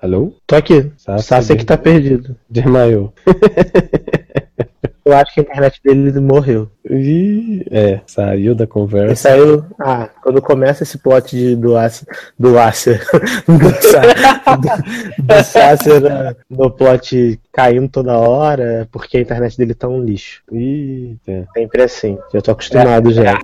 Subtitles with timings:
[0.00, 0.34] Alô?
[0.46, 0.90] Tô aqui.
[0.96, 2.36] Sassi, Sassi aqui tá perdido.
[2.48, 3.12] Desmaiou.
[5.04, 6.68] Eu acho que a internet dele morreu.
[6.90, 9.14] Ih, é, saiu da Ele conversa.
[9.30, 9.64] saiu.
[9.80, 12.08] Ah, quando começa esse plot de, do Acer.
[12.36, 13.06] Do Acer.
[13.46, 19.86] Do, do, Sacer né, no plot caindo toda hora, é porque a internet dele tá
[19.86, 20.42] um lixo.
[20.50, 21.46] Eita.
[21.54, 22.18] Sempre assim.
[22.34, 23.38] Já tô acostumado já.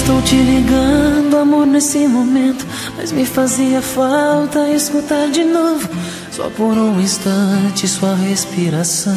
[0.00, 2.66] Estou te ligando, amor, nesse momento.
[2.96, 5.88] Mas me fazia falta escutar de novo,
[6.32, 9.14] só por um instante, sua respiração.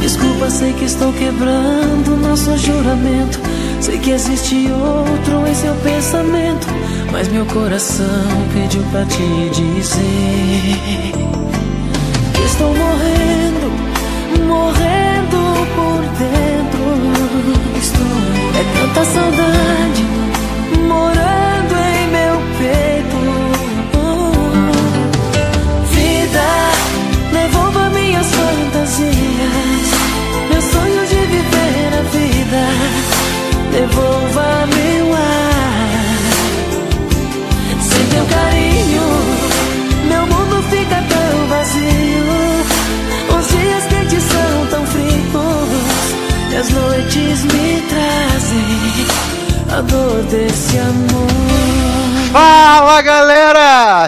[0.00, 3.40] Desculpa, sei que estou quebrando nosso juramento.
[3.80, 6.66] Sei que existe outro em seu pensamento.
[7.10, 8.06] Mas meu coração
[8.52, 11.12] pediu pra te dizer
[12.34, 13.19] que estou morrendo,
[18.60, 19.79] é tanta saudade
[50.30, 51.30] desse amor.
[52.32, 53.29] Fala galera!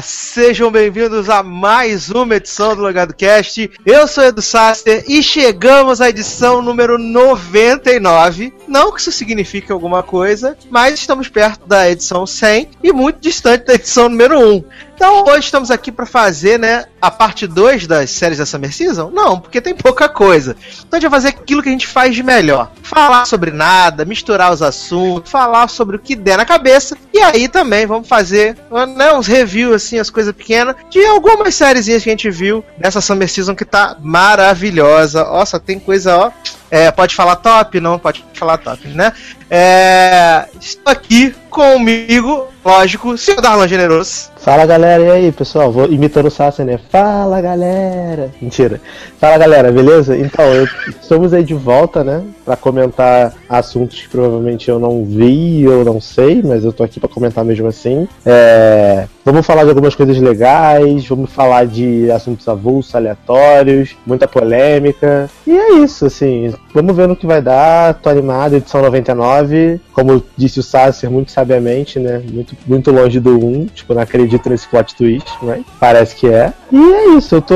[0.03, 3.73] Sejam bem-vindos a mais uma edição do Logado Cast.
[3.85, 8.55] Eu sou Edu Saster e chegamos à edição número 99.
[8.69, 13.67] Não que isso signifique alguma coisa, mas estamos perto da edição 100 e muito distante
[13.67, 14.65] da edição número 1.
[14.95, 19.11] Então hoje estamos aqui para fazer, né, a parte 2 das séries da Summer Season?
[19.11, 20.55] Não, porque tem pouca coisa.
[20.87, 22.71] Então a gente vai fazer aquilo que a gente faz de melhor.
[22.85, 26.97] Falar sobre nada, misturar os assuntos, falar sobre o que der na cabeça.
[27.13, 28.57] E aí também vamos fazer
[28.97, 33.01] né, uns reviews, assim, as coisas pequenas, de algumas séries que a gente viu nessa
[33.01, 35.27] Summer Season que tá maravilhosa.
[35.47, 36.31] Só tem coisa, ó.
[36.73, 37.79] É, pode falar top?
[37.81, 39.13] Não pode falar top, né?
[39.51, 44.33] É, estou aqui comigo, lógico, senhor Darlan Generoso.
[44.39, 45.71] Fala galera, e aí pessoal?
[45.71, 46.81] Vou imitando o Sassi, né?
[46.91, 48.31] Fala galera!
[48.41, 48.81] Mentira.
[49.19, 50.17] Fala galera, beleza?
[50.17, 52.23] Então, eu, estamos aí de volta, né?
[52.43, 56.99] Pra comentar assuntos que provavelmente eu não vi ou não sei, mas eu tô aqui
[56.99, 58.09] pra comentar mesmo assim.
[58.25, 65.29] É, vamos falar de algumas coisas legais, vamos falar de assuntos avulsos, aleatórios, muita polêmica.
[65.47, 66.53] E é isso, assim.
[66.75, 67.95] Vamos ver no que vai dar.
[67.95, 69.81] Tô animado, edição 99.
[69.93, 72.23] Como disse o Sasser muito sabiamente, né?
[72.31, 73.67] Muito, muito longe do 1.
[73.67, 76.53] Tipo, não acredito nesse plot twist, mas parece que é.
[76.71, 77.55] E é isso, eu tô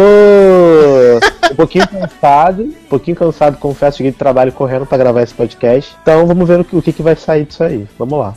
[1.57, 2.63] um pouquinho cansado.
[2.63, 3.97] Um pouquinho cansado, confesso.
[3.97, 5.97] Cheguei de trabalho correndo pra gravar esse podcast.
[6.03, 7.87] Então vamos ver o que, o que, vai sair disso aí.
[7.99, 8.35] Vamos lá.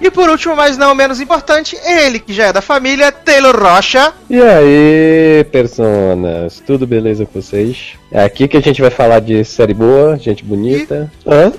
[0.00, 4.12] E por último, mas não menos importante, ele que já é da família, Taylor Rocha.
[4.28, 6.60] E aí, personas?
[6.66, 7.92] Tudo beleza com vocês?
[8.10, 11.10] É aqui que a gente vai falar de série boa, gente bonita.
[11.24, 11.52] Hã?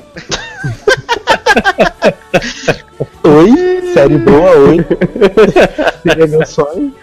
[3.24, 3.94] oi?
[3.94, 4.86] Série boa, oi?
[6.04, 6.94] Seria meu sonho.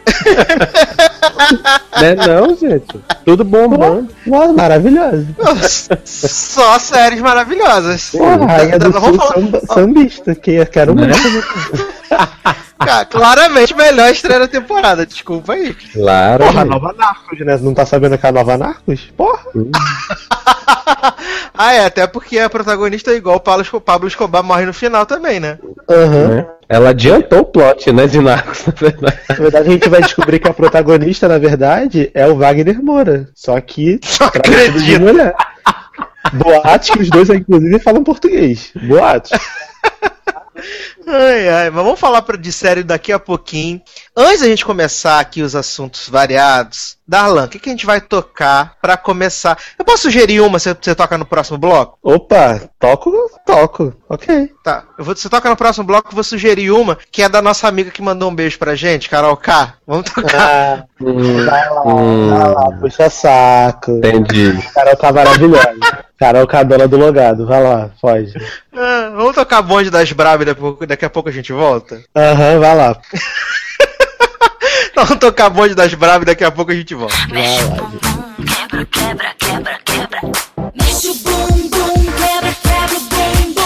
[2.01, 3.01] Né não, gente?
[3.25, 4.07] Tudo bom, bom.
[4.27, 5.27] Nossa, maravilhoso.
[6.05, 8.11] Só séries maravilhosas.
[8.11, 11.17] Porra, Rainha do Não Sul vou falar- samba, sambista, que eu quero muito.
[12.85, 15.75] Cara, claramente melhor estreia da temporada, desculpa aí.
[15.93, 16.45] Claro.
[16.45, 17.59] Porra, a nova Narcos, né?
[17.61, 19.13] Não tá sabendo que é a nova Narcos?
[19.17, 19.41] Porra.
[21.55, 24.73] ah, é, até porque a protagonista é igual o Pablo Esco- Pablo Escobar morre no
[24.73, 25.59] final também, né?
[25.89, 26.29] Aham.
[26.29, 26.47] Né?
[26.69, 29.19] Ela adiantou o plot, né, de Narcos, na verdade.
[29.29, 33.29] Na verdade, a gente vai descobrir que a protagonista, na verdade, é o Wagner Moura.
[33.35, 35.01] Só que Só de acredito.
[35.01, 35.35] mulher.
[36.33, 38.71] Boatos que os dois, inclusive, falam português.
[38.83, 39.33] Boatos.
[41.07, 43.81] Ai, ai, mas vamos falar de série daqui a pouquinho.
[44.17, 48.01] Antes da gente começar aqui os assuntos variados, Darlan, o que, que a gente vai
[48.01, 49.59] tocar pra começar?
[49.77, 51.99] Eu posso sugerir uma, você, você toca no próximo bloco?
[52.01, 53.11] Opa, toco,
[53.45, 53.93] toco.
[54.09, 54.49] Ok.
[54.63, 57.43] Tá, eu vou, você toca no próximo bloco, eu vou sugerir uma que é da
[57.43, 59.75] nossa amiga que mandou um beijo pra gente, Carol K.
[59.85, 60.41] Vamos tocar.
[60.41, 63.91] Ah, Hum, vai lá, hum, vai lá, puxa saco.
[63.93, 64.53] entendi.
[64.73, 66.05] Carol tá maravilhosa.
[66.19, 67.47] Carol tá dona do logado.
[67.47, 68.35] Vai lá, pode.
[68.73, 72.01] Ah, vamos tocar bonde das Bravas daqui a pouco, daqui a pouco a gente volta?
[72.15, 72.97] Aham, vai lá.
[74.95, 77.15] Vamos tocar bonde das bravas e daqui a pouco a gente volta.
[77.31, 78.01] Mexe o bumbum,
[78.45, 80.21] quebra, quebra, quebra, quebra.
[80.75, 83.61] Mexe o bumbum, quebra, quebra o bumbum.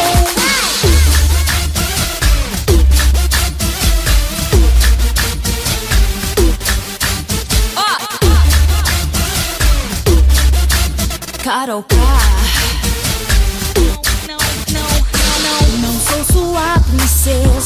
[11.42, 12.03] Carol.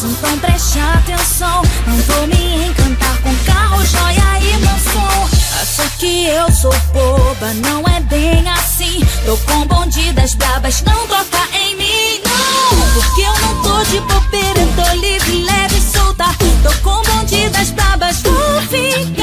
[0.05, 1.63] Então preste atenção.
[1.87, 5.29] Não vou me encantar com carro, joia e mansão.
[5.61, 9.05] Acha que eu sou boba, não é bem assim.
[9.27, 12.93] Tô com bonde das brabas, não toca em mim, não.
[12.95, 16.27] Porque eu não tô de bobeira, tô livre, leve e solta.
[16.63, 19.18] Tô com bonde das brabas, vou ficar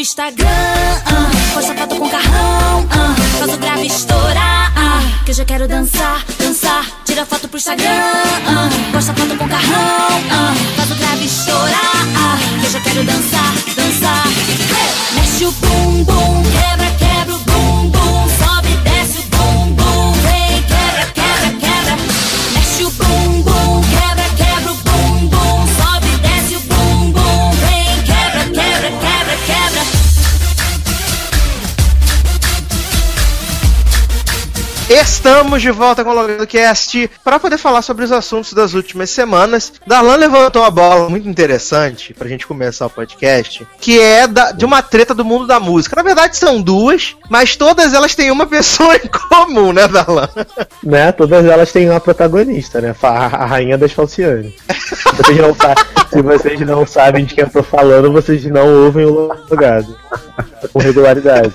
[0.00, 0.46] pro Instagram,
[1.04, 5.68] ah, posta foto com carrão, ah, faz o grave estourar, ah, que eu já quero
[5.68, 10.22] dançar, dançar, tira foto pro Instagram, ah, posta foto com carrão,
[10.76, 14.24] faz o grave estourar, que eu já quero dançar, dançar.
[15.14, 16.42] Mexe o bumbum,
[34.92, 39.08] Estamos de volta com o Logado Cast para poder falar sobre os assuntos das últimas
[39.10, 39.72] semanas.
[39.86, 44.64] Darlan levantou uma bola muito interessante pra gente começar o podcast, que é da- de
[44.64, 45.94] uma treta do mundo da música.
[45.94, 50.28] Na verdade são duas, mas todas elas têm uma pessoa em comum, né, Darlan?
[50.82, 51.12] Né?
[51.12, 52.92] Todas elas têm uma protagonista, né?
[53.00, 54.54] A rainha das falcianes.
[54.68, 55.54] Se vocês não,
[56.10, 59.96] se vocês não sabem de quem eu tô falando, vocês não ouvem o logado.
[60.72, 61.52] Com regularidade.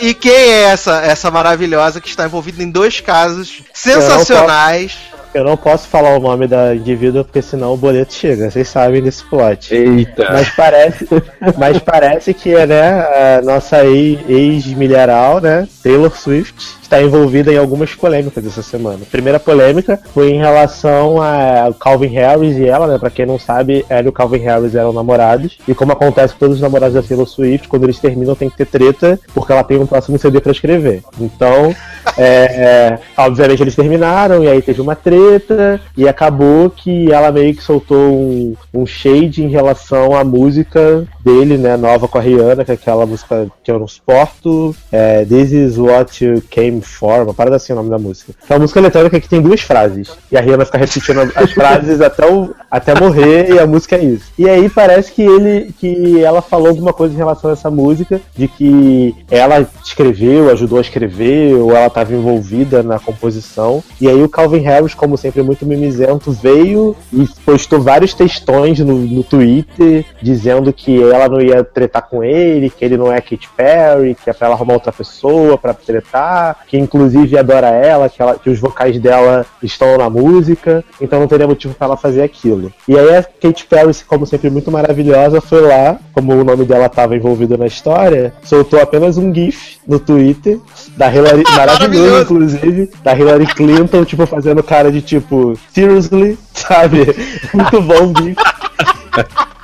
[0.00, 4.96] E quem é essa essa maravilhosa que está envolvida em dois casos sensacionais?
[5.34, 8.50] Eu não posso falar o nome da indivídua porque senão o boleto chega.
[8.50, 9.74] Vocês sabem desse plot.
[9.74, 10.32] Eita.
[10.32, 11.08] Mas parece,
[11.58, 16.54] mas parece que né, a nossa ex- ex-milharal, né, Taylor Swift,
[16.86, 19.00] está envolvida em algumas polêmicas essa semana.
[19.02, 23.38] A primeira polêmica foi em relação a Calvin Harris e ela, né, para quem não
[23.38, 25.58] sabe, ela e o Calvin Harris eram namorados.
[25.66, 28.56] E como acontece com todos os namorados da Taylor Swift, quando eles terminam tem que
[28.56, 31.02] ter treta, porque ela tem um próximo CD para escrever.
[31.20, 31.74] Então,
[32.16, 37.54] é, é, obviamente eles terminaram e aí teve uma treta e acabou que ela meio
[37.54, 42.64] que soltou um, um shade em relação à música dele, né, nova com a Rihanna,
[42.64, 47.22] que é aquela música que eu não suporto, é, This is what you came for,
[47.22, 48.32] uma parada assim o nome da música.
[48.48, 52.00] É uma música eletrônica que tem duas frases e a Rihanna fica repetindo as frases
[52.00, 54.26] até, o, até morrer e a música é isso.
[54.38, 58.20] E aí parece que ele, que ela falou alguma coisa em relação a essa música,
[58.34, 63.82] de que ela escreveu, ajudou a escrever, ou ela estava envolvida na composição.
[64.00, 68.98] E aí o Calvin Harris, como sempre muito mimizento, veio e postou vários textões no,
[68.98, 73.48] no Twitter dizendo que ela não ia tretar com ele, que ele não é Katy
[73.56, 78.20] Perry, que é pra ela arrumar outra pessoa pra tretar, que inclusive adora ela, que,
[78.20, 82.22] ela, que os vocais dela estão na música, então não teria motivo pra ela fazer
[82.22, 82.72] aquilo.
[82.88, 86.86] E aí a Katy Perry, como sempre muito maravilhosa, foi lá, como o nome dela
[86.86, 90.58] estava envolvido na história, soltou apenas um GIF no Twitter
[90.96, 92.22] da Hillary, maravilhoso Maravilhoso.
[92.22, 97.06] inclusive, da Hillary Clinton, tipo, fazendo cara de tipo, seriously, sabe?
[97.54, 98.36] Muito bom o GIF.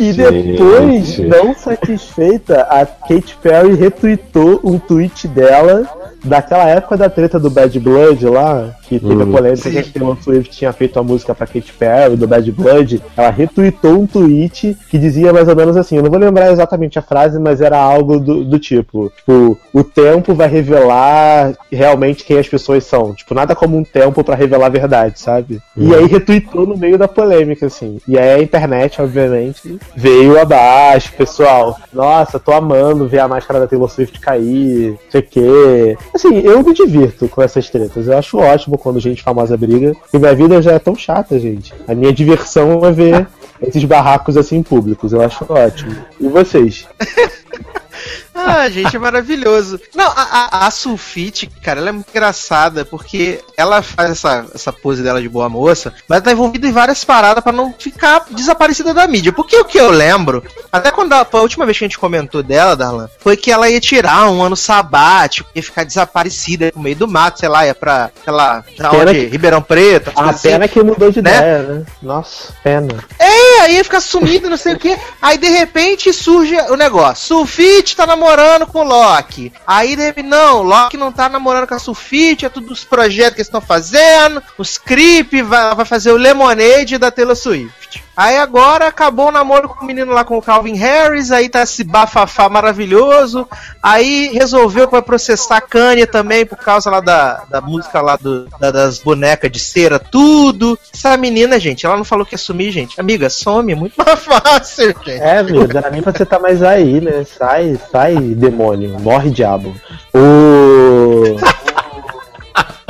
[0.00, 1.28] E depois, Gente.
[1.28, 5.84] não satisfeita, a Katy Perry retweetou um tweet dela
[6.24, 9.32] daquela época da treta do Bad Blood lá, que teve a Hum.
[9.32, 13.02] polêmica que Taylor Swift tinha feito a música pra Katy Perry, do Bad Blood.
[13.16, 16.98] Ela retweetou um tweet que dizia mais ou menos assim, eu não vou lembrar exatamente
[16.98, 22.38] a frase, mas era algo do, do tipo, tipo, o tempo vai revelar realmente quem
[22.38, 23.14] as pessoas são.
[23.14, 25.60] Tipo, nada como um tempo pra revelar a verdade, sabe?
[25.76, 27.98] E aí retweetou no meio da polêmica, assim.
[28.06, 31.78] E aí a internet, obviamente, veio abaixo, pessoal.
[31.92, 35.98] Nossa, tô amando ver a máscara da Taylor Swift cair, não sei o quê.
[36.14, 38.06] Assim, eu me divirto com essas tretas.
[38.06, 39.94] Eu acho ótimo quando gente famosa briga.
[40.12, 41.74] E minha vida já é tão chata, gente.
[41.86, 43.26] A minha diversão é ver
[43.62, 45.12] esses barracos assim públicos.
[45.12, 45.96] Eu acho ótimo.
[46.18, 46.86] E vocês?
[48.34, 49.80] Ah, gente, é maravilhoso.
[49.94, 54.72] Não, a, a, a Sulfite, cara, ela é muito engraçada, porque ela faz essa, essa
[54.72, 58.94] pose dela de boa moça, mas tá envolvida em várias paradas pra não ficar desaparecida
[58.94, 59.32] da mídia.
[59.32, 62.42] Porque o que eu lembro, até quando a, a última vez que a gente comentou
[62.42, 66.96] dela, Darlan, foi que ela ia tirar um ano sabático, ia ficar desaparecida no meio
[66.96, 69.12] do mato, sei lá, ia pra, sei lá, pra onde?
[69.12, 70.48] que- Ribeirão Preto, A assim.
[70.50, 71.36] pena que mudou de né?
[71.36, 71.86] ideia, né?
[72.02, 73.04] Nossa, pena.
[73.18, 74.96] É, aí ia ficar sumido, não sei o que.
[75.20, 77.26] Aí de repente surge o negócio.
[77.26, 78.29] Sulfite tá namorando
[78.66, 79.52] com o Loki.
[79.66, 83.40] Aí repente, não, Loki não tá namorando com a Sulfite, é tudo os projetos que
[83.40, 84.42] eles estão fazendo.
[84.56, 88.02] Os creep vai, vai fazer o Lemonade da Taylor Swift.
[88.20, 91.62] Aí agora acabou o namoro com o menino lá com o Calvin Harris, aí tá
[91.62, 93.48] esse bafafá maravilhoso.
[93.82, 98.16] Aí resolveu que vai processar a Kanye também por causa lá da, da música lá
[98.16, 100.78] do, da, das bonecas de cera, tudo.
[100.92, 103.00] Essa menina, gente, ela não falou que ia sumir, gente.
[103.00, 105.12] Amiga, some, é muito mais fácil, gente.
[105.12, 107.24] É, amigo, era nem pra você tá mais aí, né?
[107.24, 109.74] Sai, sai, demônio, morre diabo.
[110.12, 110.39] O.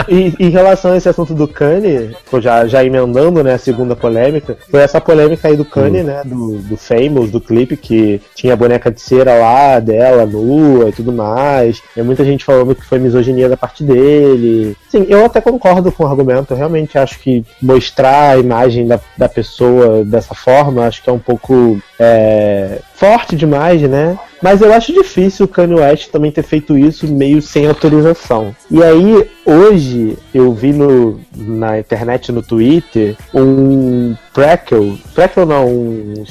[0.09, 4.57] E em relação a esse assunto do Kanye, já, já emendando né, a segunda polêmica,
[4.71, 6.05] foi essa polêmica aí do Kanye, hum.
[6.05, 6.23] né?
[6.25, 10.93] Do, do Famous, do clipe, que tinha a boneca de cera lá dela, nua e
[10.93, 11.83] tudo mais.
[11.97, 14.77] E muita gente falando que foi misoginia da parte dele.
[14.89, 16.53] Sim, eu até concordo com o argumento.
[16.53, 21.13] Eu realmente acho que mostrar a imagem da, da pessoa dessa forma, acho que é
[21.13, 24.19] um pouco é, forte demais, né?
[24.43, 28.55] Mas eu acho difícil o Kanye West também ter feito isso meio sem autorização.
[28.71, 29.90] E aí, hoje,
[30.35, 36.25] eu vi no, na internet, no Twitter, um prequel, prequel não, um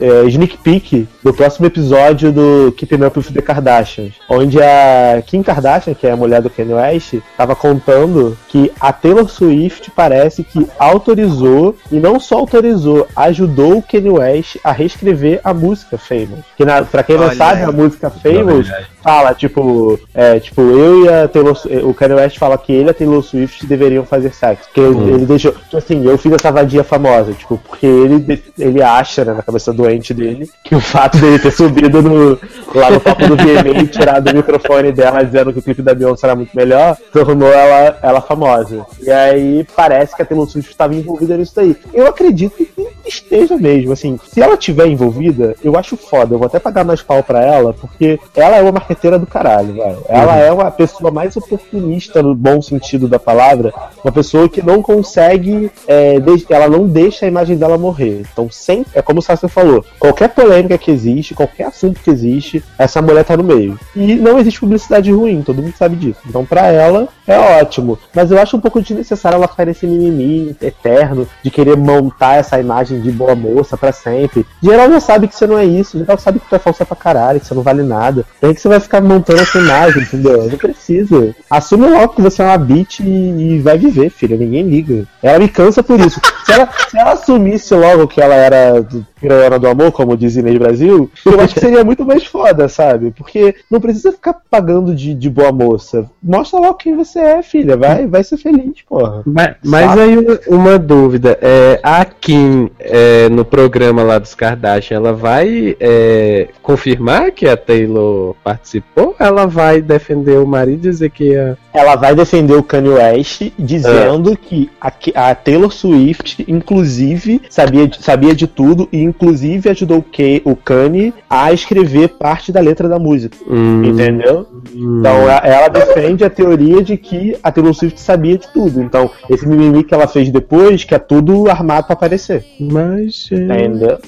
[0.00, 5.42] é, sneak peek do próximo episódio do Keeping Up with the Kardashians, onde a Kim
[5.42, 10.44] Kardashian, que é a mulher do Kanye West, estava contando que a Taylor Swift parece
[10.44, 16.44] que autorizou, e não só autorizou, ajudou o Kanye West a reescrever a música Famous.
[16.56, 18.70] Que na, pra quem não Olha sabe, a música Famous
[19.02, 22.90] fala, tipo, é, tipo, eu e a Taylor o Kanye West fala que ele e
[22.90, 24.68] a Taylor Swift deveriam fazer sexo.
[24.72, 25.14] Que hum.
[25.14, 29.34] ele deixou, tipo assim, eu fiz essa vadia famosa, tipo, porque ele, ele acha, né,
[29.34, 32.38] na cabeça doente dele, que o fato dele ter subido no,
[32.74, 35.94] lá no papo do VMA e tirado o microfone dela dizendo que o clipe da
[35.94, 38.86] Beyoncé era muito melhor, tornou ela, ela famosa.
[39.00, 41.76] E aí parece que a Taylor Swift estava envolvida nisso daí.
[41.92, 46.46] Eu acredito que esteja mesmo, assim, se ela tiver envolvida, eu acho foda, eu vou
[46.46, 50.04] até pagar mais pau pra ela, porque ela é uma marqueteira do caralho, velho.
[50.08, 50.40] Ela uhum.
[50.40, 53.72] é uma pessoa mais oportunista no bom sentido da palavra,
[54.04, 56.16] uma pessoa que não consegue, é,
[56.50, 58.22] ela não deixa a imagem dela morrer.
[58.32, 62.62] Então, sempre, é como o Sasha falou, qualquer polêmica que existe, qualquer assunto que existe,
[62.78, 63.78] essa mulher tá no meio.
[63.94, 66.20] E não existe publicidade ruim, todo mundo sabe disso.
[66.26, 67.98] Então, pra ela, é ótimo.
[68.14, 72.58] Mas eu acho um pouco desnecessário ela ficar nesse mimimi eterno de querer montar essa
[72.58, 74.44] imagem de boa moça para sempre.
[74.62, 76.96] Geral já sabe que você não é isso, geral sabe que tu é falsa pra
[76.96, 78.24] caralho, que você não vale nada.
[78.40, 80.48] Tem que você vai ficar montando essa imagem, entendeu?
[80.50, 81.34] Não precisa.
[81.48, 84.36] Assume logo que você é uma bitch e, vai viver, filha.
[84.36, 85.06] Ninguém liga.
[85.22, 86.20] Ela me cansa por isso.
[86.44, 88.86] Se ela, se ela assumisse logo que ela era
[89.20, 93.10] Piranha do Amor, como diz Inês Brasil, eu acho que seria muito mais foda, sabe?
[93.10, 96.10] Porque não precisa ficar pagando de, de boa moça.
[96.22, 97.76] Mostra logo quem você é, filha.
[97.76, 99.22] Vai, vai ser feliz, porra.
[99.26, 101.38] Mas, mas aí uma, uma, dúvida.
[101.40, 107.56] É, a Kim, é, no programa lá dos Kardashian, ela vai é, confirmar que a
[107.56, 109.14] Taylor participou?
[109.18, 111.56] Ela vai defender o marido e dizer que a...
[111.72, 114.36] Ela vai defender o Kanye West dizendo ah.
[114.36, 120.56] que a, a Taylor Swift, inclusive, sabia, sabia de tudo e inclusive ajudou o, o
[120.56, 123.36] Kanye a escrever parte da letra da música.
[123.48, 123.84] Hum.
[123.84, 124.46] Entendeu?
[124.74, 125.00] Hum.
[125.00, 128.80] Então ela defende a teoria de que a Taylor Swift sabia de tudo.
[128.82, 132.44] Então, esse mimimi que ela fez depois, que é tudo armado para aparecer.
[132.58, 133.28] Mas.
[133.30, 133.98] É, Entendeu?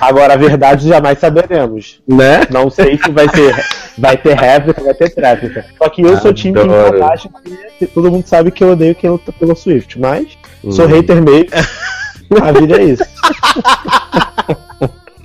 [0.00, 2.00] Agora, a verdade jamais saberemos.
[2.06, 2.42] Né?
[2.50, 3.54] Não sei se vai ser.
[3.98, 5.64] Vai ter réplica, vai ter tréplica.
[5.76, 7.30] Só que eu sou time de Kardashian,
[7.92, 10.72] todo mundo sabe que eu odeio quem luta pelo Swift, mas hum.
[10.72, 11.46] sou hater meio.
[12.40, 13.02] A vida é isso.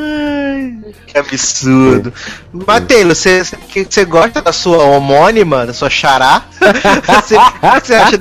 [0.00, 2.12] Ai, que absurdo.
[2.52, 6.44] Mas Taylor, você, você gosta da sua homônima, da sua xará?
[6.60, 8.18] Você, o que você acha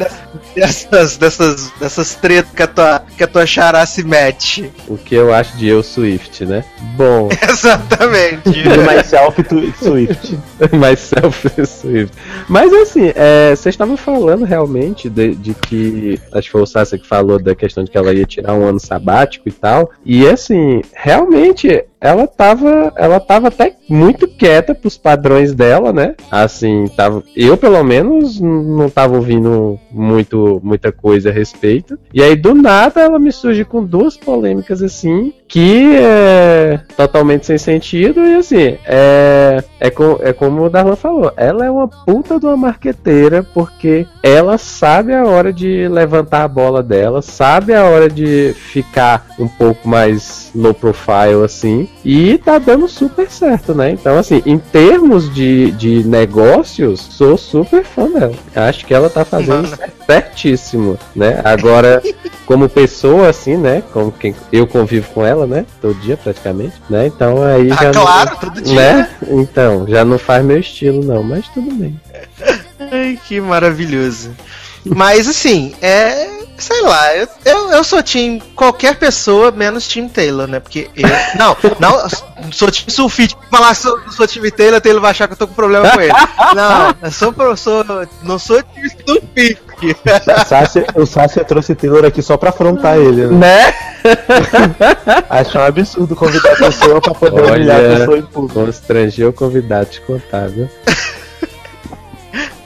[0.55, 4.71] dessas, dessas, dessas tretas que a, tua, que a tua xará se mete?
[4.87, 6.63] O que eu acho de eu Swift, né?
[6.95, 7.29] Bom.
[7.49, 8.63] Exatamente.
[8.63, 10.37] Do myself to Swift.
[10.73, 12.15] myself Swift.
[12.47, 16.19] Mas assim, é, vocês estavam falando realmente de, de, que.
[16.33, 18.65] Acho que foi o Sasha que falou da questão de que ela ia tirar um
[18.65, 19.91] ano sabático e tal.
[20.05, 21.67] E assim, realmente
[21.99, 26.15] ela tava, ela tava até muito quieta pros padrões dela, né?
[26.31, 31.99] Assim, tava, eu pelo menos não tava ouvindo muito, muita coisa a respeito.
[32.13, 37.57] E aí do nada ela me surge com duas polêmicas assim, que é totalmente sem
[37.57, 39.87] sentido e assim, é, é,
[40.21, 45.13] é como o Darlan falou, ela é uma puta de uma marqueteira porque ela sabe
[45.13, 50.51] a hora de levantar a bola dela, sabe a hora de ficar um pouco mais
[50.53, 53.89] low profile assim, e tá dando super certo, né?
[53.91, 58.35] Então, assim, em termos de, de negócios, sou super fã dela.
[58.55, 59.98] Acho que ela tá fazendo Mano.
[60.09, 61.39] Certíssimo, né?
[61.43, 62.01] Agora,
[62.47, 63.83] como pessoa, assim, né?
[63.93, 65.65] Como quem eu convivo com ela, né?
[65.79, 67.05] Todo dia praticamente, né?
[67.05, 67.91] Então aí ah, já.
[67.91, 68.75] Claro, não, todo dia.
[68.75, 69.09] Né?
[69.29, 71.99] Então, já não faz meu estilo, não, mas tudo bem.
[72.91, 74.31] Ai, que maravilhoso.
[74.83, 76.27] Mas assim, é
[76.59, 80.59] sei lá, eu, eu, eu sou Team qualquer pessoa, menos Team Taylor, né?
[80.59, 81.07] Porque eu.
[81.37, 82.09] Não, não,
[82.51, 83.35] sou Team Sulfite.
[83.49, 86.13] Falar sou, sou Team Taylor, Taylor vai achar que eu tô com problema com ele.
[86.55, 87.85] Não, eu sou, sou
[88.23, 89.68] não sou Team Sulfite.
[90.95, 93.37] O Sácia trouxe Taylor aqui só pra afrontar ele, né?
[93.37, 93.73] Né?
[95.29, 98.65] Acho um absurdo convidar a pessoa pra poder humilhar a pessoa em público.
[98.65, 100.69] Constranger o convidado de contar, viu?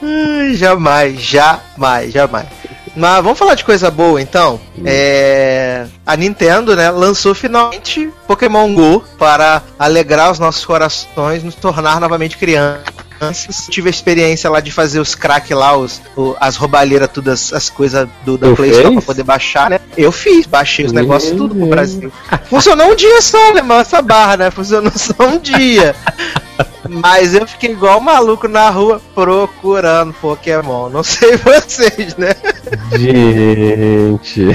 [0.02, 2.46] Ai, jamais, jamais, jamais.
[2.96, 4.60] Mas vamos falar de coisa boa então.
[4.86, 5.88] É...
[6.06, 12.38] A Nintendo, né, lançou finalmente Pokémon Go para alegrar os nossos corações, nos tornar novamente
[12.38, 13.03] crianças.
[13.70, 17.70] Tive a experiência lá de fazer os crack lá, os, o- as roubalheiras, todas as
[17.70, 19.80] coisas do, da Play Store pra poder baixar, né?
[19.98, 21.68] Eu fiz, baixei os negócios tudo pro.
[21.68, 22.12] Brasil.
[22.50, 24.52] Funcionou um dia só, alemão, essa barra, né?
[24.52, 25.96] Funcionou só um dia.
[26.90, 30.90] Mas eu fiquei igual maluco na rua procurando Pokémon.
[30.90, 32.36] Não sei vocês, né?
[32.98, 34.48] Gente.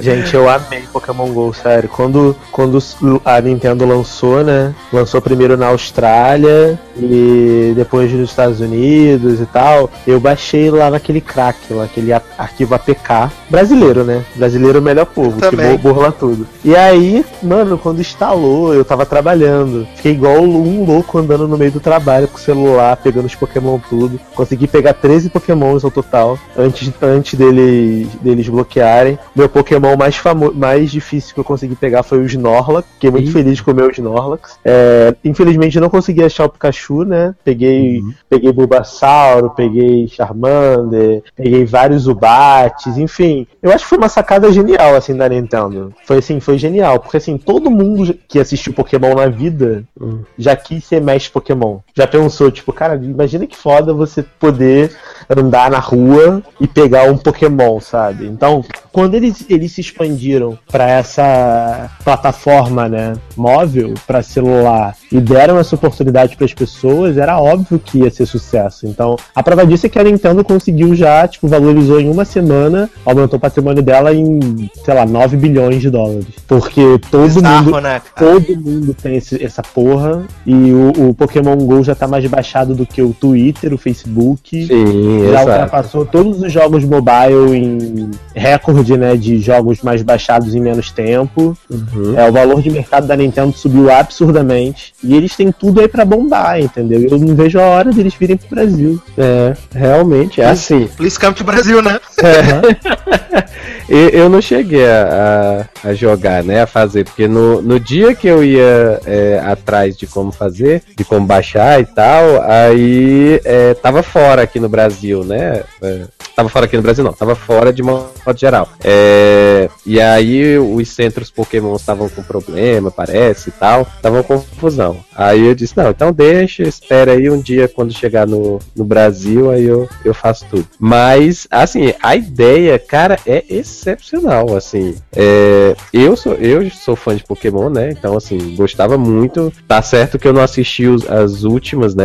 [0.00, 1.88] Gente, eu amei Pokémon GO, sério.
[1.88, 2.78] Quando, quando
[3.24, 4.74] a Nintendo lançou, né?
[4.92, 9.90] Lançou primeiro na Austrália e depois nos Estados Unidos e tal.
[10.06, 13.30] Eu baixei lá naquele crack, lá, aquele arquivo APK.
[13.50, 14.24] Brasileiro, né?
[14.36, 15.76] Brasileiro é o melhor povo, que Também.
[15.76, 16.46] bo- burla tudo.
[16.64, 19.86] E aí, mano, quando instalou, eu tava trabalhando.
[19.96, 23.78] Fiquei igual um louco andando no meio do trabalho com o celular, pegando os Pokémon
[23.88, 24.18] tudo.
[24.34, 29.18] Consegui pegar 13 Pokémons ao total, antes, antes deles, deles bloquearem.
[29.34, 32.86] Meu Pokémon mais famoso, mais difícil que eu consegui pegar foi o Snorlax.
[32.94, 33.32] Fiquei muito Ih.
[33.32, 34.58] feliz com o meu Snorlax.
[34.62, 37.34] É, infelizmente eu não consegui achar o Pikachu, né?
[37.42, 43.46] Peguei, peguei Bulbasauro, peguei Charmander, peguei vários Zubates, enfim.
[43.62, 45.92] Eu acho que foi uma sacada genial, assim, da Nintendo.
[46.04, 47.00] Foi assim, foi genial.
[47.00, 50.20] Porque assim, todo mundo que assistiu Pokémon na vida Hum.
[50.38, 51.78] já quis ser mestre Pokémon.
[51.94, 54.94] Já pensou, tipo, cara, imagina que foda você poder
[55.28, 58.26] andar na rua e pegar um Pokémon, sabe?
[58.26, 65.58] Então, quando eles, eles se expandiram para essa plataforma, né, móvel, para celular, e deram
[65.58, 68.86] essa oportunidade para as pessoas, era óbvio que ia ser sucesso.
[68.86, 72.88] Então, a prova disso é que a Nintendo conseguiu já, tipo, valorizou em uma semana,
[73.04, 76.26] aumentou o patrimônio dela em, sei lá, 9 bilhões de dólares.
[76.46, 78.00] Porque todo Bizarro, mundo né?
[78.16, 80.24] Todo mundo tem esse- essa porra.
[80.46, 84.66] E o, o Pokémon GO já tá mais baixado do que o Twitter, o Facebook.
[84.66, 85.48] Sim, já exato.
[85.48, 89.16] ultrapassou todos os jogos mobile em recorde, né?
[89.16, 91.56] De jogos mais baixados em menos tempo.
[91.70, 92.18] Uhum.
[92.18, 94.94] É, o valor de mercado da Nintendo subiu absurdamente.
[95.02, 97.00] E eles têm tudo aí pra bombar, entendeu?
[97.00, 99.00] Eu não vejo a hora deles virem pro Brasil.
[99.16, 100.88] É, realmente, é assim.
[100.96, 101.98] Please come to Brasil, né?
[102.18, 103.46] Eu,
[103.88, 106.62] eu não cheguei a, a- a jogar, né?
[106.62, 111.04] A fazer, porque no, no dia que eu ia é, atrás de como fazer, de
[111.04, 115.62] como baixar e tal, aí é, tava fora aqui no Brasil, né?
[115.82, 116.02] É,
[116.34, 118.68] tava fora aqui no Brasil, não, tava fora de modo geral.
[118.82, 124.98] É, e aí os centros Pokémon estavam com problema, parece e tal, estavam com confusão.
[125.14, 129.50] Aí eu disse: não, então deixa, espera aí um dia quando chegar no, no Brasil,
[129.50, 130.66] aí eu, eu faço tudo.
[130.78, 133.44] Mas, assim, a ideia, cara, é
[133.76, 134.96] excepcional, assim.
[135.14, 137.90] É, eu, sou, eu sou fã de Pokémon, né?
[137.90, 139.52] Então, assim, gostava muito.
[139.68, 142.04] Tá certo que eu não assisti os- as últimas, né?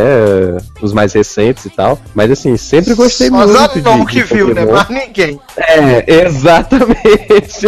[0.81, 1.99] Os mais recentes e tal.
[2.13, 3.81] Mas, assim, sempre gostei Só muito.
[3.81, 4.65] De, que de viu, né?
[4.65, 5.39] Mas ninguém.
[5.57, 7.67] É, exatamente.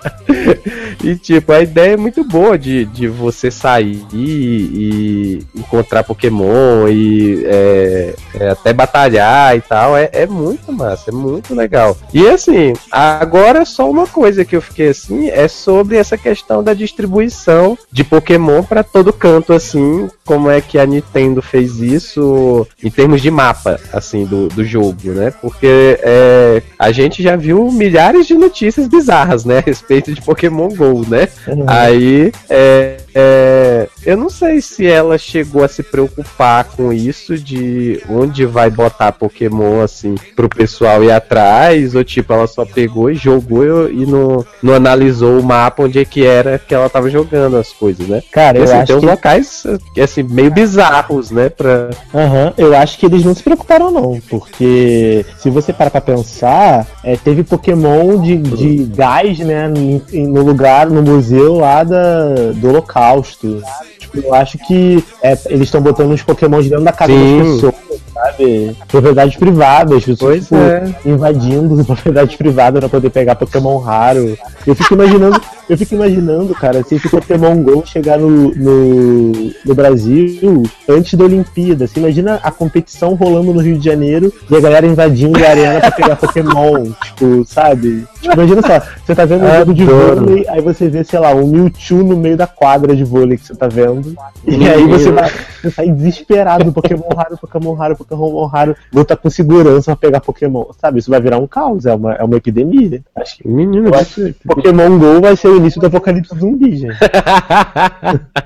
[1.02, 6.88] e tipo, a ideia é muito boa de, de você sair e, e encontrar Pokémon
[6.88, 9.96] e é, é, até batalhar e tal.
[9.96, 11.96] É, é muito massa, é muito legal.
[12.12, 16.74] E assim, agora só uma coisa que eu fiquei assim é sobre essa questão da
[16.74, 22.90] distribuição de Pokémon para todo canto, assim, como é que a Nintendo fez isso em
[22.90, 25.32] termos de mapa, assim, do, do jogo, né?
[25.40, 31.04] Porque é, a gente já viu milhares de notícias bizarras, né, respeito de Pokémon GO,
[31.08, 31.28] né?
[31.66, 38.02] Aí, é, é, eu não sei se ela chegou a se preocupar com isso, de
[38.08, 43.14] onde vai botar Pokémon, assim, pro pessoal ir atrás, ou tipo, ela só pegou e
[43.14, 47.56] jogou e não, não analisou o mapa onde é que era que ela tava jogando
[47.56, 48.22] as coisas, né?
[48.30, 49.66] Cara, eu assim, acho tem uns que locais,
[50.02, 51.90] assim, meio bizarros, né, pra...
[52.14, 56.86] Aham, eu acho que eles não se preocuparam não, porque se você parar pra pensar,
[57.02, 59.68] é, teve Pokémon de, de gás, né,
[60.12, 62.70] no lugar, no museu lá da, do
[63.00, 63.62] Holocausto.
[63.98, 67.38] Tipo, eu acho que é, eles estão botando os Pokémon dentro da casa Sim.
[67.38, 68.76] das pessoas, sabe?
[68.88, 70.94] Propriedades privadas, pessoas, Pois tipo, é.
[71.04, 74.36] invadindo propriedades privadas pra poder pegar Pokémon raro.
[74.66, 79.32] Eu fico imaginando eu fico imaginando, cara, se esse Pokémon GO chegar no, no,
[79.64, 81.86] no Brasil antes da Olimpíada.
[81.86, 85.80] Você imagina a competição rolando no Rio de Janeiro e a galera invadindo a arena
[85.80, 88.04] pra pegar Pokémon, tipo, sabe?
[88.20, 91.32] Tipo, imagina só, você tá vendo um jogo de vôlei, aí você vê, sei lá,
[91.32, 94.16] um Mewtwo no meio da quadra de vôlei que você tá vendo.
[94.44, 95.30] E aí você vai
[95.60, 100.64] você sai desesperado, Pokémon raro, Pokémon raro, Pokémon raro, luta com segurança pra pegar Pokémon.
[100.80, 103.02] Sabe, isso vai virar um caos, é uma, é uma epidemia.
[103.14, 106.98] Acho que Menino, eu acho que Pokémon GO vai ser início do apocalipse zumbi, gente.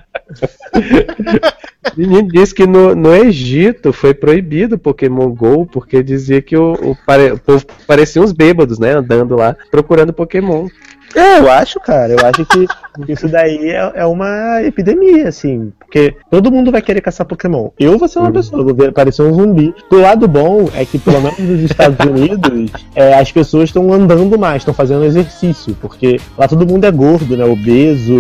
[1.96, 6.96] menino disse que no, no Egito foi proibido Pokémon GO porque dizia que o, o,
[7.06, 8.92] pare- o povo parecia uns bêbados, né?
[8.92, 10.68] Andando lá procurando Pokémon.
[11.14, 12.12] É, eu acho, cara.
[12.12, 12.66] Eu acho que
[13.08, 15.72] isso daí é, é uma epidemia, assim.
[15.78, 17.70] Porque todo mundo vai querer caçar Pokémon.
[17.78, 19.74] Eu vou ser uma pessoa, eu vou parecer um zumbi.
[19.90, 24.38] Do lado bom é que, pelo menos nos Estados Unidos, é, as pessoas estão andando
[24.38, 25.76] mais, estão fazendo exercício.
[25.80, 27.44] Porque lá todo mundo é gordo, né?
[27.44, 28.14] Obeso.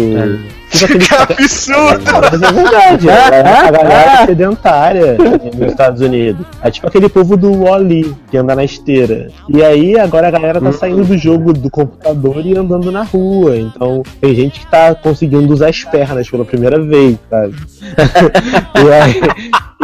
[0.70, 2.10] Tipo aquele- Que absurdo!
[2.26, 3.26] É verdade, a,
[3.68, 5.16] a galera é sedentária
[5.56, 6.44] nos Estados Unidos.
[6.62, 9.28] É tipo aquele povo do Wally que anda na esteira.
[9.48, 13.56] E aí agora a galera tá saindo do jogo do computador e andando na rua.
[13.56, 17.54] Então tem gente que tá conseguindo usar as pernas pela primeira vez, sabe?
[18.84, 19.20] e, aí,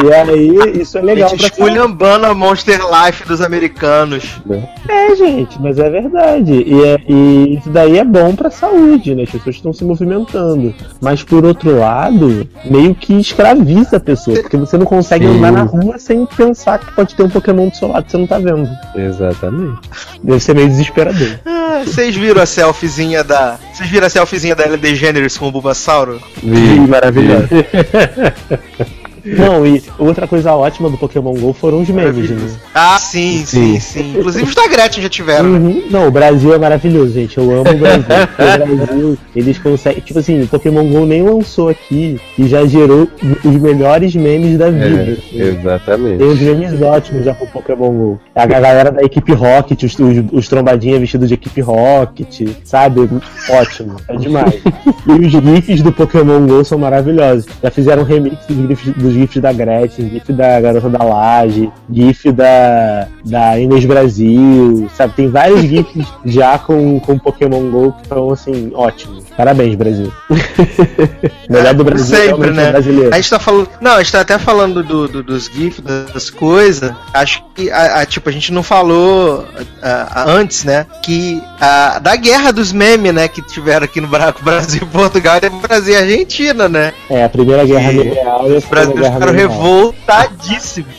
[0.04, 4.40] e aí isso é legal Gente, pra esculhambando a Monster Life dos americanos.
[4.88, 6.52] é, gente, mas é verdade.
[6.52, 9.22] E, é- e isso daí é bom pra saúde, né?
[9.24, 10.74] As pessoas estão se movimentando.
[11.00, 15.38] Mas por outro lado, meio que escraviza a pessoa, porque você não consegue Sim.
[15.38, 18.18] andar na rua sem pensar que pode ter um Pokémon do seu lado que você
[18.18, 18.68] não tá vendo.
[18.94, 19.78] Exatamente.
[20.22, 21.38] Deve ser meio desesperador.
[21.46, 23.58] Ah, Vocês viram a selfiezinha da.
[23.72, 26.20] Vocês viram a selfiezinha da Ellen DeGeneres com o Bulbasauro?
[26.42, 27.48] Ih, maravilhoso.
[29.24, 32.48] Não, e outra coisa ótima do Pokémon GO foram os memes, né?
[32.74, 34.14] Ah, sim, sim, sim.
[34.16, 35.59] Inclusive os da Gretchen já tiveram, né?
[35.59, 35.83] Uhum.
[35.90, 37.38] Não, o Brasil é maravilhoso, gente.
[37.38, 38.04] Eu amo o Brasil.
[38.70, 40.00] O Brasil, eles conseguem.
[40.00, 43.09] Tipo assim, o Pokémon GO nem lançou aqui e já gerou
[43.44, 45.18] os melhores memes da vida.
[45.33, 46.18] É, exatamente.
[46.18, 48.20] Tem uns memes ótimos já pro Pokémon GO.
[48.35, 53.09] A galera da equipe Rocket, os, os, os trombadinhas vestidos de equipe Rocket, sabe?
[53.48, 54.61] Ótimo, é demais.
[55.06, 57.46] e os GIFs do Pokémon GO são maravilhosos.
[57.62, 62.30] Já fizeram remix dos GIFs, dos GIFs da Gretchen, GIF da Garota da Laje, GIF
[62.32, 65.14] da, da Inês Brasil, sabe?
[65.14, 69.24] Tem vários GIFs já com, com Pokémon GO que estão, assim, ótimos.
[69.36, 70.12] Parabéns, Brasil.
[71.48, 72.70] Melhor do Brasil Sempre, é né?
[72.70, 73.10] brasileiro.
[73.12, 73.68] A gente tá falando.
[73.80, 75.80] Não, a gente tá até falando do, do- dos GIFs,
[76.12, 76.92] das coisas.
[77.12, 79.44] Acho que, a, a- tipo, a gente não falou
[79.82, 80.86] a- antes, né?
[81.02, 83.26] Que a, da guerra dos memes, né?
[83.28, 86.92] Que tiveram aqui no Bra- Brasil, Portugal, e Brasil e Argentina, né?
[87.08, 90.94] É, a Primeira Guerra Mundial e a Segunda brasileiros ficaram revoltadíssimos.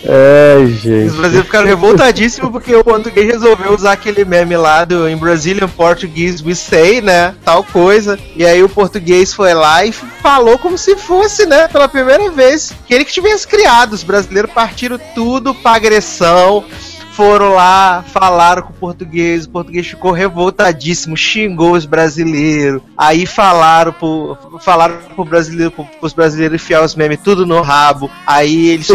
[0.64, 1.10] Os gente.
[1.10, 6.44] brasileiros ficaram revoltadíssimos porque o português resolveu usar aquele meme lá do em Brazilian Portuguese
[6.44, 7.36] we say, né?
[7.44, 8.18] Tal coisa.
[8.36, 11.68] E aí o português foi lá e falou como se fosse, né?
[11.68, 12.74] Pela primeira vez.
[12.88, 13.94] Que ele que tivesse criado.
[13.94, 16.64] Os brasileiros partiram tudo pra agressão.
[17.12, 22.82] Foram lá, falaram com o português, o português ficou revoltadíssimo, xingou os brasileiros.
[22.97, 28.10] Aí falaram pro, falaram pro brasileiro, pro, pros brasileiros enfiar os memes tudo no rabo.
[28.26, 28.88] Aí eles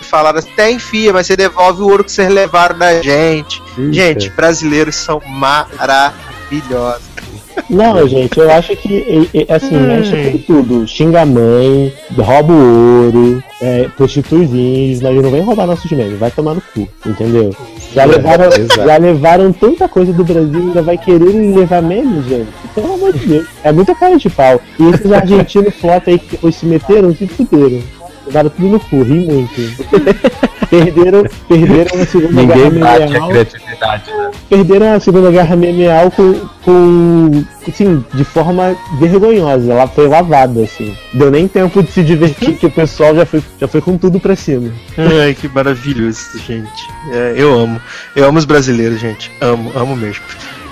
[0.00, 3.62] falaram assim, até enfia, mas você devolve o ouro que vocês levaram da gente.
[3.90, 7.12] Gente, brasileiros são maravilhosos.
[7.68, 10.86] Não, gente, eu acho que, assim, mexe com tudo.
[10.86, 15.90] Xinga a mãe, rouba o ouro, é, prostitui os índios, mas não vem roubar nossos
[15.90, 17.54] memes, vai tomar no cu, entendeu?
[17.94, 18.86] Já levaram, Exato.
[18.86, 22.48] já levaram tanta coisa do Brasil, ainda vai querer levar memes, gente?
[22.74, 23.46] Pelo amor de Deus.
[23.62, 24.60] É muita cara de pau.
[24.78, 27.80] E esses argentinos flota aí que depois se meteram, se fuderam.
[28.26, 29.60] Levaram tudo no cu, ri muito.
[30.70, 34.30] perderam, perderam a Segunda Ninguém Guerra a Mundial criatividade, né?
[34.48, 39.72] perderam a Segunda Guerra Mundial com, com assim, de forma vergonhosa.
[39.72, 40.96] Ela foi lavada, assim.
[41.12, 44.20] Deu nem tempo de se divertir, que o pessoal já foi, já foi com tudo
[44.20, 44.70] pra cima.
[44.96, 46.88] Ai, que maravilhoso, gente.
[47.10, 47.80] É, eu amo.
[48.14, 49.30] Eu amo os brasileiros, gente.
[49.40, 50.22] Amo, amo mesmo.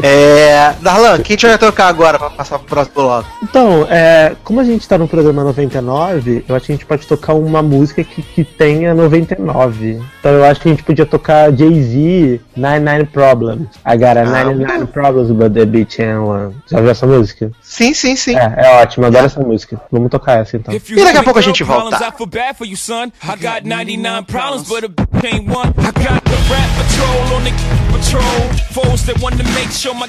[0.03, 0.74] É.
[0.81, 3.29] Darlan, quem a gente vai tocar agora pra passar pro próximo bloco?
[3.42, 7.07] Então, é, como a gente tá no programa 99, eu acho que a gente pode
[7.07, 10.00] tocar uma música que, que tenha 99.
[10.18, 13.68] Então eu acho que a gente podia tocar Jay-Z 99 Problems.
[13.87, 16.55] I got a 99 Problems, but the bitch ain't one.
[16.66, 17.50] Já viu essa música?
[17.62, 18.36] Sim, sim, sim.
[18.36, 19.80] É, é ótimo, adoro essa música.
[19.90, 20.74] Vamos tocar essa então.
[20.74, 21.96] E daqui a pouco a gente volta.
[21.96, 23.12] I feel bad for you, son.
[23.22, 25.68] I got 99 problems, but a bitch ain't one.
[25.78, 27.52] I got the rap patrol on the
[27.92, 28.40] patrol.
[28.72, 30.08] Foes that want to make sure my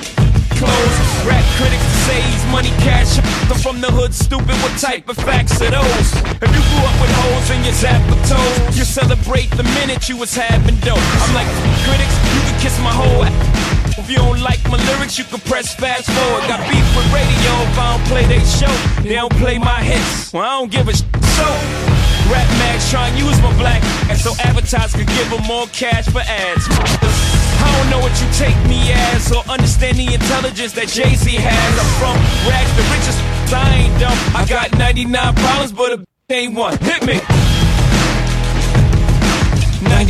[0.61, 0.97] clothes.
[1.25, 3.17] Rap critics to say he's money cash.
[3.49, 4.55] I'm from the hood, stupid.
[4.61, 6.07] What type of facts are those?
[6.41, 10.17] If you grew up with holes in your zapper toes, you celebrate the minute you
[10.17, 11.01] was having dope.
[11.21, 11.49] I'm like,
[11.85, 13.70] critics, you can kiss my whole ass.
[13.97, 16.47] If you don't like my lyrics, you can press fast forward.
[16.47, 18.71] Got beef with radio if I don't play they show.
[19.03, 20.33] They don't play my hits.
[20.33, 21.03] Well, I don't give a sh-
[21.37, 21.47] so.
[22.31, 26.05] Rap mags try and use my black and so advertisers could give them more cash
[26.07, 26.65] for ads.
[26.69, 31.71] I don't know what you take me as or understand the intelligence that Jay-Z has.
[31.77, 32.15] I'm from
[32.47, 33.17] rags to riches,
[33.51, 34.17] I ain't dumb.
[34.35, 36.77] I got 99 problems, but a ain't one.
[36.79, 37.19] Hit me.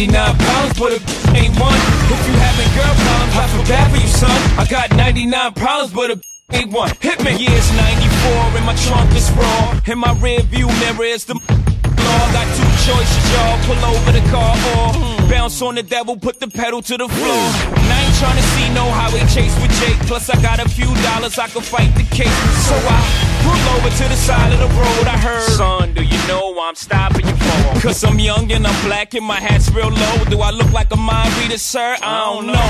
[0.08, 1.78] 99 problems, but a ain't one.
[2.10, 4.42] If you having girl problems, I feel bad for you, son.
[4.58, 6.22] I got 99 problems, but a
[6.58, 6.90] ain't one.
[7.00, 7.38] Hit me.
[7.38, 9.80] Years 94 and my trunk is raw.
[9.86, 12.24] In my rear view mirror is the law.
[12.34, 13.60] Got two choices, y'all.
[13.70, 17.81] Pull over the car or bounce on the devil, put the pedal to the floor.
[18.22, 19.98] Trying to see no highway chase with Jake.
[20.06, 22.30] Plus, I got a few dollars, I can fight the case.
[22.70, 23.02] So I
[23.42, 25.08] pull over to the side of the road.
[25.10, 27.82] I heard, son, do you know I'm stopping you for?
[27.82, 30.26] Cause I'm young and I'm black and my hat's real low.
[30.30, 31.98] Do I look like a mind reader, sir?
[32.04, 32.70] I don't know.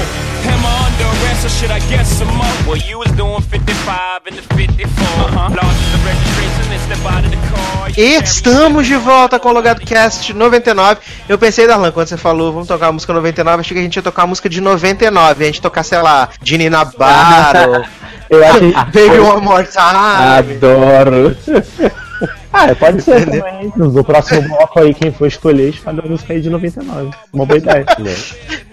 [0.54, 2.56] Am I under arrest or should I guess some more?
[2.66, 4.88] Well, you was doing 55 and the 54.
[4.88, 5.50] Uh-huh.
[5.52, 7.92] Lost the registration and step out of the car.
[7.98, 11.02] E estamos de volta com o Logado Cast 99.
[11.28, 13.96] Eu pensei, Darlan, quando você falou, vamos tocar a música 99, achei que a gente
[13.98, 15.41] ia tocar a música de 99.
[15.44, 17.90] A gente tocar, sei lá, Dini Nabar,
[18.32, 18.72] Eu achei.
[18.96, 20.56] Baby One More Time.
[20.56, 21.38] Adoro.
[22.54, 23.72] Ah, pode ser também.
[23.78, 27.10] No próximo bloco aí, quem for escolher, escolhe a música aí de 99.
[27.32, 27.86] Uma boa ideia.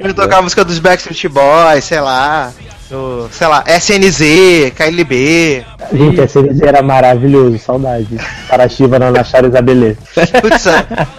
[0.00, 2.52] Eu ia tocar a música dos Backstreet Boys, sei lá.
[2.88, 5.64] Do, sei lá, SNZ, KLB.
[5.92, 8.08] Gente, vídeo era maravilhoso, saudade.
[8.48, 9.94] Parachiva na Nachara Isabelê.
[10.40, 10.64] Putz,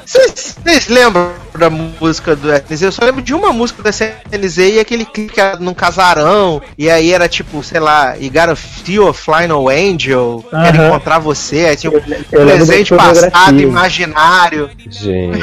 [0.06, 2.82] Vocês vocês lembram da música do SNZ?
[2.82, 6.62] Eu só lembro de uma música do SNZ e aquele clipe que era num casarão.
[6.78, 10.46] E aí era tipo, sei lá, You Gotta Feel a Flying No Angel.
[10.50, 10.88] Quero Aham.
[10.88, 11.66] encontrar você.
[11.66, 14.70] Aí tinha um eu lembro presente passado, imaginário.
[14.90, 15.40] Gente,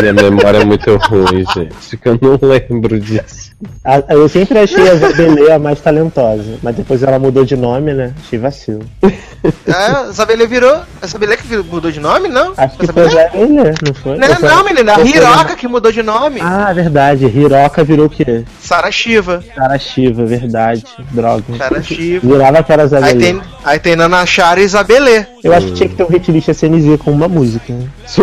[0.00, 1.96] minha memória é muito ruim, gente.
[1.96, 3.52] Que eu não lembro disso.
[4.08, 8.12] Eu sempre achei a Isabelê a mais talentosa, mas depois ela mudou de nome, né?
[8.24, 8.84] Achei vacilo.
[9.02, 10.80] É, a Isabelê virou.
[11.00, 12.52] A que virou- mudou de nome, não?
[12.56, 13.06] Acho que foi a?
[13.06, 14.16] Isabelê, não foi?
[14.16, 14.96] Não, foi- não, menina.
[14.96, 16.40] A Hiroka que mudou de nome.
[16.42, 17.26] Ah, verdade.
[17.26, 18.44] Hiroka virou o quê?
[18.60, 19.42] Sara Shiva.
[19.54, 20.84] Cara Shiva, verdade.
[21.10, 21.44] Droga.
[21.58, 22.26] Sara Shiva.
[22.26, 25.24] Virava que era Aí tem, aí tem Nanachara e Isabelê.
[25.42, 27.72] Eu acho que tinha que ter um hitlist SNZ com uma música.
[27.72, 27.86] Né?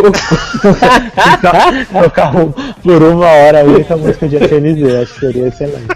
[1.92, 5.88] Tocar um- por uma hora a única música de SNZ, acho que seria excelente.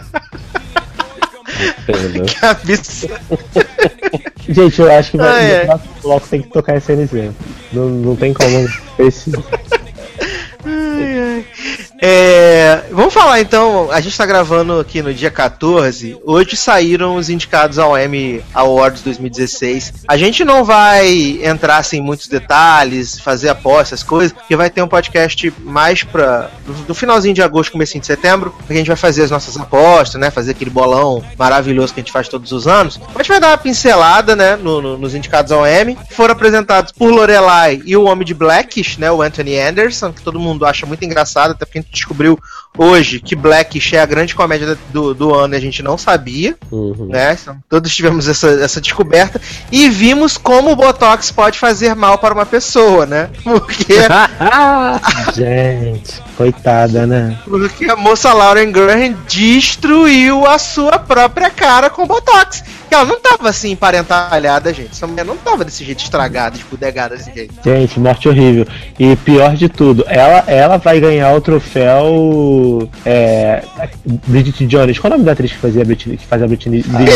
[2.26, 3.40] Que absurdo.
[4.50, 5.60] Gente, eu acho que vai, Ah, é.
[5.62, 7.32] no próximo bloco tem que tocar SNZ.
[7.72, 8.68] Não, não tem como.
[9.00, 9.32] Esse...
[12.06, 16.18] É, vamos falar então, a gente tá gravando aqui no dia 14.
[16.26, 19.94] Hoje saíram os indicados ao Emmy Awards 2016.
[20.06, 24.82] A gente não vai entrar assim, em muitos detalhes, fazer apostas, coisas, porque vai ter
[24.82, 26.50] um podcast mais pra.
[26.86, 30.20] no- finalzinho de agosto, comecinho de setembro, que a gente vai fazer as nossas apostas,
[30.20, 30.30] né?
[30.30, 33.00] Fazer aquele bolão maravilhoso que a gente faz todos os anos.
[33.16, 34.58] A gente vai dar uma pincelada, né?
[34.58, 35.98] no- no- nos indicados ao Emmy.
[36.12, 39.10] Foram apresentados por Lorelai e o Homem de Blackish, né?
[39.10, 42.40] O Anthony Anderson, que todo mundo acha muito engraçado, até porque descobriu
[42.78, 46.56] hoje que Blackish é a grande comédia do, do ano e a gente não sabia,
[46.72, 47.08] Uhum.
[47.10, 47.38] né?
[47.70, 49.40] Todos tivemos essa, essa descoberta
[49.72, 53.30] e vimos como o Botox pode fazer mal para uma pessoa, né?
[53.44, 53.94] Porque,
[55.36, 57.38] Gente, coitada, né?
[57.46, 62.64] porque a moça Lauren Graham destruiu a sua própria cara com Botox.
[62.90, 64.92] Que ela não tava assim emparentalhada, gente.
[64.92, 67.54] Essa mulher não tava desse jeito estragada, esbudegada desse jeito.
[67.64, 68.68] Gente, morte horrível.
[69.00, 72.06] E pior de tudo, ela, ela vai ganhar o troféu.
[73.06, 73.64] É,
[74.28, 75.00] Bridget Jones.
[75.00, 76.84] Qual é o nome da atriz que fazia a Britney, que faz a Britney?
[76.88, 77.10] Mas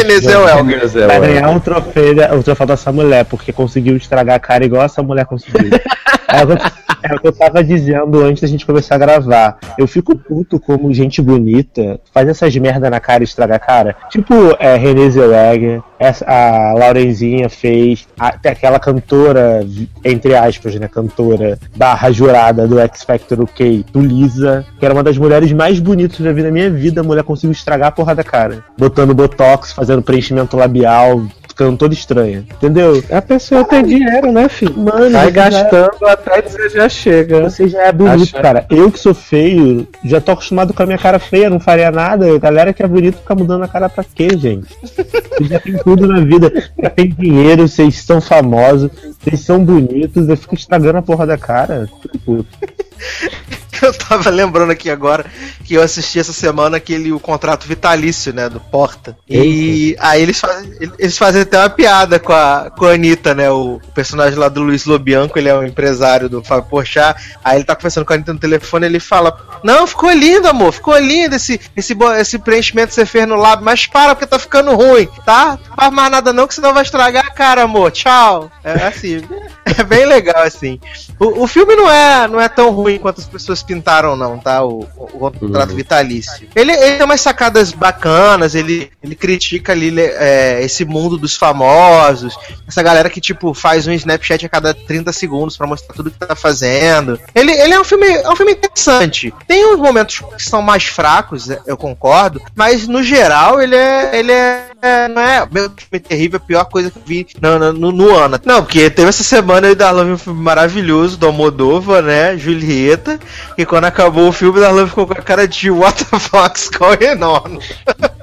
[0.95, 1.27] é, Vai ué.
[1.27, 5.25] ganhar um troféu, o troféu dessa mulher, porque conseguiu estragar a cara igual essa mulher
[5.25, 5.69] conseguiu.
[5.71, 9.57] eu, é o que eu tava dizendo antes da gente começar a gravar.
[9.77, 13.95] Eu fico puto como gente bonita faz essas merda na cara e estraga a cara.
[14.09, 19.65] Tipo, é, Renée Zellweger, essa, a Laurenzinha fez, a- tem aquela cantora,
[20.03, 25.03] entre aspas, né, cantora barra jurada do X Factor UK, do Lisa, que era uma
[25.03, 28.15] das mulheres mais bonitas da vida da minha vida, a mulher conseguiu estragar a porra
[28.15, 28.63] da cara.
[28.77, 31.21] Botando botox, fazendo preenchimento labial,
[31.57, 32.45] ficando toda estranha.
[32.55, 33.03] Entendeu?
[33.11, 34.77] A pessoa tem dinheiro, né, filho?
[34.77, 37.49] Mano, Vai você já- gastando até dizer já chega.
[37.49, 38.65] Você já é bonito, cara.
[38.69, 42.31] Eu que sou feio, já tô acostumado com a minha cara feia, não faria nada.
[42.35, 44.67] A galera que é bonito fica mudando a cara pra quê, gente?
[44.83, 46.51] Vocês já tem tudo na vida.
[46.81, 51.37] Já tem dinheiro, vocês são famosos, vocês são bonitos, eu fico estragando a porra da
[51.37, 51.89] cara.
[52.01, 52.47] Fico puto.
[53.81, 55.25] Eu tava lembrando aqui agora
[55.63, 59.17] que eu assisti essa semana aquele o contrato vitalício, né, do Porta.
[59.29, 63.49] E aí eles fazem, eles fazem até uma piada com a, com a Anitta, né,
[63.49, 67.37] o personagem lá do Luiz Lobianco, ele é um empresário do Fábio Porchat.
[67.43, 70.71] Aí ele tá conversando com a Anitta no telefone ele fala, Não, ficou lindo, amor.
[70.71, 73.65] Ficou lindo esse, esse, esse preenchimento que você fez no lábio.
[73.65, 75.59] Mas para, porque tá ficando ruim, tá?
[75.69, 77.91] Não faz mais nada não, que senão vai estragar a cara, amor.
[77.91, 78.51] Tchau.
[78.63, 79.21] É assim.
[79.77, 80.79] É bem legal, assim.
[81.19, 84.63] O, o filme não é, não é tão ruim quanto as pessoas pintaram, não, tá?
[84.63, 85.75] O, o contrato Uhum.
[85.75, 86.47] vitalício.
[86.55, 92.37] Ele, ele tem umas sacadas bacanas, ele, ele critica ali é, esse mundo dos famosos,
[92.67, 96.17] essa galera que, tipo, faz um Snapchat a cada 30 segundos pra mostrar tudo que
[96.17, 97.19] tá fazendo.
[97.35, 99.33] Ele, ele é um filme é um filme interessante.
[99.47, 104.17] Tem uns momentos que são mais fracos, é, eu concordo, mas no geral ele é.
[104.17, 104.65] ele é.
[104.81, 105.47] é, não é.
[105.51, 108.39] Meu filme terrível, a pior coisa que eu vi no, no, no- no ano.
[108.45, 112.37] Não, porque teve essa semana eu e Darlan um filme maravilhoso do Almodova, né?
[112.37, 113.19] Julieta.
[113.57, 117.23] E quando acabou o filme, Darlan ficou com a cara de What the fuck's going
[117.23, 117.57] on?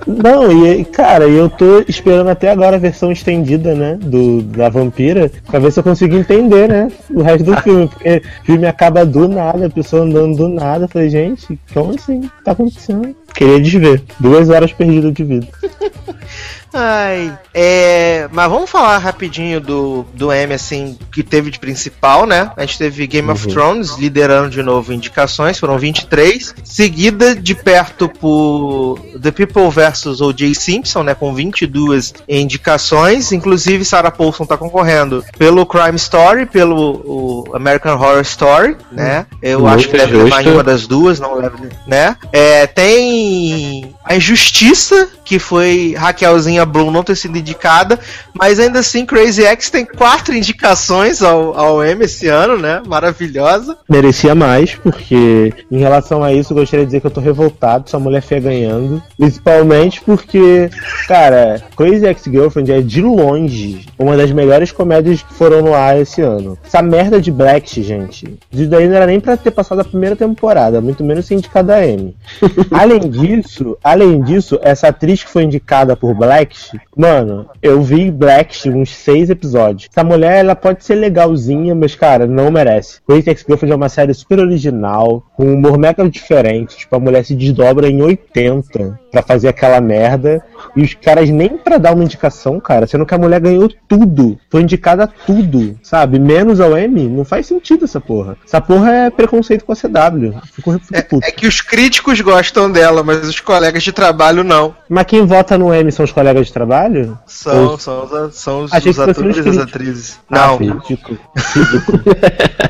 [0.06, 3.98] Não, e cara, eu tô esperando até agora a versão estendida, né?
[4.00, 6.88] Do, da vampira, pra ver se eu consigo entender, né?
[7.10, 7.88] O resto do filme.
[7.88, 10.84] Porque o filme acaba do nada, a pessoa andando do nada.
[10.84, 12.30] Eu falei, gente, como assim?
[12.44, 13.16] Tá acontecendo?
[13.34, 14.02] Queria desver.
[14.20, 15.48] Duas horas perdidas de vida.
[16.74, 22.50] Ai, é, mas vamos falar rapidinho do, do M, assim, que teve de principal, né?
[22.56, 28.08] A gente teve Game of Thrones liderando de novo indicações, foram 23, seguida de perto
[28.08, 30.20] por The People vs.
[30.20, 30.52] O.J.
[30.54, 31.14] Simpson, né?
[31.14, 38.76] Com 22 indicações, inclusive Sarah Paulson tá concorrendo pelo Crime Story, pelo American Horror Story,
[38.90, 39.26] né?
[39.40, 41.56] Eu Muito acho que deve levar em uma das duas, não leva,
[41.86, 42.16] né?
[42.32, 47.98] É, tem a Injustiça, que foi Raquelzinha Bloom não ter sido indicada,
[48.34, 52.82] mas ainda assim Crazy X tem quatro indicações ao, ao M esse ano, né?
[52.86, 53.78] Maravilhosa.
[53.88, 57.98] Merecia mais, porque em relação a isso gostaria de dizer que eu tô revoltado, sua
[57.98, 59.02] mulher feia ganhando.
[59.16, 60.68] Principalmente porque,
[61.08, 66.20] cara, Crazy Ex-Girlfriend é de longe uma das melhores comédias que foram no ar esse
[66.20, 66.58] ano.
[66.64, 70.14] Essa merda de Black, gente, isso daí não era nem pra ter passado a primeira
[70.14, 72.14] temporada, muito menos ser indicada a M.
[72.70, 78.68] além disso, além disso, essa atriz que foi indicada por Black, mano, eu vi Black
[78.68, 79.88] uns seis episódios.
[79.90, 83.00] Essa mulher, ela pode ser legalzinha, mas, cara, não merece.
[83.06, 86.76] Crazy Ex-Girlfriend é uma série super original, com um humor mega diferente.
[86.76, 90.44] Tipo, a mulher se desdobra em 80 pra fazer aquela merda.
[90.76, 94.38] E os caras nem pra dar uma indicação, cara, sendo que a mulher ganhou tudo.
[94.50, 96.18] Foi indicada a tudo, sabe?
[96.18, 98.36] Menos ao M, não faz sentido essa porra.
[98.44, 100.40] Essa porra é preconceito com a CW.
[100.52, 101.26] Fico, fico puto.
[101.26, 104.74] É que os críticos gostam dela, mas os colegas de trabalho não.
[104.88, 107.18] Mas quem vota no M são os colegas de trabalho?
[107.26, 110.20] São, Ou- são, os, são os, os atores os e as atrizes.
[110.30, 110.56] Ah, Não.
[110.56, 111.18] ridículo.
[111.54, 112.02] Ridículo.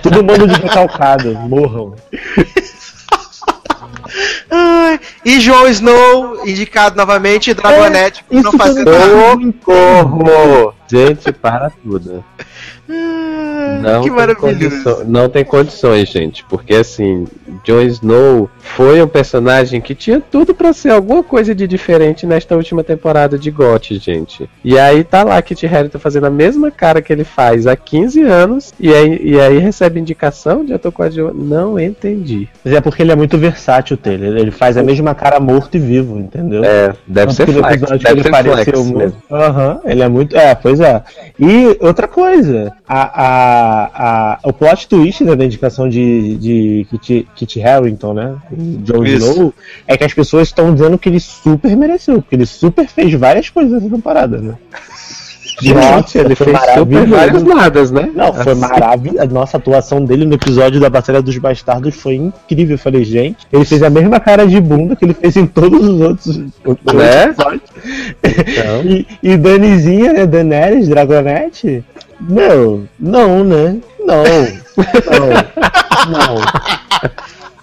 [0.02, 1.94] Todo mundo de recalcado, morram.
[5.24, 8.84] E Jon Snow, indicado novamente, e Dragonette, por isso não não nada.
[9.64, 10.74] Socorro!
[10.88, 12.24] Gente, para tudo.
[12.88, 15.04] Ah, Não que tem, maravilhoso.
[15.06, 16.44] não tem condições, gente.
[16.44, 17.26] Porque assim,
[17.64, 22.54] Jon Snow foi um personagem que tinha tudo pra ser alguma coisa de diferente nesta
[22.56, 24.48] última temporada de GOT, gente.
[24.62, 28.22] E aí tá lá Kit Harington fazendo a mesma cara que ele faz há 15
[28.22, 28.72] anos.
[28.78, 31.38] E aí, e aí recebe indicação de ator coadjuvante.
[31.38, 32.48] Não entendi.
[32.64, 34.36] Mas é porque ele é muito versátil, Taylor.
[34.36, 36.62] Ele faz a mesma cara morto e vivo, entendeu?
[36.64, 37.80] É, deve ser flex.
[37.80, 38.98] Deve ele ser pareceu flex muito.
[38.98, 39.22] mesmo.
[39.30, 40.36] Aham, ele é muito.
[40.36, 41.02] É, pois é.
[41.38, 47.28] E outra coisa, a, a, a, o plot twist né, da indicação de, de Kit,
[47.34, 48.36] Kit Harington, né?
[49.04, 49.30] Isso.
[49.30, 49.54] Snow,
[49.86, 53.50] é que as pessoas estão dizendo que ele super mereceu, porque ele super fez várias
[53.50, 54.54] coisas nessa temporada, né?
[55.60, 58.10] Gente, ele foi fez vários nadas, né?
[58.14, 58.60] Não, foi Assim.
[58.60, 59.22] maravilhoso.
[59.22, 62.74] A nossa atuação dele no episódio da Batalha dos Bastardos foi incrível.
[62.74, 65.80] Eu falei, gente, ele fez a mesma cara de bunda que ele fez em todos
[65.86, 67.24] os outros, outros Né?
[67.24, 67.62] episódios.
[68.24, 68.82] Então.
[68.84, 70.26] E, e Danizinha, né?
[70.26, 71.84] Daenerys, Dragonette?
[72.20, 73.76] Não, não, né?
[74.04, 74.24] Não,
[75.20, 76.42] não, não.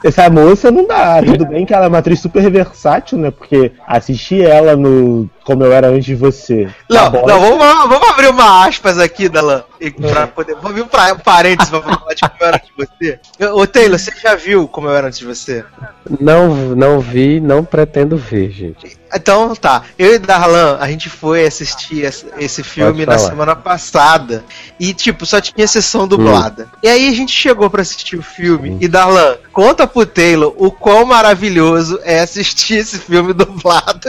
[0.04, 1.22] Essa moça não dá.
[1.22, 3.30] Tudo bem que ela é uma atriz super versátil, né?
[3.30, 6.70] Porque assisti ela no Como Eu Era Antes de Você.
[6.90, 7.26] Não, Tá bom.
[7.28, 9.64] não vamos, vamos abrir uma aspas aqui, Dalan.
[9.80, 12.86] e Pra poder, vamos abrir um parênteses pra falar de como eu era antes de
[12.86, 13.20] você.
[13.40, 15.66] Eu- Ô, Taylor, você já viu como eu era antes de você?
[16.20, 18.98] Não, não vi, não pretendo ver, gente.
[19.14, 24.44] Então tá, eu e Darlan, a gente foi assistir esse, esse filme na semana passada.
[24.80, 26.70] E, tipo, só tinha sessão dublada.
[26.82, 28.78] E aí a gente chegou pra assistir o filme.
[28.80, 34.08] E Darlan, conta pro Taylor o quão maravilhoso é assistir esse filme dublado.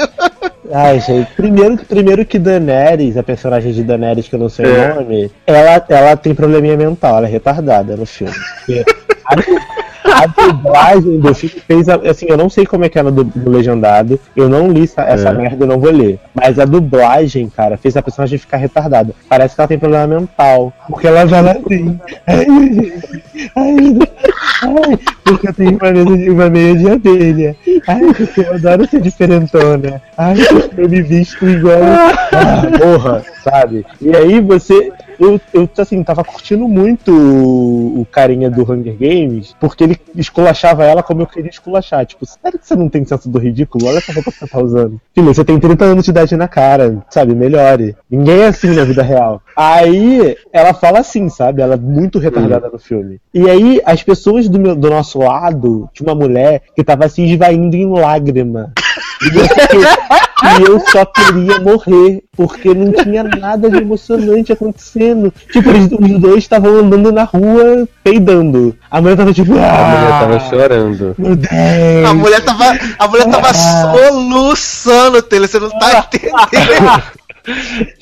[0.70, 4.93] Ai, gente, primeiro, primeiro que Daenerys, a personagem de Daenerys, que eu não sei É.
[4.93, 8.32] o nome, ela, ela tem probleminha mental, ela é retardada no filme.
[8.64, 8.84] Porque
[10.05, 13.03] A, a dublagem do filme fez, a- assim, eu não sei como é que é
[13.03, 15.32] no, du- no legendado, eu não li essa, essa É.
[15.32, 16.18] merda, eu não vou ler.
[16.34, 19.14] Mas a dublagem, cara, fez a personagem ficar retardada.
[19.28, 22.93] Parece que ela tem problema mental, porque ela fala assim, ai, ai,
[23.57, 23.99] Ai,
[25.25, 27.57] porque eu tenho uma meia, uma meia de abelha.
[27.87, 30.03] Ai, porque eu adoro ser diferentona.
[30.17, 30.37] Ai,
[30.77, 31.81] eu me visto igual.
[31.83, 33.85] Ah, porra, sabe?
[34.01, 34.93] E aí você.
[35.19, 41.03] Eu, eu assim, tava curtindo muito o, carinha do Hunger Games, porque ele esculachava ela
[41.03, 42.05] como eu queria esculachar.
[42.05, 43.87] Tipo, sério que você não tem senso do ridículo?
[43.87, 45.01] Olha essa roupa que você tá usando.
[45.15, 47.35] Filho, você tem 30 anos de idade na cara, sabe?
[47.35, 47.97] Melhore.
[48.11, 49.43] Ninguém é assim na vida real.
[49.57, 51.63] Aí ela fala assim, sabe?
[51.63, 53.21] Ela é muito retardada no filme.
[53.33, 57.23] E aí as pessoas do, meu, do nosso lado, tinha uma mulher que tava se
[57.23, 58.73] esvaindo em lágrima.
[59.25, 65.33] E eu, só queria morrer, porque não tinha nada de emocionante acontecendo.
[65.53, 68.77] Tipo, eles, os dois estavam andando na rua peidando.
[68.91, 69.53] A mulher tava tipo.
[69.53, 69.66] A mulher
[70.12, 71.14] "Ah, tava chorando.
[71.16, 71.53] Meu Deus!
[72.11, 72.64] A mulher tava,
[72.99, 77.03] a mulher tava soluçando, Taylor, você não tá entendendo.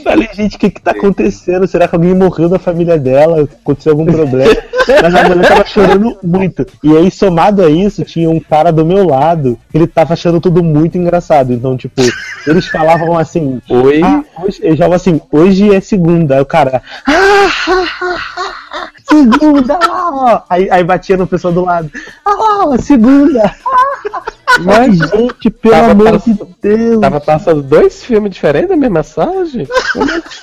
[0.05, 1.67] Falei, gente, o que que tá acontecendo?
[1.67, 3.43] Será que alguém morreu da família dela?
[3.43, 4.55] Aconteceu algum problema?
[5.03, 6.67] Mas a mulher tava chorando muito.
[6.83, 10.63] E aí, somado a isso, tinha um cara do meu lado ele tava achando tudo
[10.63, 11.53] muito engraçado.
[11.53, 12.03] Então, tipo,
[12.47, 13.61] eles falavam assim.
[13.69, 14.03] Oi?
[14.03, 16.37] Ah, hoje, eles falavam assim, hoje é segunda.
[16.37, 16.83] Aí o cara.
[17.07, 17.13] "Ah,
[17.69, 18.50] ah, ah, ah,
[19.11, 19.79] segunda!
[19.89, 21.91] ó." Aí, aí batia no pessoal do lado.
[22.25, 23.55] Ah, segunda!
[24.63, 27.01] Mas, gente, pelo Tava amor pass- de Deus!
[27.01, 29.71] Tava passando dois filmes diferentes na mesma sala, gente?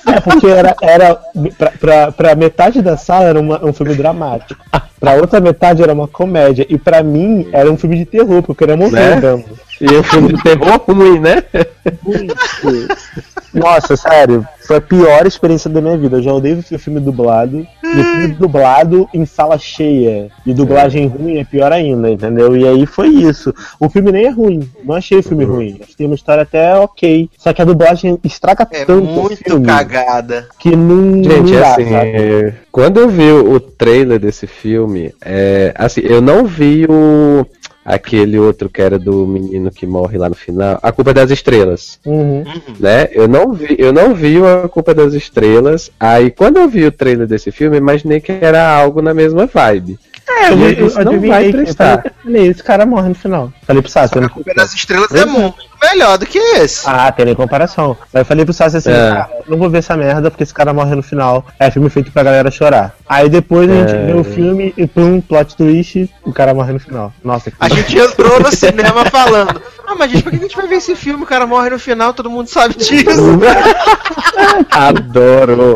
[0.06, 1.20] É, porque era, era
[1.58, 4.60] pra, pra, pra metade da sala era uma- um filme dramático.
[4.98, 6.66] Pra outra metade era uma comédia.
[6.68, 9.44] E pra mim era um filme de terror, porque eu queria morrer Né?
[9.80, 11.42] E o filme de terror ruim, né?
[13.54, 16.16] Nossa, sério, foi a pior experiência da minha vida.
[16.18, 17.66] Eu já odeio ver filme dublado.
[17.82, 20.28] E filme dublado em sala cheia.
[20.44, 22.54] E dublagem ruim é pior ainda, entendeu?
[22.56, 23.54] E aí foi isso.
[23.80, 24.68] O filme nem é ruim.
[24.84, 25.78] Não achei o filme ruim.
[25.80, 27.30] Acho que tem uma história até ok.
[27.38, 30.46] Só que a dublagem estraga É tanto o muito filme cagada.
[30.58, 32.10] que não, Gente, não dá, assim, sabe?
[32.10, 37.46] é, quando eu vi o trailer desse filme, é, assim, eu não vi o
[37.88, 41.30] aquele outro que era do menino que morre lá no final, A Culpa é das
[41.30, 42.44] Estrelas, Uhum.
[42.78, 43.08] né?
[43.12, 45.90] Eu não vi, eu não vi A Culpa é das Estrelas.
[45.98, 49.46] Aí quando eu vi o trailer desse filme, eu imaginei que era algo na mesma
[49.46, 49.98] vibe.
[50.30, 51.50] É, eu- eu, eu- adivinhei.
[51.50, 51.66] Eu
[52.22, 53.52] falei, esse cara morre no final.
[53.66, 55.24] Falei pro Sassi, A não Culpa das Estrelas é é.
[55.24, 56.82] muito melhor do que esse.
[56.88, 57.96] Ah, tem nem comparação.
[58.12, 58.94] Aí eu falei pro Sassi assim, É.
[59.10, 61.46] cara, não vou ver essa merda porque esse cara morre no final.
[61.58, 62.94] É filme feito pra galera chorar.
[63.08, 64.06] Aí depois a gente É.
[64.06, 67.12] vê o filme e pum, plot twist, o cara morre no final.
[67.24, 69.60] Nossa, que A gente entrou no cinema falando.
[69.86, 71.22] Ah, mas gente, por que a gente vai ver esse filme?
[71.22, 73.38] O cara morre no final, todo mundo sabe disso.
[74.70, 75.74] Adoro.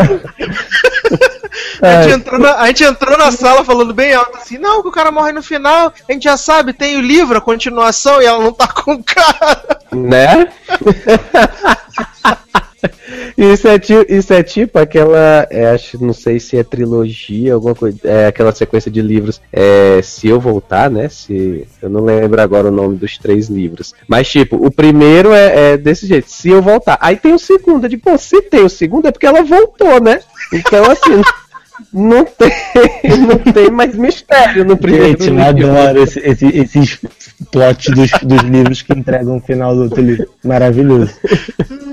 [1.82, 4.88] A gente, entrou na, a gente entrou na sala falando bem alto assim, não, que
[4.88, 8.24] o cara morre no final, a gente já sabe, tem o livro, a continuação, e
[8.26, 9.78] ela não tá com o cara.
[9.92, 10.48] Né?
[13.36, 15.46] Isso é, ti- isso é tipo aquela.
[15.50, 17.96] é, acho, não sei se é trilogia, alguma coisa.
[18.04, 19.40] É aquela sequência de livros.
[19.52, 21.08] É, se eu voltar, né?
[21.08, 21.66] Se.
[21.80, 23.94] Eu não lembro agora o nome dos três livros.
[24.08, 26.30] Mas, tipo, o primeiro é, é desse jeito.
[26.30, 26.98] Se eu voltar.
[27.00, 27.84] Aí tem o segundo.
[27.84, 30.20] Eu digo, pô, se tem o segundo é porque ela voltou, né?
[30.52, 31.22] Então, assim.
[31.92, 32.50] Não tem,
[33.26, 35.70] não tem mais mistério no primeiro Gente, eu livro.
[35.70, 37.00] adoro esse, esse, esses
[37.50, 40.28] plots dos, dos livros que entregam o final do outro livro.
[40.44, 41.12] Maravilhoso.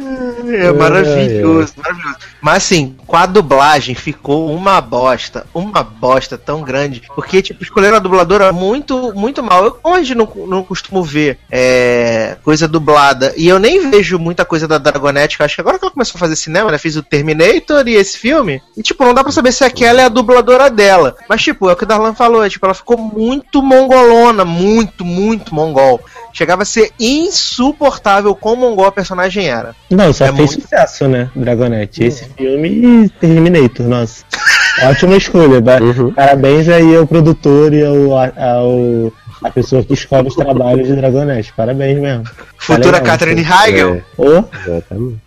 [0.55, 2.17] É maravilhoso, maravilhoso.
[2.41, 7.03] Mas assim, com a dublagem ficou uma bosta, uma bosta tão grande.
[7.15, 9.65] Porque, tipo, escolheram a dubladora muito, muito mal.
[9.65, 13.33] Eu hoje não, não costumo ver é, coisa dublada.
[13.35, 16.17] E eu nem vejo muita coisa da Dragonette, que acho que agora que ela começou
[16.17, 16.77] a fazer cinema, né?
[16.77, 18.61] Fez o Terminator e esse filme.
[18.77, 21.15] E, tipo, não dá pra saber se aquela é a dubladora dela.
[21.27, 25.03] Mas, tipo, é o que o Darlan falou, é, tipo, ela ficou muito mongolona, muito,
[25.03, 25.99] muito mongol.
[26.39, 29.75] Chegava a ser insuportável quão mongol a personagem era.
[29.89, 31.29] Não, só É fez muito- sucesso, né?
[31.35, 32.01] Dragonette.
[32.01, 34.23] Esse filme e Terminator, nossa.
[34.89, 35.61] Ótima escolha.
[35.81, 36.13] Uhum.
[36.13, 39.11] Parabéns aí ao produtor e ao, ao
[39.43, 41.53] a pessoa que escolhe os trabalhos de Dragonette.
[41.53, 42.23] Parabéns mesmo.
[42.57, 43.41] Futura Catherine.
[43.41, 44.01] Heigl.
[44.19, 45.17] É, exatamente.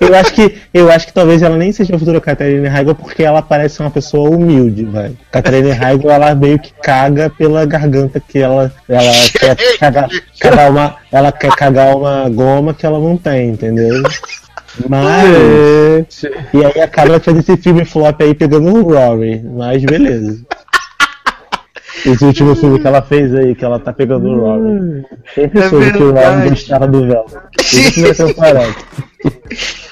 [0.00, 3.22] eu acho que eu acho que talvez ela nem seja a futura Catherine Heigl porque
[3.22, 5.16] ela parece uma pessoa humilde, velho.
[5.30, 10.08] Catherine Heigl ela meio que caga pela garganta que ela ela quer cagar,
[10.40, 14.02] cagar uma ela quer cagar uma goma que ela não tem, entendeu?
[14.88, 16.32] Mas Gente.
[16.54, 20.40] e aí acaba fazendo esse filme flop aí pegando o Rory, mas beleza.
[22.06, 25.04] Esse último filme que ela fez aí, que ela tá pegando o Rory.
[25.34, 26.50] Sempre É soube que o verdade.
[26.50, 27.26] gostava do véu.
[27.60, 28.74] Isso temporada.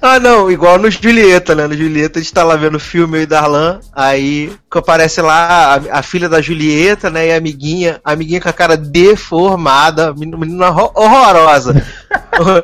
[0.00, 1.66] Ah, não, igual no Julieta, né?
[1.66, 5.20] No Julieta a gente tá lá vendo o filme eu e Darlan, aí que aparece
[5.20, 7.28] lá a, a filha da Julieta, né?
[7.28, 11.74] E a amiguinha, a amiguinha com a cara deformada, menina, menina horror- horrorosa.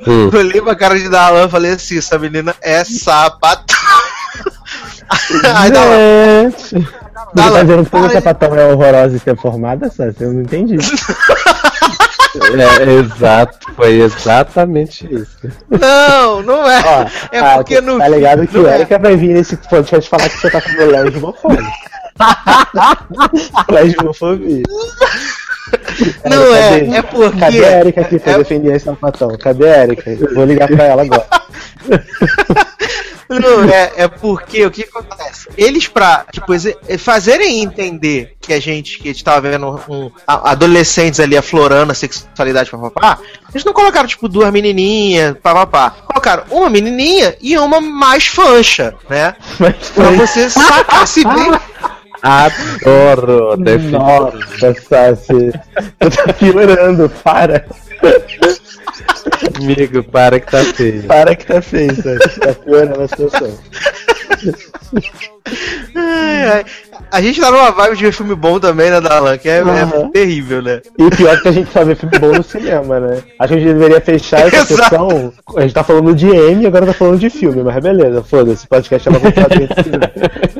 [0.06, 0.30] Hum.
[0.32, 3.76] Eu olhei pra cara de Darlan e falei assim: essa menina é sapatão.
[5.56, 6.88] Aí Darlan, Gente.
[7.34, 8.12] Você tá Alan, dizendo que toda aí.
[8.12, 10.22] sapatão é horrorosa e ser formada, Sassi?
[10.22, 10.76] Eu não entendi.
[12.34, 15.36] É, exato, foi exatamente isso.
[15.68, 16.82] Não, não é.
[16.82, 17.98] Ó, é ah, porque no.
[17.98, 18.76] Tá ligado que o é.
[18.76, 21.62] Erika vai vir nesse podcast falar que você tá com lesbofobia.
[23.70, 24.62] lesbofobia.
[26.24, 26.96] Não é, Cadê?
[26.96, 27.38] é porque.
[27.38, 29.36] Cadê a Erika aqui pra é- defender esse sapatão?
[29.38, 30.16] Cadê a Erika?
[30.34, 31.26] Vou ligar pra ela agora.
[33.40, 35.48] Não, é, é porque o que acontece?
[35.56, 40.10] Eles, pra tipo, exe- fazerem entender que a gente, que a gente tava vendo um,
[40.26, 43.18] a- adolescentes ali aflorando a sexualidade papapá,
[43.50, 45.90] eles não colocaram, tipo, duas menininhas, papapá.
[46.06, 49.34] Colocaram uma menininha e uma mais fancha, né?
[49.58, 51.52] Mas Pra você sacar se bem.
[52.22, 53.56] Adoro.
[53.90, 55.52] Nossa, Sassi.
[55.98, 57.66] Tu tá piorando, para.
[59.56, 61.02] Amigo, para que tá feio.
[61.04, 62.40] Para que tá feio, Sassi.
[62.40, 63.58] Tá piorando a situação.
[65.94, 66.64] Ai, ai.
[67.10, 69.36] A gente tá numa vibe de ver filme bom também, né, Dalan?
[69.36, 70.10] Que é, é Aham.
[70.10, 70.80] terrível, né?
[70.98, 73.18] E o pior é que a gente só vê filme bom no cinema, né?
[73.38, 75.32] Acho que a gente deveria fechar essa sessão.
[75.56, 78.66] A gente tá falando de M e agora tá falando de filme, mas beleza, foda-se,
[78.66, 80.12] podcast é uma continuação de cinema.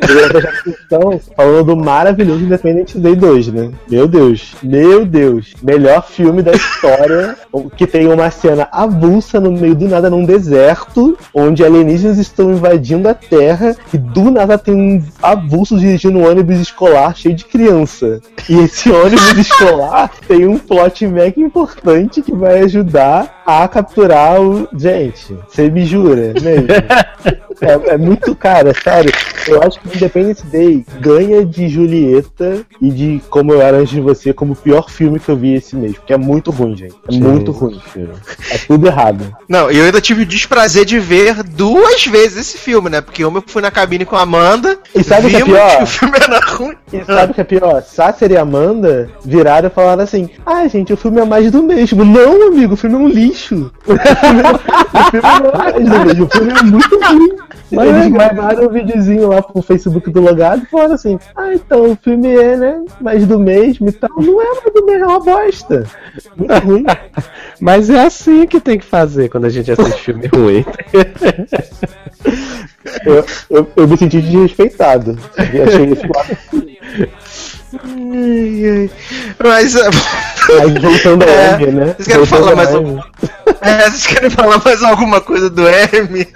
[0.06, 3.70] Deveria fechar essa sessão falando do maravilhoso Independence Day 2, né?
[3.88, 5.54] Meu Deus, meu Deus.
[5.62, 7.36] Melhor filme da história,
[7.76, 13.08] que tem uma cena avulsa no meio do nada num deserto, onde alienígenas estão invadindo
[13.08, 18.20] a Terra e do nada tem um avulso dirigindo um ônibus escolar cheio de criança.
[18.48, 24.68] E esse ônibus escolar tem um plot mega importante que vai ajudar a capturar o.
[24.76, 26.68] Gente, você me jura mesmo?
[27.62, 29.12] É, é muito cara, sério.
[29.46, 34.00] Eu acho que Independence Day ganha de Julieta e de Como Eu Era Antes de
[34.00, 35.94] Você como o pior filme que eu vi esse mês.
[35.94, 36.96] Porque é muito ruim, gente.
[37.08, 37.80] É muito ruim.
[38.50, 39.36] É tudo errado.
[39.48, 43.00] Não, e eu ainda tive o desprazer de ver duas vezes esse filme, né?
[43.00, 44.61] Porque uma eu fui na cabine com a Amanda.
[44.94, 45.76] E sabe o que é pior?
[45.76, 46.74] que o filme era ruim.
[46.92, 47.82] E sabe o que é pior?
[47.82, 52.04] Sasser e Amanda viraram e falaram assim: Ah, gente, o filme é mais do mesmo.
[52.04, 53.70] Não, amigo, o filme é um lixo.
[53.86, 56.24] O filme, o filme é mais do mesmo.
[56.26, 57.36] O filme é muito ruim.
[57.72, 61.54] Mas Eles é, gravaram um videozinho lá pro Facebook do Logado e falaram assim: Ah,
[61.54, 62.84] então o filme é, né?
[63.00, 64.10] Mais do mesmo e tal.
[64.16, 65.86] Não é mais do mesmo, é uma bosta.
[66.36, 66.84] Muito ruim.
[67.60, 70.64] Mas é assim que tem que fazer quando a gente assiste filme ruim.
[73.06, 75.16] Eu, eu, eu me senti desrespeitado.
[75.36, 76.02] Achei isso.
[79.42, 79.74] Mas.
[79.76, 80.68] é, ao
[81.22, 81.94] É, M, né?
[81.96, 83.04] vocês querem falar mais alguma
[83.60, 86.26] É, vocês querem falar mais alguma coisa do M?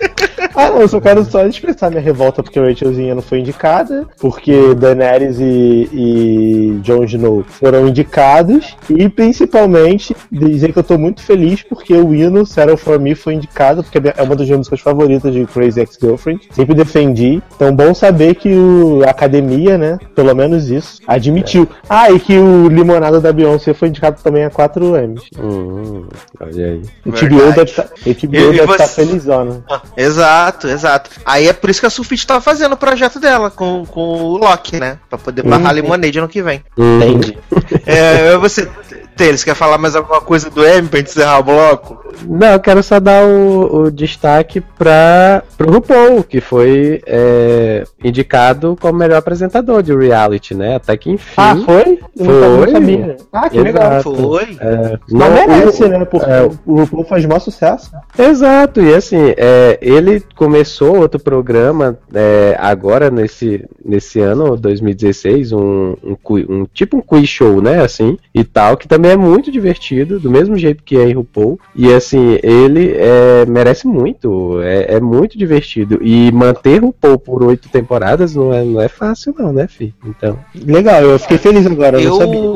[0.55, 4.07] Ah, não, eu só quero só expressar minha revolta porque a Rachelzinha não foi indicada,
[4.19, 11.23] porque Daenerys e, e Jon Snow foram indicados, e principalmente dizer que eu tô muito
[11.23, 14.81] feliz porque o hino Settle For Me foi indicado, porque é uma das minhas músicas
[14.81, 20.35] favoritas de Crazy Ex-Girlfriend, sempre defendi, então bom saber que o, a academia, né, pelo
[20.35, 21.69] menos isso, admitiu.
[21.89, 25.23] Ah, e que o Limonada da Beyoncé foi indicado também a 4 M's.
[25.39, 26.07] hum,
[26.41, 26.83] olha aí.
[27.05, 27.13] O.
[27.13, 29.65] TBO deve tá, o TBO deve estar você- felizona.
[29.71, 31.11] Ah, Exato, exato.
[31.25, 34.37] Aí é por isso que a Sulfite tava fazendo o projeto dela com, com o
[34.37, 34.99] Loki, né?
[35.09, 36.63] Pra poder barrar a Limonade ano que vem.
[36.77, 37.37] Entendi.
[37.85, 38.69] É, você,
[39.17, 42.05] Teles, quer falar mais alguma coisa do M pra gente encerrar o bloco?
[42.27, 48.77] Não, eu quero só dar o, o destaque para pro RuPaul, que foi é, indicado
[48.81, 50.77] como melhor apresentador de reality, né?
[50.77, 51.33] Até que enfim.
[51.37, 51.99] Ah, foi?
[52.19, 52.25] Eu
[52.61, 52.71] Foi.
[52.73, 53.17] sabia.
[53.33, 54.11] Ah, que Exato.
[54.11, 54.31] legal.
[54.31, 54.57] Foi.
[54.61, 56.05] É, Não merece, o- né?
[56.05, 57.91] Porque é, o RuPaul faz maior sucesso.
[58.19, 65.95] Exato, e assim, é, ele começou outro programa é, agora nesse, nesse ano, 2016, um,
[66.03, 66.17] um,
[66.49, 70.31] um- tipo um quiz show, né, assim, e tal, que também é muito divertido, do
[70.31, 75.39] mesmo jeito que é em RuPaul, e assim, ele é, merece muito, é, é muito
[75.39, 79.95] divertido, e manter RuPaul por oito temporadas não é, não é fácil não, né, fi?
[80.05, 82.01] Então, Legal, eu fiquei feliz agora.
[82.01, 82.47] Eu, Eu- não sabia.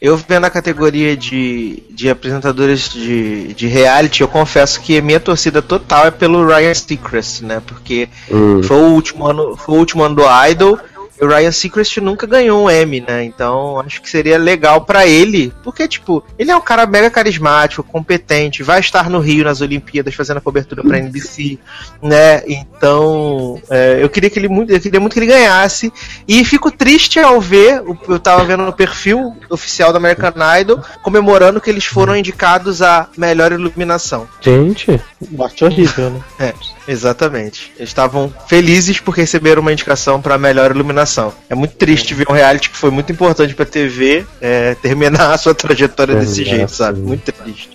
[0.00, 5.20] Eu vendo a categoria de, de apresentadores de, de reality, eu confesso que a minha
[5.20, 7.62] torcida total é pelo Ryan Seacrest, né?
[7.66, 10.78] Porque hum, foi o último ano, foi o último ano do Idol.
[11.20, 13.24] E o Ryan Seacrest nunca ganhou um Emmy, né?
[13.24, 17.82] Então acho que seria legal pra ele, porque tipo, ele é um cara mega carismático,
[17.82, 21.58] competente, vai estar no Rio nas Olimpíadas fazendo a cobertura pra NBC,
[22.02, 22.42] né?
[22.46, 25.92] Então, é, eu queria que ele muito, eu queria muito que ele ganhasse
[26.26, 31.60] e fico triste ao ver, eu tava vendo no perfil oficial do American Idol comemorando
[31.60, 34.28] que eles foram indicados a melhor iluminação.
[34.40, 35.00] gente,
[35.30, 36.20] Morte horrível, né?
[36.38, 36.54] É,
[36.88, 37.72] exatamente.
[37.76, 41.09] Eles estavam felizes por receber uma indicação para melhor iluminação.
[41.48, 45.38] É muito triste ver um reality que foi muito importante pra TV é, terminar a
[45.38, 47.00] sua trajetória desse Terminar jeito, sabe?
[47.00, 47.70] Muito triste.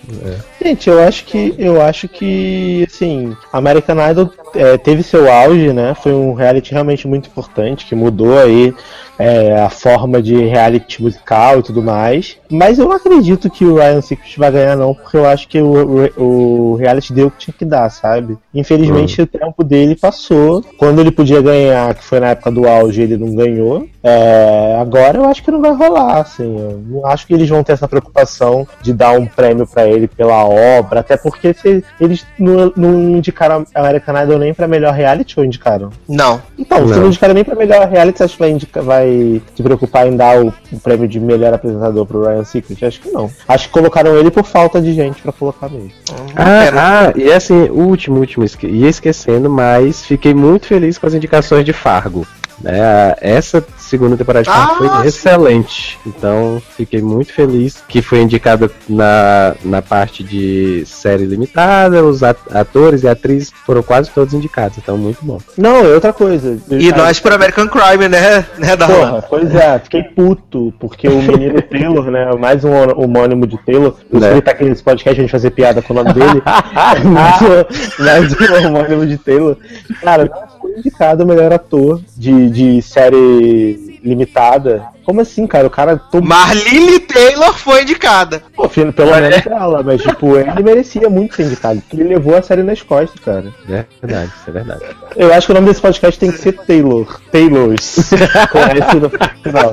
[0.66, 5.94] Gente, eu acho que eu acho que assim, American Idol é, teve seu auge, né?
[5.94, 8.74] Foi um reality realmente muito importante que mudou aí
[9.18, 12.36] é, a forma de reality musical e tudo mais.
[12.50, 15.60] Mas eu não acredito que o Ryan Seacrest vai ganhar, não, porque eu acho que
[15.60, 18.36] o, o, o reality deu o que tinha que dar, sabe?
[18.54, 19.24] Infelizmente, uhum.
[19.24, 20.62] o tempo dele passou.
[20.78, 23.86] Quando ele podia ganhar, que foi na época do auge, ele não ganhou.
[24.02, 26.58] É, agora eu acho que não vai rolar, assim.
[26.58, 30.06] Eu não acho que eles vão ter essa preocupação de dar um prêmio para ele
[30.06, 34.92] pela obra, até porque se eles não, não indicaram a American Idol nem pra melhor
[34.92, 35.90] reality ou indicaram?
[36.08, 36.40] Não.
[36.58, 36.88] Então, não.
[36.88, 40.16] se não indicaram nem pra melhor reality, acho que vai, indicar, vai se preocupar em
[40.16, 42.84] dar o, o, prêmio de melhor apresentador pro Ryan Secret?
[42.84, 43.30] Acho que não.
[43.48, 45.92] Acho que colocaram ele por falta de gente pra colocar mesmo.
[46.34, 51.64] Ah, ah e assim, último, último, ia esquecendo, mas fiquei muito feliz com as indicações
[51.64, 52.26] de Fargo.
[52.60, 53.14] Né?
[53.20, 55.06] Essa segunda temporada de ah, foi sim.
[55.06, 55.98] excelente.
[56.06, 62.04] Então, fiquei muito feliz que foi indicada na, na parte de série limitada.
[62.04, 64.78] Os atores e atrizes foram quase todos indicados.
[64.78, 65.38] Então, muito bom.
[65.56, 66.58] Não, é outra coisa.
[66.70, 68.44] E nós por American Crime, né?
[68.58, 72.32] né Porra, pois é, fiquei puto, porque o menino Taylor, né?
[72.38, 73.94] Mais um homônimo de Taylor.
[74.10, 74.32] Por né?
[74.32, 76.42] ele tá aqui nesse podcast a gente fazer piada com o nome dele.
[77.04, 79.56] mais, um, mais um homônimo de Taylor.
[80.02, 84.86] Cara, não foi indicado o melhor ator de, de série limitada.
[85.04, 85.66] Como assim, cara?
[85.66, 85.96] O cara.
[85.96, 86.20] Tom...
[86.20, 88.42] Marlene Taylor foi indicada.
[88.54, 89.20] Pô, pelo é.
[89.20, 93.20] menos ela, mas tipo, ele merecia muito ser indicado, ele levou a série nas costas,
[93.20, 93.52] cara.
[93.68, 94.84] É verdade, isso é verdade.
[95.16, 97.20] Eu acho que o nome desse podcast tem que ser Taylor.
[97.30, 98.10] Taylors.
[98.50, 99.72] Com S no final.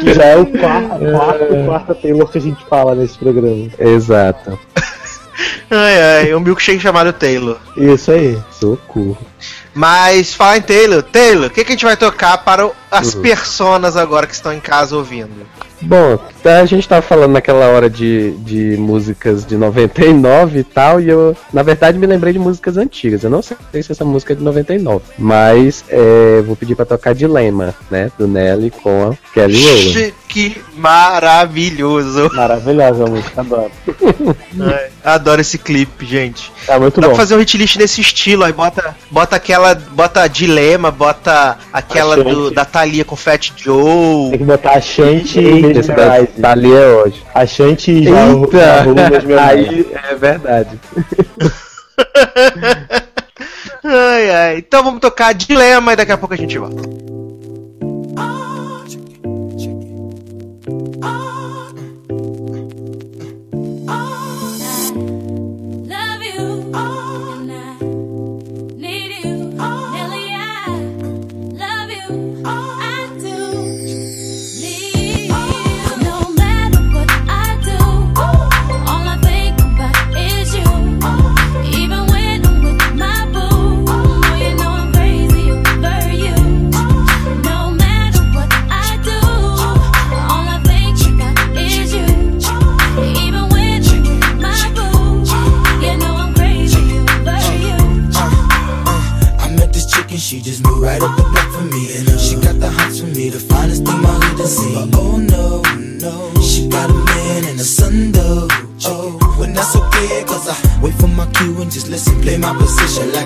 [0.00, 3.68] que já é o quarto, quarto, quarto Taylor que a gente fala nesse programa.
[3.78, 4.58] Exato.
[5.70, 7.58] Ai, ai, um milkshake chamado Taylor.
[7.76, 8.38] Isso aí.
[8.50, 9.29] Socorro.
[9.74, 11.02] Mas fala em Taylor.
[11.02, 13.22] Taylor, o que, que a gente vai tocar para as uhum.
[13.22, 15.46] personas agora que estão em casa ouvindo?
[15.82, 21.08] Bom, a gente tava falando naquela hora de, de músicas de 99 e tal, e
[21.08, 23.24] eu, na verdade, me lembrei de músicas antigas.
[23.24, 27.14] Eu não sei se essa música é de 99, mas é, vou pedir pra tocar
[27.14, 28.12] Dilema, né?
[28.18, 30.14] Do Nelly com a Kelly Rowland.
[30.28, 32.30] Que maravilhoso!
[32.34, 33.72] Maravilhosa a música, adoro.
[34.60, 36.52] É, adoro esse clipe, gente.
[36.66, 37.14] Tá muito Dá bom.
[37.14, 39.74] pra fazer um hitlist nesse estilo, aí bota, bota aquela.
[39.74, 44.30] Bota Dilema, bota aquela do, da Thalia com Fat Joe.
[44.30, 47.22] Tem que botar a Shanti e Thalia é hoje.
[47.34, 48.84] A Shanti já, já
[49.46, 50.80] Aí é verdade.
[53.84, 54.58] ai, ai.
[54.58, 57.19] Então vamos tocar Dilema e daqui a pouco a gente volta.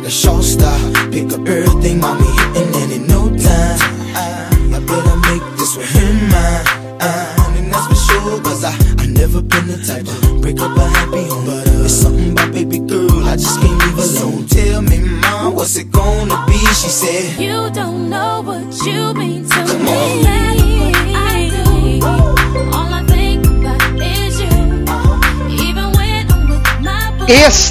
[0.05, 0.44] Position like a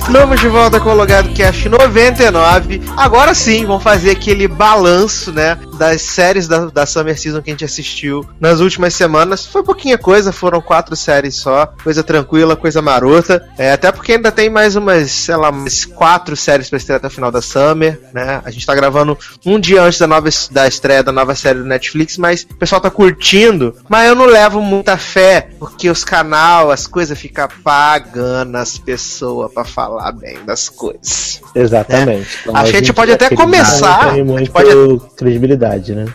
[0.05, 2.81] Estamos de volta com o Logado Cast 99.
[2.95, 5.57] Agora sim, vamos fazer aquele balanço, né?
[5.77, 9.45] Das séries da, da Summer Season que a gente assistiu nas últimas semanas.
[9.45, 11.73] Foi pouquinha coisa, foram quatro séries só.
[11.83, 13.47] Coisa tranquila, coisa marota.
[13.57, 17.07] É, até porque ainda tem mais umas, sei lá, umas quatro séries pra estrear até
[17.07, 18.41] o final da Summer, né?
[18.43, 21.65] A gente tá gravando um dia antes da, nova, da estreia da nova série do
[21.65, 23.75] Netflix, mas o pessoal tá curtindo.
[23.89, 29.13] Mas eu não levo muita fé, porque os canal, as coisas ficam pagando as pessoas
[29.13, 31.41] pessoa para falar bem das coisas.
[31.55, 32.27] Exatamente.
[32.27, 32.41] É.
[32.41, 34.13] Então, a, gente pode até começar.
[34.13, 34.69] Tem muito pode...
[35.15, 35.62] credibilidade,
[35.93, 36.05] né?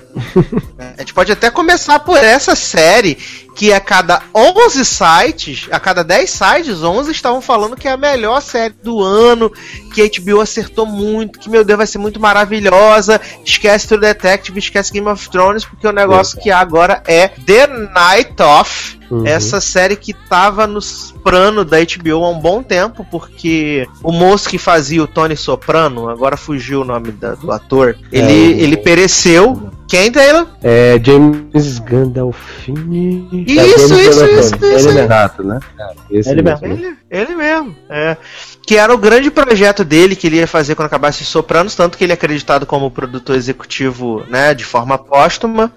[0.96, 3.18] a gente pode até começar por essa série
[3.58, 7.96] que a cada 11 sites, a cada 10 sites, 11 estavam falando que é a
[7.96, 9.50] melhor série do ano,
[9.92, 13.20] que a HBO acertou muito, que meu Deus vai ser muito maravilhosa.
[13.44, 16.42] Esquece True Detective, esquece Game of Thrones, porque o negócio é.
[16.42, 19.26] que agora é The Night of Uhum.
[19.26, 24.50] essa série que tava nos plano da HBO há um bom tempo, porque o moço
[24.50, 28.76] que fazia o Tony Soprano, agora fugiu o nome da- do ator, ele, É, ele
[28.76, 29.70] pereceu.
[29.88, 30.46] Quem, Taylor?
[30.62, 33.26] É James Gandolfini.
[33.46, 34.40] Isso, James isso, isso, Gandolfini.
[34.40, 34.98] isso, Ele isso.
[34.98, 35.60] Exato, né?
[36.10, 36.66] Esse Ele mesmo.
[36.66, 38.16] Ele, ele mesmo, é.
[38.68, 42.04] Que era o grande projeto dele que ele ia fazer quando acabasse Sopranos, tanto que
[42.04, 45.72] ele é acreditado como produtor executivo, né, de forma póstuma.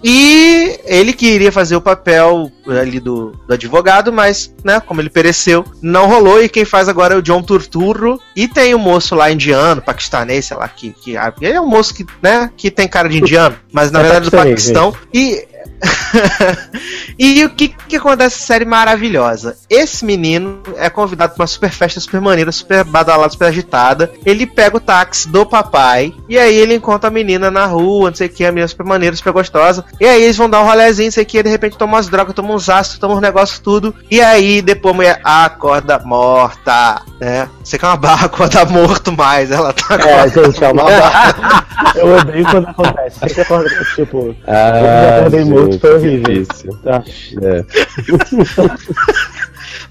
[0.00, 5.64] E ele queria fazer o papel ali do, do advogado, mas, né, como ele pereceu,
[5.82, 6.40] não rolou.
[6.40, 8.20] E quem faz agora é o John Turturro.
[8.36, 11.92] E tem o moço lá indiano, paquistanês, sei lá, que, que ele é um moço
[11.92, 14.94] que, né, que tem cara de indiano, mas na É verdade do Paquistão.
[15.12, 15.48] E
[17.18, 19.56] e o que, que acontece nessa série maravilhosa?
[19.68, 24.10] Esse menino é convidado pra uma super festa super maneira, super badalada, super agitada.
[24.24, 28.16] Ele pega o táxi do papai e aí ele encontra a menina na rua, não
[28.16, 29.84] sei o que, a menina super maneira, super gostosa.
[30.00, 32.08] E aí eles vão dar um rolezinho, não sei o que, de repente toma umas
[32.08, 33.94] drogas, toma uns ácidos, toma uns negócios tudo.
[34.10, 37.48] E aí depois a mulher acorda morta, né?
[37.62, 41.66] Você quer uma barra acorda morto mais, ela tá É, gente, é uma barra.
[41.96, 43.18] Eu odeio quando acontece.
[43.20, 46.46] Sempre acorda, tipo, Ah, Eu acordei muito, foi horrível.
[46.82, 47.02] tá.
[47.42, 47.64] É.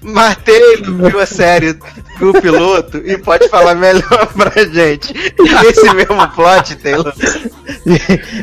[0.02, 1.74] Matei viu a série
[2.18, 5.12] do piloto e pode falar melhor pra gente.
[5.68, 7.12] Esse mesmo plot, Taylor.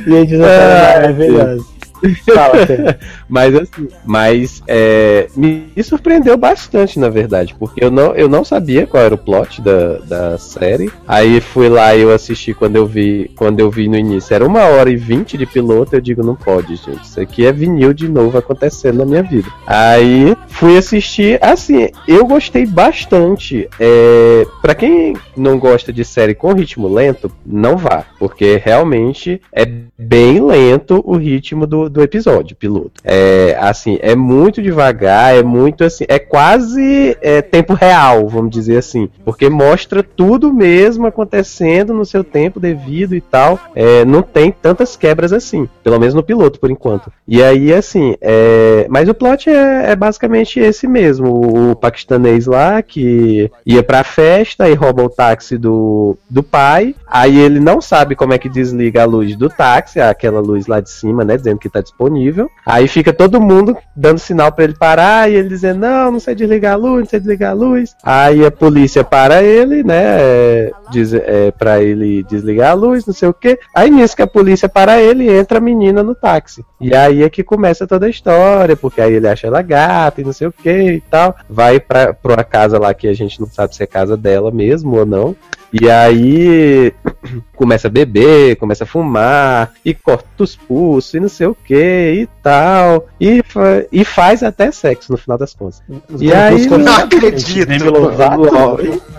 [0.08, 1.66] Gente, essa Ah, é maravilhosa.
[3.30, 8.44] Mas assim, mas é, me, me surpreendeu bastante, na verdade, porque eu não, eu não
[8.44, 10.92] sabia qual era o plot da, da série.
[11.08, 14.34] Aí fui lá e eu assisti quando eu vi, quando eu vi no início.
[14.34, 17.04] Era uma hora e vinte de piloto, eu digo, não pode, gente.
[17.04, 19.50] Isso aqui é vinil de novo acontecendo na minha vida.
[19.66, 23.68] Aí fui assistir, assim, eu gostei bastante.
[23.80, 29.66] É, para quem não gosta de série com ritmo lento, não vá, porque realmente é
[29.98, 33.02] bem lento o ritmo do, do episódio piloto.
[33.04, 38.78] É assim, é muito devagar, é muito assim, é quase é, tempo real, vamos dizer
[38.78, 43.60] assim, porque mostra tudo mesmo acontecendo no seu tempo devido e tal.
[43.76, 47.12] É, não tem tantas quebras assim, pelo menos no piloto por enquanto.
[47.28, 52.82] E aí assim, é, mas o plot é, é basicamente esse mesmo, o, paquistanês lá
[52.82, 58.16] que ia pra festa e rouba o táxi do, do pai, aí ele não sabe
[58.16, 61.60] como é que desliga a luz do táxi, aquela luz lá de cima, né, dizendo
[61.60, 62.50] que tá disponível.
[62.66, 66.36] Aí fica todo mundo dando sinal pra ele parar e ele dizendo: "Não, não sei
[66.36, 67.96] desligar a luz, não sei desligar a luz".
[68.04, 73.28] Aí a polícia para ele, né, diz é, para ele desligar a luz, não sei
[73.30, 73.60] o quê.
[73.76, 76.64] Aí nisso que a polícia para ele, entra a menina no táxi.
[76.80, 80.24] E aí é que começa toda a história, porque aí ele acha ela gata e
[80.24, 81.36] não sei o que e tal.
[81.50, 84.52] Vai pra, pra uma casa lá que a gente não sabe se é casa dela
[84.52, 85.36] mesmo ou não.
[85.74, 86.94] E aí
[87.56, 91.76] começa a beber, começa a fumar, e corta os pulsos, e não sei o que,
[92.22, 93.06] e tal.
[93.20, 95.84] E, fa- e faz até sexo no final das contas.
[96.22, 97.68] E aí- Não acredito.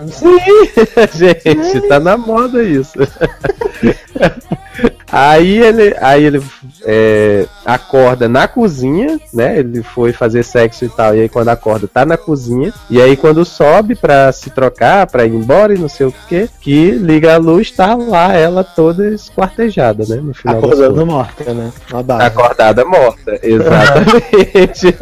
[0.07, 0.37] Sim,
[1.13, 2.93] gente, tá na moda isso.
[5.11, 6.41] Aí ele, aí ele
[6.85, 9.57] é, acorda na cozinha, né?
[9.57, 13.17] Ele foi fazer sexo e tal, e aí quando acorda tá na cozinha, e aí
[13.17, 17.33] quando sobe pra se trocar, pra ir embora e não sei o que, que liga
[17.33, 20.21] a luz, tá lá ela toda esquartejada, né?
[20.21, 21.07] No final Acordando contas.
[21.07, 21.71] morta, né?
[22.25, 24.95] Acordada morta, exatamente.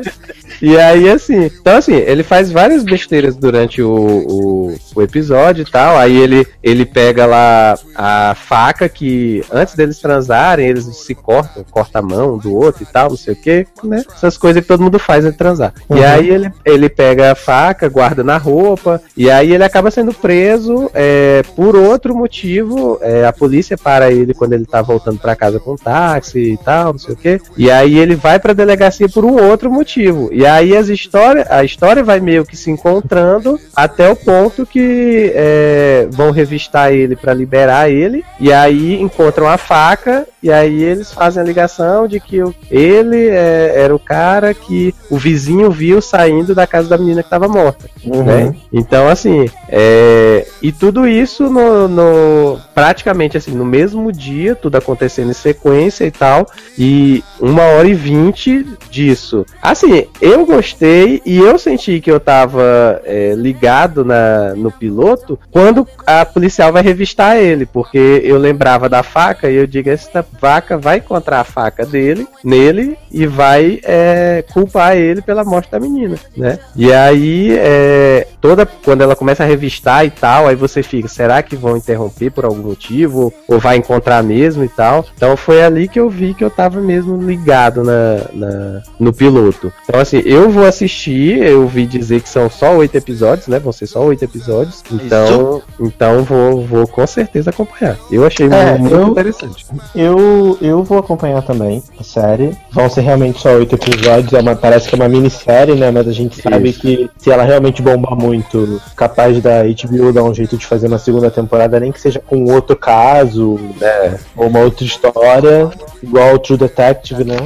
[0.62, 5.72] E aí, assim, então assim, ele faz várias besteiras durante o, o, o episódio e
[5.72, 5.98] tal.
[5.98, 12.00] Aí ele, ele pega lá a faca que, antes deles transarem, eles se cortam, corta
[12.00, 14.04] a mão do outro e tal, não sei o que, né?
[14.16, 15.74] Essas coisas que todo mundo faz é transar.
[15.90, 16.04] E Uhum.
[16.06, 20.90] aí ele, ele pega a faca, guarda na roupa, e aí ele acaba sendo preso
[20.94, 22.98] é, por outro motivo.
[23.02, 26.94] É, a polícia para ele quando ele tá voltando pra casa com táxi e tal,
[26.94, 27.42] não sei o que.
[27.58, 30.30] E aí ele vai pra delegacia por um outro motivo.
[30.32, 35.32] E aí as histórias, a história vai meio que se encontrando até o ponto que
[35.36, 38.24] é, vão revistar ele pra liberar ele.
[38.40, 42.38] E aí encontram a faca e aí eles fazem a ligação de que
[42.70, 47.28] ele é, era o cara que o vizinho viu saindo da casa da menina que
[47.28, 47.90] estava morta.
[48.06, 48.24] Uhum.
[48.24, 48.56] Né?
[48.72, 55.32] Então, assim, é, e tudo isso no, no- praticamente assim, no mesmo dia, tudo acontecendo
[55.32, 59.46] em sequência e tal, e uma hora e vinte disso.
[59.62, 65.40] Assim, eu eu gostei e eu senti que eu tava é, ligado na, no piloto
[65.52, 70.26] quando a policial vai revistar ele, porque eu lembrava da faca e eu digo, essa
[70.40, 75.80] vaca vai encontrar a faca dele, nele, e vai é, culpar ele pela morte da
[75.80, 76.60] menina, né?
[76.76, 81.42] E aí, é, toda quando ela começa a revistar e tal, aí você fica, será
[81.42, 83.34] que vão interromper por algum motivo?
[83.48, 85.06] Ou vai encontrar mesmo e tal?
[85.16, 89.72] Então foi ali que eu vi que eu tava mesmo ligado na, na no piloto.
[89.84, 93.60] Então, assim, eu vou assistir, eu ouvi dizer que são só oito episódios, né?
[93.60, 94.84] Vão ser só oito episódios.
[94.92, 97.98] Então, então vou, vou com certeza acompanhar.
[98.12, 99.66] Eu achei É, muito eu- interessante.
[99.96, 102.56] Eu, eu vou acompanhar também a série.
[102.72, 104.34] Vão ser realmente só oito episódios.
[104.34, 105.92] É uma, parece que é uma minissérie, né?
[105.92, 106.80] Mas a gente sabe Isso.
[106.82, 111.00] que se ela realmente bombar muito, capaz da HBO dar um jeito de fazer uma
[111.00, 114.18] segunda temporada, nem que seja com outro caso, né?
[114.36, 115.70] Ou uma outra história,
[116.02, 117.38] igual o True Detective, né?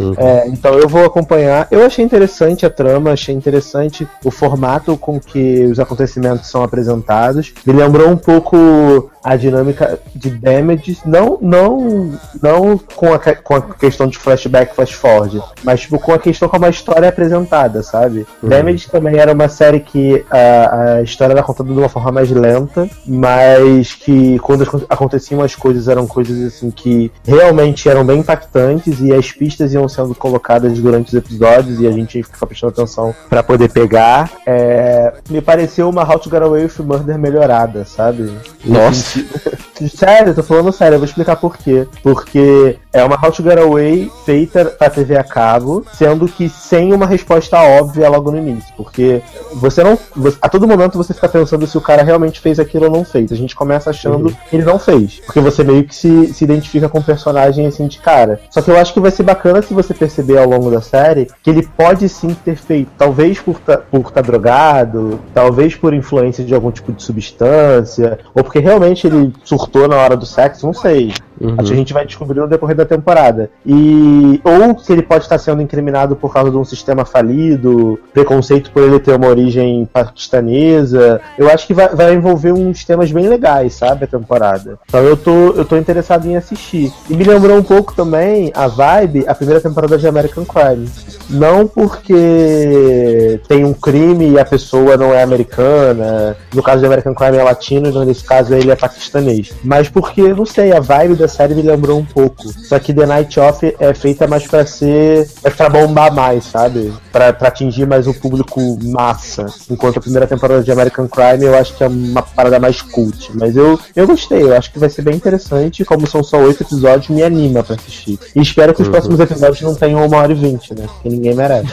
[0.00, 0.14] Uhum.
[0.16, 1.66] É, então eu vou acompanhar.
[1.70, 7.52] Eu achei interessante a trama, achei interessante o formato com que os acontecimentos são apresentados.
[7.66, 12.12] Me lembrou um pouco a dinâmica de Damages, não não
[12.42, 16.48] não com a, com a questão de flashback, flash forward, mas tipo com a questão
[16.48, 18.26] como a história é apresentada, sabe?
[18.42, 22.30] Damages também era uma série que a, a história era contada de uma forma mais
[22.30, 28.20] lenta, mas que quando acon- aconteciam as coisas eram coisas assim que realmente eram bem
[28.20, 32.72] impactantes e as pistas iam sendo colocadas durante os episódios e a gente ficar prestando
[32.72, 34.30] atenção pra poder pegar.
[34.46, 38.32] É, me pareceu uma How to Get Away with Murder melhorada, sabe?
[38.64, 39.17] Nossa.
[39.94, 41.86] Sério, eu tô falando sério, eu vou explicar por quê.
[42.02, 46.92] Porque é uma How to Get Away feita pra TV a cabo, sendo que sem
[46.92, 48.72] uma resposta óbvia logo no início.
[48.76, 49.22] Porque
[49.54, 49.98] você não.
[50.16, 53.04] você- a todo momento você fica pensando se o cara realmente fez aquilo ou não
[53.04, 53.30] fez.
[53.30, 55.20] A gente começa achando que ele não fez.
[55.24, 58.40] Porque você meio que se, se identifica com o personagem assim de cara.
[58.50, 61.28] Só que eu acho que vai ser bacana se você perceber ao longo da série
[61.42, 62.90] que ele pode sim ter feito.
[62.98, 68.42] Talvez por estar por tá drogado, talvez por influência de algum tipo de substância, ou
[68.42, 71.12] porque realmente ele surtou na hora do sexo, não sei.
[71.56, 73.50] Acho que a gente vai descobrir no decorrer da temporada.
[73.64, 78.70] E ou se ele pode estar sendo incriminado por causa de um sistema falido, preconceito
[78.72, 81.20] por ele ter uma origem paquistanesa.
[81.38, 84.78] Eu acho que vai, vai envolver uns temas bem legais, sabe, a temporada.
[84.86, 86.92] Então eu tô, eu tô interessado em assistir.
[87.08, 90.88] E me lembrou um pouco também a vibe, a primeira temporada de American Crime.
[91.28, 96.36] Não porque tem um crime e a pessoa não é americana.
[96.54, 99.52] No caso de American Crime é latino, então nesse caso ele é paquistanês.
[99.62, 102.48] Mas porque, não sei, a vibe da série me lembrou um pouco.
[102.64, 105.28] Só que The Night Off é feita mais pra ser.
[105.44, 106.92] é pra bombar mais, sabe?
[107.12, 109.46] Pra, pra atingir mais o público massa.
[109.70, 113.30] Enquanto a primeira temporada de American Crime eu acho que é uma parada mais cult.
[113.34, 115.84] Mas eu, eu gostei, eu acho que vai ser bem interessante.
[115.84, 118.18] Como são só oito episódios, me anima pra assistir.
[118.34, 120.86] E espero que os próximos episódios não tenham uma hora e vinte, né?
[120.86, 121.66] Porque ninguém merece.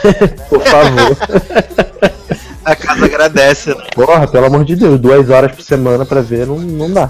[0.48, 1.16] Por favor.
[2.66, 3.84] A casa agradece, né?
[3.94, 7.08] Porra, pelo amor de Deus, duas horas por semana pra ver não, não dá.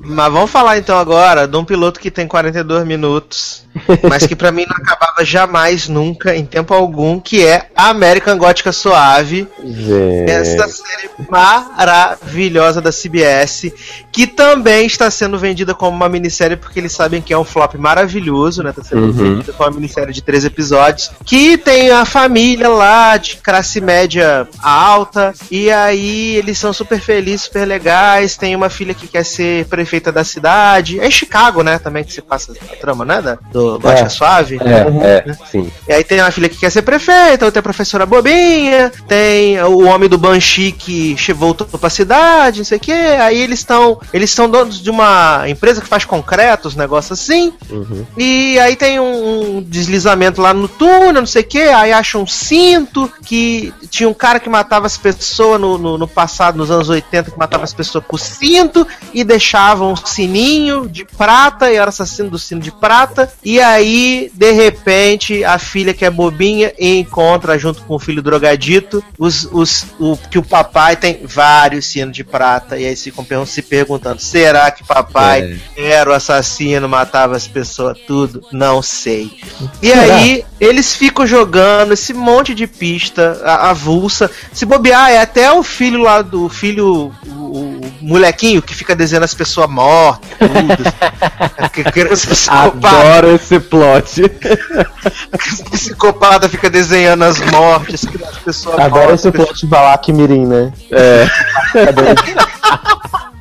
[0.00, 3.64] Mas vamos falar então agora de um piloto que tem 42 minutos,
[4.08, 8.38] mas que pra mim não acabava jamais, nunca, em tempo algum, que é a American
[8.38, 9.46] Gótica Suave.
[9.62, 10.30] Gente.
[10.30, 11.10] Essa série
[11.76, 13.72] maravilhosa da CBS,
[14.10, 17.74] que também está sendo vendida como uma minissérie porque eles sabem que é um flop
[17.74, 18.72] maravilhoso, né?
[18.72, 19.12] Tá sendo Uhum.
[19.12, 24.48] vendida como uma minissérie de três episódios, que tem a família lá de classe média
[24.62, 24.85] alta,
[25.50, 30.10] e aí eles são super felizes, super legais, tem uma filha que quer ser prefeita
[30.10, 34.06] da cidade, é em Chicago, né, também que se passa a trama, né, do Gótica
[34.06, 34.08] É.
[34.08, 34.58] Suave.
[34.62, 35.70] É, é, sim.
[35.88, 40.08] E aí tem uma filha que quer ser prefeita, outra professora bobinha, tem o homem
[40.08, 42.92] do Banshee que voltou pra cidade, não sei o que.
[42.92, 44.00] Aí eles estão.
[44.12, 47.52] Eles são donos de uma empresa que faz concretos, negócio assim.
[48.16, 51.60] E aí tem um, um deslizamento lá no túnel, não sei o que.
[51.60, 56.06] Aí acham um cinto que tinha um cara que matava as pessoas no, no, no
[56.06, 61.06] passado, nos anos 80, que matava as pessoas com cinto e deixava um sininho de
[61.06, 63.32] prata e era assassino do sino de prata.
[63.42, 69.02] E aí, de repente, a filha que é bobinha encontra junto com o filho drogadito
[69.18, 72.78] os, os, o, que o papai tem vários sinos de prata.
[72.78, 73.12] E aí se,
[73.46, 78.42] se perguntando: será que papai era o assassino, matava as pessoas, tudo?
[78.52, 79.30] Não sei.
[79.82, 84.30] E aí, eles ficam jogando esse monte de pista a- avulsa.
[84.52, 89.24] Se bobear, é até o filho lá do filho, o, o molequinho que fica desenhando
[89.24, 90.84] as pessoas mortas, tudo.
[91.72, 91.84] Que
[92.48, 94.22] Adoro esse plot.
[95.70, 99.20] psicopata fica desenhando as mortes, as pessoas Agora mortas.
[99.20, 100.72] esse plot de Balak Mirim, né?
[100.90, 101.26] É.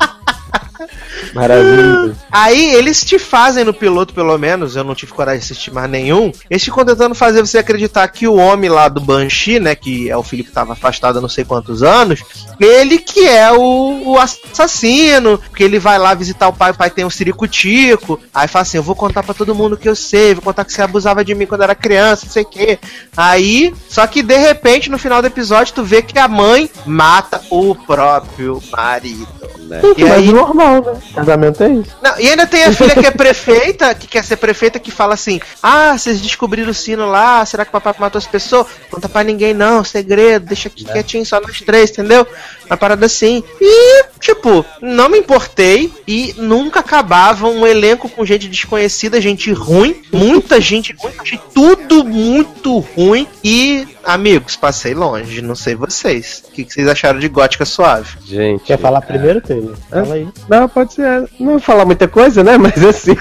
[1.34, 2.15] Maravilha.
[2.32, 5.89] Aí eles te fazem no piloto, pelo menos, eu não tive coragem de assistir mais
[5.89, 6.32] nenhum.
[6.49, 9.76] Eles ficam tentando fazer você acreditar que o homem lá do Banshee, né?
[9.76, 12.23] Que é o filho que tava afastado há não sei quantos anos,
[12.59, 16.89] ele que é o, o assassino, porque ele vai lá visitar o pai, o pai
[16.89, 20.34] tem um ciricutico, aí fala assim: eu vou contar para todo mundo que eu sei,
[20.34, 22.80] vou contar que você abusava de mim quando era criança, não sei o quê.
[23.15, 27.41] Aí, só que de repente, no final do episódio, tu vê que a mãe mata
[27.49, 29.28] o próprio marido.
[29.59, 29.82] Né?
[29.97, 30.99] E aí, normal, né?
[31.16, 31.95] Casamento é isso.
[32.01, 35.13] Não, e ainda tem a filha que é prefeita, que quer ser prefeita, que fala
[35.13, 38.68] assim: Ah, vocês descobriram o sino lá, será que o papai matou as pessoas?
[38.91, 40.93] Conta pra ninguém, não, segredo, deixa aqui é.
[40.93, 42.28] quietinho, só nós três, entendeu?
[42.66, 43.43] Uma parada assim.
[43.61, 50.01] E, tipo, não me importei e nunca acabava um elenco com gente desconhecida, gente ruim,
[50.11, 51.13] muita gente ruim,
[51.53, 53.28] tudo muito ruim.
[53.43, 56.43] E, amigos, passei longe, não sei vocês.
[56.47, 58.17] O que, que vocês acharam de Gótica Suave?
[58.26, 58.63] Gente.
[58.63, 59.05] Quer falar é...
[59.05, 59.76] primeiro, Taylor?
[59.89, 60.28] Fala aí.
[60.49, 61.30] Não, pode ser.
[61.39, 62.57] Não vou falar muita coisa, né?
[62.59, 63.15] Mas assim.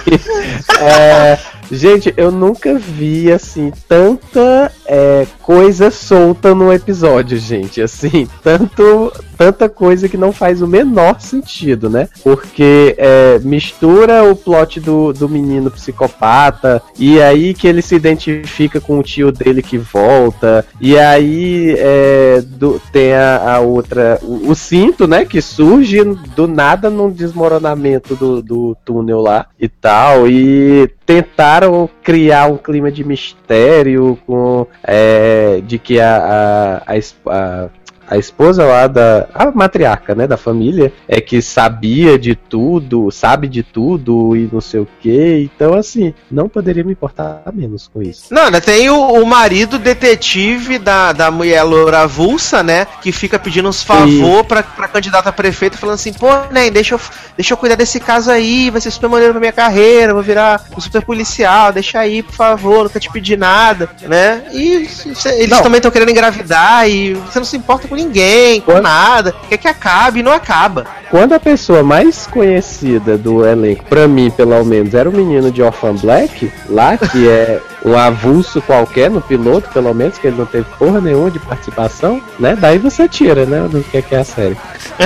[0.80, 1.38] é.
[1.70, 7.82] Gente, eu nunca vi, assim, tanta é, coisa solta no episódio, gente.
[7.82, 12.08] Assim, tanto, tanta coisa que não faz o menor sentido, né?
[12.22, 18.80] Porque é, mistura o plot do, do menino psicopata, e aí que ele se identifica
[18.80, 24.50] com o tio dele que volta, e aí é, do, tem a, a outra, o,
[24.50, 25.26] o, cinto, né?
[25.26, 26.02] Que surge
[26.34, 32.90] do nada num desmoronamento do, do túnel lá e tal, e tentaram criar um clima
[32.90, 36.98] de mistério com é, de que a, a, a,
[37.30, 37.70] a
[38.08, 39.26] a esposa lá da.
[39.34, 40.26] A matriarca, né?
[40.26, 45.50] Da família, é que sabia de tudo, sabe de tudo e não sei o que.
[45.54, 48.32] Então, assim, não poderia me importar menos com isso.
[48.32, 48.60] Não, né?
[48.60, 52.86] Tem o, o marido detetive da, da mulher loura avulsa, né?
[53.02, 56.94] Que fica pedindo uns favor pra, pra candidata a prefeito, falando assim: pô, né, deixa
[56.94, 57.00] eu,
[57.36, 60.64] deixa eu cuidar desse caso aí, vai ser super maneiro pra minha carreira, vou virar
[60.76, 64.44] um super policial, deixa aí, por favor, nunca te pedi nada, né?
[64.52, 64.88] E
[65.36, 65.62] eles não.
[65.62, 68.84] também estão querendo engravidar e você não se importa com ninguém, com Quando...
[68.84, 69.34] nada.
[69.48, 70.86] Quer que acabe e não acaba.
[71.10, 75.62] Quando a pessoa mais conhecida do elenco, pra mim pelo menos, era o menino de
[75.62, 80.46] Orphan Black, lá, que é um avulso qualquer no piloto, pelo menos, que ele não
[80.46, 82.56] teve porra nenhuma de participação, né?
[82.58, 83.68] Daí você tira, né?
[83.70, 84.56] Do que é, a série.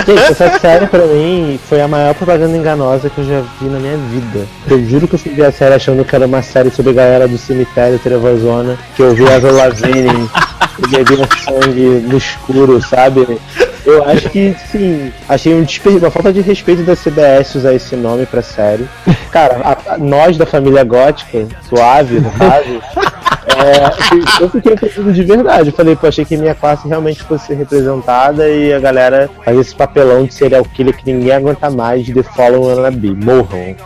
[0.07, 3.78] Gente, essa série pra mim foi a maior propaganda enganosa que eu já vi na
[3.78, 4.47] minha vida.
[4.70, 7.28] Eu juro que eu vi a série achando que era uma série sobre a galera
[7.28, 10.30] do cemitério Trevozona, que eu vi a Lavigne
[10.87, 13.39] bebia sangue no escuro, sabe?
[13.85, 15.64] Eu acho que, sim, achei um
[15.99, 18.87] uma falta de respeito da CBS usar esse nome pra série.
[19.31, 22.83] Cara, a, a, nós da família gótica, suave, no caso,
[23.57, 25.68] é, eu fiquei pensando de verdade.
[25.68, 29.74] Eu falei, pô, achei que minha classe realmente fosse representada e a galera faz esse
[29.74, 33.14] papelão de serial killer que ninguém aguenta mais de The Fallen Wannabe.
[33.14, 33.76] Morram.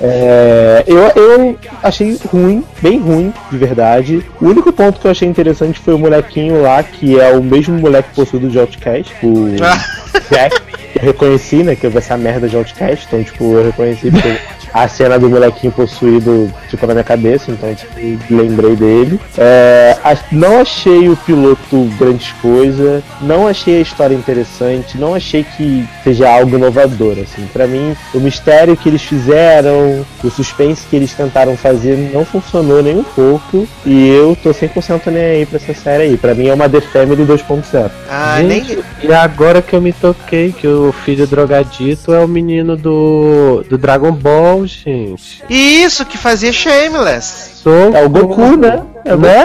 [0.00, 4.24] É, eu, eu achei ruim, bem ruim, de verdade.
[4.40, 7.78] O único ponto que eu achei interessante foi o molequinho lá, que é o mesmo
[7.78, 9.48] moleque possuído de Outcast, o
[10.30, 10.85] Jack.
[10.96, 14.38] Eu reconheci, né, que eu vi essa merda de Outcast, então, tipo, eu reconheci porque
[14.72, 17.92] a cena do molequinho possuído ficou na minha cabeça, então tipo,
[18.30, 19.18] lembrei dele.
[19.38, 19.96] É,
[20.30, 26.28] não achei o piloto grande coisa, não achei a história interessante, não achei que seja
[26.28, 27.16] algo inovador.
[27.22, 27.46] Assim.
[27.52, 32.82] para mim, o mistério que eles fizeram, o suspense que eles tentaram fazer não funcionou
[32.82, 36.16] nem um pouco, e eu tô 100% nem aí pra essa série aí.
[36.16, 37.90] Pra mim é uma The Family 2.0.
[38.10, 39.10] Ah, Gente, nem...
[39.10, 43.76] E agora que eu me toquei que o filho drogadito é o menino do, do
[43.76, 45.42] Dragon Ball gente.
[45.48, 47.62] Isso, que fazia Shameless.
[47.62, 48.82] Sou é o Goku, né?
[49.04, 49.44] É o né?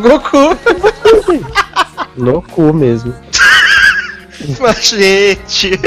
[0.00, 0.56] Goku.
[2.16, 3.14] no cu mesmo.
[4.60, 5.78] Mas, gente.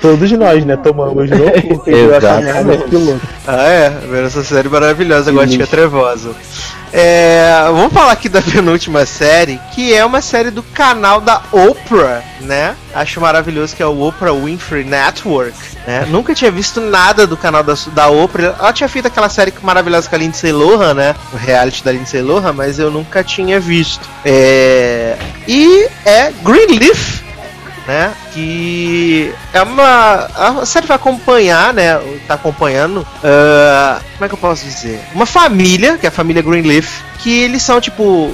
[0.00, 0.76] Todos nós, né?
[0.76, 1.82] Tomamos no cu.
[1.90, 3.20] Exatamente.
[3.46, 4.24] Ah, é.
[4.26, 6.34] Essa série maravilhosa, Gótica Trevosa.
[6.92, 12.22] É, vamos falar aqui da penúltima série, que é uma série do canal da Oprah,
[12.42, 12.76] né?
[12.94, 15.56] Acho maravilhoso que é o Oprah Winfrey Network,
[15.86, 16.06] né?
[16.10, 18.54] Nunca tinha visto nada do canal da, da Oprah.
[18.58, 21.14] Ela tinha feito aquela série maravilhosa com a Lindsay Lohan, né?
[21.32, 24.06] O reality da Lindsay Lohan, mas eu nunca tinha visto.
[24.22, 25.16] É...
[25.48, 27.21] E é Greenleaf,
[27.92, 28.14] né?
[28.32, 30.30] Que é uma.
[30.34, 32.00] A série vai acompanhar, né?
[32.26, 32.98] Tá acompanhando.
[33.02, 34.98] Uh, como é que eu posso dizer?
[35.14, 38.30] Uma família, que é a família Greenleaf, que eles são tipo.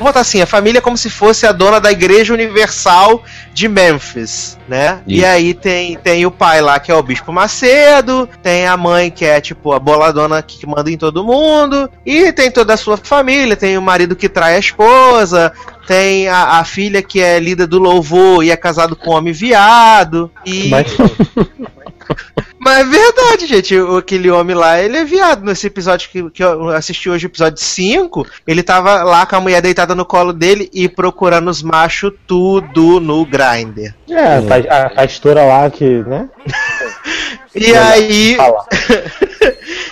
[0.00, 3.22] Vamos botar assim, a família é como se fosse a dona da Igreja Universal
[3.52, 5.02] de Memphis, né?
[5.06, 5.20] Isso.
[5.20, 9.10] E aí tem, tem o pai lá que é o Bispo Macedo, tem a mãe
[9.10, 12.96] que é tipo a boladona que manda em todo mundo, e tem toda a sua
[12.96, 15.52] família, tem o marido que trai a esposa,
[15.86, 19.34] tem a, a filha que é líder do louvor e é casado com um homem
[19.34, 20.68] viado, e...
[20.70, 20.86] Mas...
[22.58, 23.74] Mas é verdade, gente.
[23.78, 25.42] O- Aquele homem lá, ele é viado.
[25.44, 29.62] Nesse episódio que, que eu assisti hoje, episódio 5, ele tava lá com a mulher
[29.62, 33.94] deitada no colo dele e procurando os machos tudo no grinder.
[34.08, 36.28] É, a, pa- a pastora lá que, né?
[37.54, 38.36] E aí.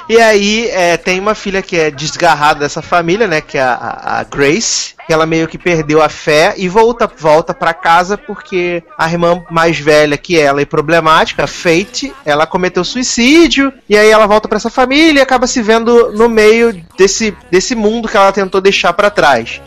[0.09, 3.43] E aí, é, tem uma filha que é desgarrada dessa família, né?
[3.43, 4.95] Que é a, a- a Grace.
[5.09, 9.43] Que ela meio que perdeu a fé e volta, volta para casa porque a irmã
[9.51, 13.73] mais velha que ela e problemática, a Fate, ela cometeu suicídio.
[13.89, 17.75] E aí ela volta para essa família e acaba se vendo no meio desse, desse
[17.75, 19.61] mundo que ela tentou deixar para trás.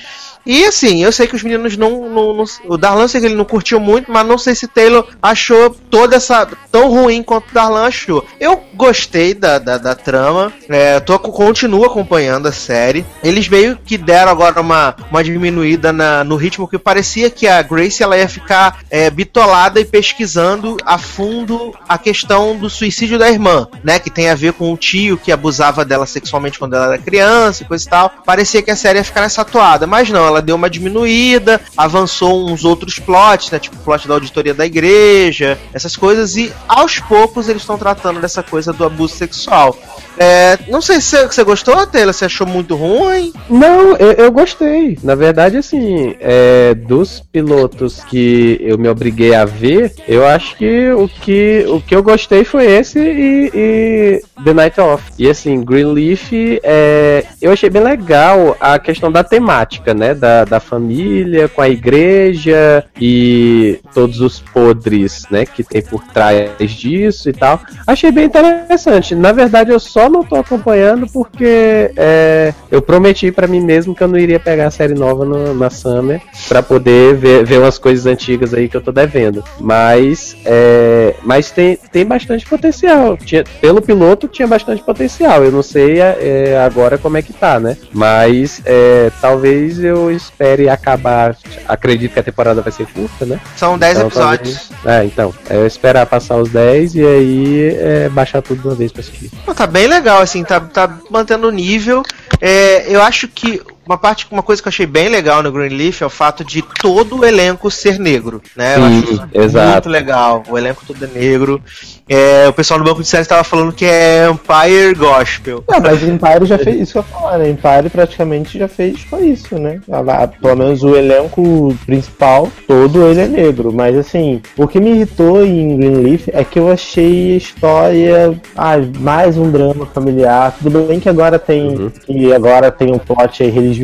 [0.46, 2.10] E assim, eu sei que os meninos não.
[2.10, 5.08] não, não o Darlan sei que ele não curtiu muito, mas não sei se Taylor
[5.22, 6.48] achou toda essa.
[6.72, 8.26] tão ruim quanto o Darlan achou.
[8.40, 13.06] Eu gostei da, da, da trama, é, tô, continuo acompanhando a série.
[13.24, 17.62] Eles meio que deram agora uma, uma diminuída na- no ritmo que parecia que a
[17.62, 23.30] Grace ela ia ficar é, bitolada e pesquisando a fundo a questão do suicídio da
[23.30, 24.00] irmã, né?
[24.00, 27.64] Que tem a ver com o tio que abusava dela sexualmente quando ela era criança
[27.64, 28.12] e coisa e tal.
[28.26, 32.50] Parecia que a série ia ficar nessa toada, mas não, ela deu uma diminuída, avançou
[32.50, 33.60] uns outros plots, né?
[33.60, 38.20] Tipo o plot da auditoria da igreja, essas coisas, e aos poucos eles estão tratando
[38.20, 39.78] dessa coisa do abuso sexual.
[40.18, 43.34] É, não sei se você- gostou, Taylor, você achou muito ruim?
[43.50, 44.98] Não, eu, eu gostei.
[45.04, 50.92] Na verdade, assim, é, dos pilotos que eu me obriguei a ver, eu acho que
[50.92, 55.04] o que, o que eu gostei foi esse e, e The Night Off.
[55.18, 56.32] E assim, Greenleaf,
[56.64, 60.14] é, eu achei bem legal a questão da temática, né?
[60.22, 65.48] Da, da família com a igreja e todos os podres, né?
[65.48, 67.60] Que tem por trás disso e tal.
[67.88, 69.16] Achei bem interessante.
[69.16, 74.04] Na verdade, eu só não tô acompanhando porque é, eu prometi pra mim mesmo que
[74.04, 77.80] eu não iria pegar a série nova no- na Summer pra poder ver, ver umas
[77.80, 79.44] coisas antigas aí que eu tô devendo.
[79.60, 83.18] Mas, é, mas tem, tem bastante potencial.
[83.18, 85.44] Tinha- pelo piloto tinha bastante potencial.
[85.44, 87.76] Eu não sei é, agora como é que tá, né?
[87.92, 91.36] Mas é, talvez eu espere acabar.
[91.68, 93.40] Acredito que a temporada vai ser curta, né?
[93.56, 94.70] São 10 Então, episódios.
[94.86, 95.34] É, então.
[95.50, 99.02] É eu esperar passar os 10 e aí é, baixar tudo de uma vez pra
[99.02, 99.32] assistir.
[99.46, 102.04] Pô, tá bem legal, assim, tá, tá mantendo o nível.
[102.40, 106.02] É, eu acho que uma parte, uma coisa que eu achei bem legal no Greenleaf
[106.02, 108.76] é o fato de todo o elenco ser negro, né?
[108.78, 109.72] Eu Sim, acho isso exato.
[109.74, 110.44] muito legal.
[110.50, 111.62] O elenco todo é negro.
[112.10, 115.64] É, o pessoal no banco de séries estava falando que é Empire Gospel.
[115.70, 117.50] Não, mas Empire já fez isso que eu falar, né?
[117.50, 119.80] Empire praticamente já fez só isso, né?
[119.90, 123.72] A- a- Pelo menos o elenco principal, todo ele é negro.
[123.74, 128.34] Mas assim, o que me irritou em Greenleaf é que eu achei a história.
[128.58, 130.56] Ah, mais um drama familiar.
[130.62, 131.68] Tudo bem que agora tem.
[131.78, 131.90] Uhum.
[132.06, 133.81] Que agora tem um plot aí religioso.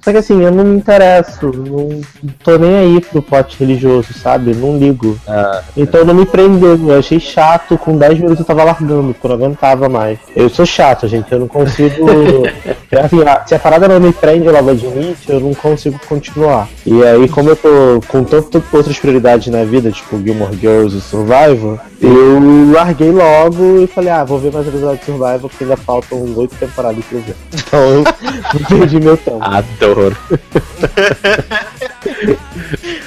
[0.00, 1.50] Só que assim, eu não me interesso.
[1.54, 2.00] Não
[2.44, 4.54] tô nem aí pro plot religioso, sabe?
[4.54, 5.18] Não ligo.
[5.26, 9.26] Ah, Então não me prendeu, eu achei chato, com 10 minutos eu tava largando, porque
[9.26, 10.18] eu não aguentava mais.
[10.34, 12.06] Eu sou chato, gente, eu não consigo.
[12.92, 16.68] É se a parada não me prende logo de início, eu não consigo continuar.
[16.84, 21.00] E aí, como eu tô com tantas outras prioridades na vida, tipo Gilmore Girls e
[21.00, 25.76] Survival, eu larguei logo e falei, ah, vou ver mais episódio de Survival, porque ainda
[25.76, 27.36] faltam oito temporadas pra ver.
[27.70, 29.38] Então eu perdi meu tempo.
[29.40, 30.16] adoro.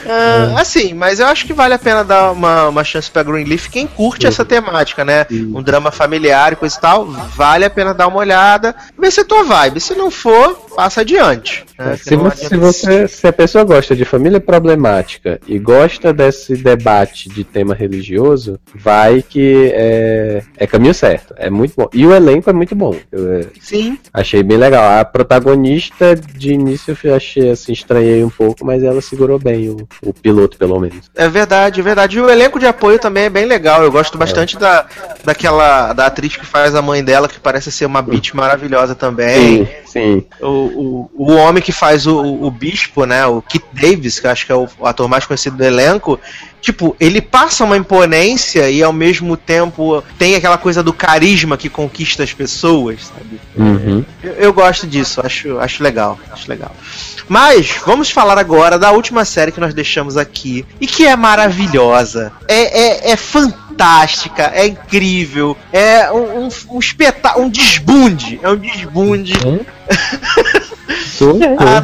[0.06, 3.70] Ah, assim, mas eu acho que vale a pena dar uma, uma chance pra Greenleaf.
[3.70, 5.26] Quem curte essa temática, né?
[5.32, 9.22] Um drama familiar e coisa e tal, vale a pena dar uma olhada, ver se
[9.22, 9.80] é tua vibe.
[9.80, 11.66] Se não for, passa adiante.
[11.80, 11.96] né?
[11.98, 16.56] Que Se você, se você- se a pessoa gosta de família problemática e gosta desse
[16.58, 21.34] debate de tema religioso, vai que é, é caminho certo.
[21.38, 21.88] É muito bom.
[21.94, 22.96] E o elenco é muito bom.
[23.12, 25.00] Eu é, Sim, achei bem legal.
[25.00, 29.88] A protagonista, de início, eu achei assim, estranhei um pouco, mas ela segurou bem o,
[30.02, 31.10] o piloto, pelo menos.
[31.16, 32.18] é verdade, é verdade.
[32.18, 33.84] E o elenco de apoio também é bem legal.
[33.84, 34.86] Eu gosto bastante da,
[35.24, 39.68] daquela da atriz que faz a mãe dela, que parece ser uma bitch maravilhosa também.
[39.86, 40.26] sim.
[40.42, 43.26] O, o, o homem que faz o, o bispo, né?
[43.26, 46.20] O Kit Davis, que eu acho que é o ator mais conhecido do elenco.
[46.64, 51.68] Tipo, ele passa uma imponência e ao mesmo tempo tem aquela coisa do carisma que
[51.68, 53.38] conquista as pessoas, sabe?
[53.58, 54.06] Uhum.
[54.24, 56.74] Eu, eu gosto disso, acho, acho legal, acho legal.
[57.28, 62.32] Mas vamos falar agora da última série que nós deixamos aqui e que é maravilhosa,
[62.48, 68.56] é, é, é fantástica, é incrível, é um, um, um espetáculo, um desbunde, é um
[68.56, 69.34] desbunde.
[69.38, 69.66] Tô-
[71.20, 71.40] tô.
[71.60, 71.84] A,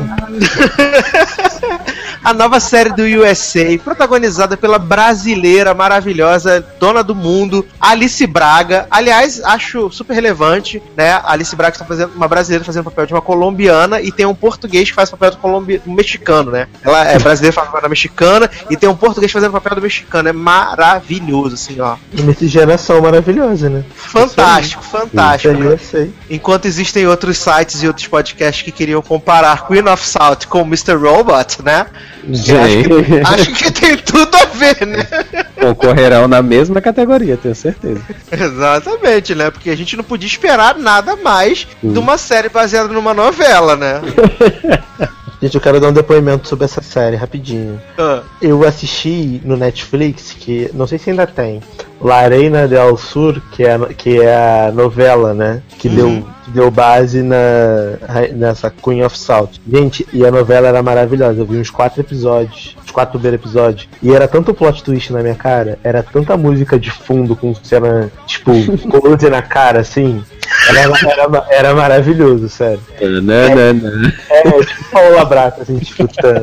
[2.24, 8.88] a nova série do USA, protagonizada pela brasileira maravilhosa, dona do mundo, Alice Braga.
[8.92, 11.20] Aliás, acho super relevante, né?
[11.24, 14.90] Alice Braga está fazendo uma brasileira fazendo papel de uma colombiana e tem um português
[14.90, 15.82] que faz papel do, colombi...
[15.86, 16.68] mexicano, né?
[16.84, 20.30] Ela é brasileira faz papel da mexicana e tem um português fazendo papel do mexicano.
[20.30, 21.96] É maravilhoso, assim, ó.
[22.14, 23.84] Miscigenação maravilhosa, né?
[23.96, 25.54] Fantástico, fantástico.
[25.54, 26.14] Isso aí sei.
[26.30, 30.96] Enquanto existem outros sites e outros podcasts que queriam comparar Queen of Salt com Mr.
[30.96, 31.88] Robot, né?
[32.28, 32.90] Gente,
[33.26, 35.08] Acho que tem tudo a ver, né?
[35.60, 38.02] concorrerão na mesma categoria, tenho certeza.
[38.32, 39.50] Exatamente, né?
[39.52, 44.02] Porque a gente não podia esperar nada mais de uma série baseada numa novela, né?
[45.42, 47.82] Gente, eu quero dar um depoimento sobre essa série rapidinho.
[47.98, 51.62] Ah, Eu assisti no Netflix, que não sei se ainda tem,
[52.02, 55.62] La Reina del Sur, que é, a- que é a novela, né?
[55.78, 57.36] Que, deu, que deu base na,
[58.34, 59.58] nessa Queen of Salt.
[59.70, 61.40] Gente, e a novela era maravilhosa.
[61.42, 63.88] Eu vi uns quatro episódios, os quatro primeiros episódios.
[64.02, 68.12] E era tanto plot twist na minha cara, era tanta música de fundo com cena,
[68.26, 68.52] tipo,
[68.90, 70.24] close na cara, assim.
[70.68, 72.82] Era, era, era maravilhoso, sério.
[73.00, 74.14] Nananana.
[74.30, 76.08] É, tipo Paula Brata, assim, tipo.
[76.08, 76.34] tã.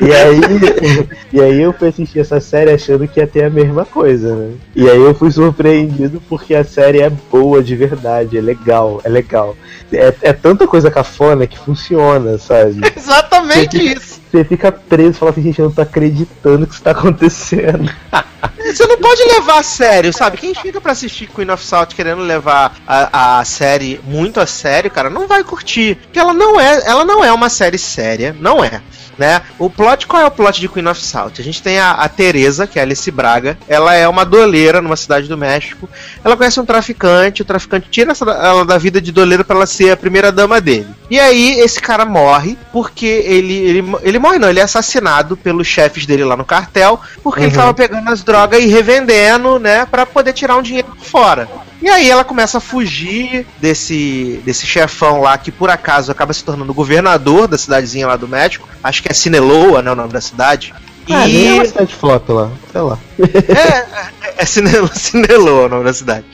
[0.00, 0.40] E aí,
[1.32, 4.52] e aí eu fui assistir essa série achando que ia ter a mesma coisa, né?
[4.74, 9.08] E aí eu fui surpreendido porque a série é boa de verdade, é legal, é
[9.08, 9.56] legal.
[9.92, 12.80] É, é tanta coisa cafona que funciona, sabe?
[12.96, 14.20] exatamente isso.
[14.30, 17.90] Você fica preso e fala assim, gente, eu não tô acreditando que isso tá acontecendo.
[18.58, 20.36] Você não pode levar a sério, sabe?
[20.36, 24.90] Quem fica pra assistir Queen of Salt querendo levar a, a série muito a sério,
[24.90, 25.96] cara, não vai curtir.
[25.96, 28.82] Porque ela não é, ela não é uma série séria, não é.
[29.18, 29.42] Né?
[29.58, 31.40] O plot, qual é o plot de Queen of Salt?
[31.40, 33.58] A gente tem a, a Teresa, que é a Alice Braga.
[33.66, 35.88] Ela é uma doleira numa cidade do México.
[36.24, 39.66] Ela conhece um traficante, o traficante tira essa- ela da vida de doleira pra ela
[39.66, 40.86] ser a primeira dama dele.
[41.10, 45.66] E aí esse cara morre porque ele ele, ele morre não, ele é assassinado pelos
[45.66, 50.06] chefes dele lá no cartel, porque ele tava pegando as drogas e revendendo, né, Pra
[50.06, 51.48] poder tirar um dinheiro fora.
[51.80, 56.42] E aí ela começa a fugir desse, desse chefão lá que por acaso acaba se
[56.42, 58.68] tornando governador da cidadezinha lá do México.
[58.82, 60.74] Acho que é Sinaloa, né, o nome da cidade.
[61.08, 62.98] Ah, nem é e uma cidade flop lá, sei lá.
[63.18, 66.24] É, é, é Sinelo, Sinelo o nome da cidade.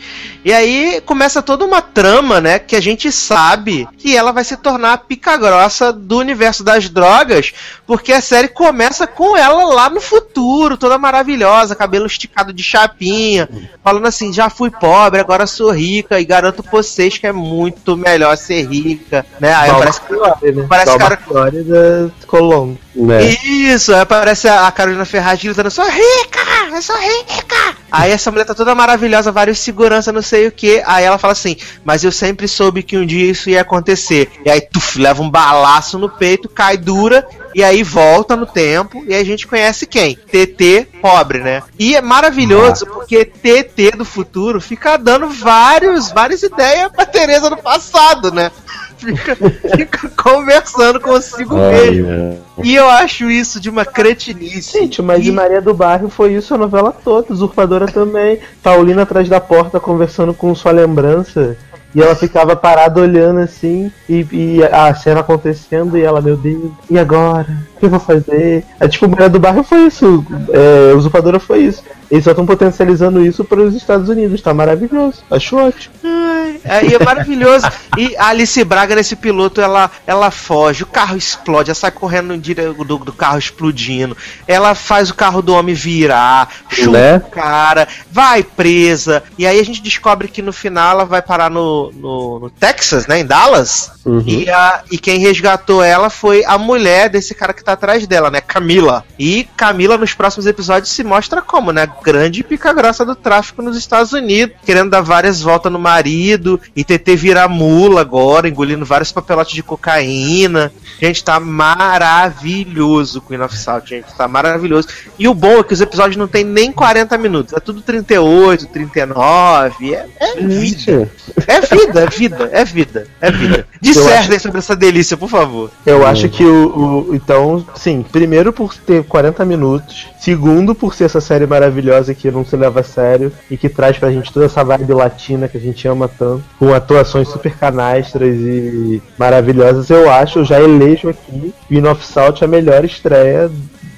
[0.45, 2.59] E aí começa toda uma trama, né?
[2.59, 6.91] Que a gente sabe que ela vai se tornar a pica grossa do universo das
[6.91, 7.55] drogas,
[7.87, 13.49] porque a série começa com ela lá no futuro, toda maravilhosa, cabelo esticado de chapinha,
[13.83, 17.97] falando assim: já fui pobre, agora sou rica, e garanto pra vocês que é muito
[17.97, 19.55] melhor ser rica, né?
[19.55, 20.53] Aí parece que.
[20.53, 20.67] Né?
[20.69, 22.79] Parece Igual cara- Flórida Colombo.
[22.95, 23.25] Né?
[23.45, 27.77] Isso, aí aparece a a Carolina Ferraz gritando, sou rica, eu sou rica.
[27.91, 30.83] Aí essa mulher tá toda maravilhosa, vários segurança, não sei o que.
[30.87, 34.31] Aí ela fala assim, mas eu sempre soube que um dia isso ia acontecer.
[34.45, 39.05] E aí, tuf, leva um balaço no peito, cai dura, e aí volta no tempo,
[39.07, 40.17] e a gente conhece quem?
[40.17, 41.63] TT pobre, né?
[41.79, 47.57] E é maravilhoso porque TT do futuro fica dando vários, várias ideias pra Tereza do
[47.57, 48.51] passado, né?
[48.97, 49.37] Fica,
[49.77, 52.09] fica conversando consigo mesmo.
[52.09, 52.39] Olha.
[52.63, 54.79] E eu acho isso de uma cretinice.
[54.79, 55.25] Gente, mas e...
[55.25, 58.39] de Maria do Bairro foi isso a novela toda, Usurpadora também.
[58.63, 61.57] Paulina atrás da porta conversando com sua lembrança.
[61.95, 66.73] E ela ficava parada olhando assim, e, e a cena acontecendo, e ela, meu Deus,
[66.91, 67.47] e agora?
[67.77, 68.65] O que eu vou fazer?
[68.81, 71.85] É, tipo, Maria do Bairro foi isso, é, Usurpadora foi isso.
[72.15, 75.93] Eles só estão potencializando isso para os Estados Unidos, tá maravilhoso, acho ótimo.
[76.05, 77.67] Ai, aí é maravilhoso.
[77.97, 82.37] E a Alice Braga nesse piloto, ela, ela foge, o carro explode, ela sai correndo
[82.37, 84.17] dire- do, do carro explodindo,
[84.49, 87.17] ela faz o carro do homem virar, chuta Né?
[87.19, 91.49] o cara, vai presa, e aí a gente descobre que no final ela vai parar
[91.51, 94.23] no, no, no Texas, né, em Dallas, Uhum.
[94.27, 98.31] e, a, e quem resgatou ela foi a mulher desse cara que tá atrás dela,
[98.31, 98.39] né?
[98.43, 99.03] Camila.
[99.19, 101.87] E Camila, nos próximos episódios, se mostra como, né?
[102.05, 106.85] Grande pica grossa do tráfico nos Estados Unidos, querendo dar várias voltas no marido, e
[106.85, 110.71] TT virar mula agora, engolindo vários papelotes de cocaína.
[111.01, 114.15] Gente, tá maravilhoso Queen of Salt, gente.
[114.17, 114.89] Tá maravilhoso.
[115.19, 117.55] E o bom é que os episódios não tem nem 40 minutos.
[117.55, 119.95] É tudo 38, 39.
[119.95, 121.11] É, é vida.
[121.47, 123.67] É vida, é vida, é vida, é vida.
[123.81, 125.71] Dissertem sobre essa delícia, por favor.
[125.87, 130.07] Eu acho que o, o- Então, sim, primeiro por ter 40 minutos.
[130.21, 131.84] Segundo, por ser essa série maravilhosa
[132.15, 135.49] que não se leva a sério e que traz pra gente toda essa vibe latina
[135.49, 140.61] que a gente ama tanto, com atuações super canastras e maravilhosas, eu acho, eu já
[140.61, 143.51] elejo aqui Queen of Salt a melhor estreia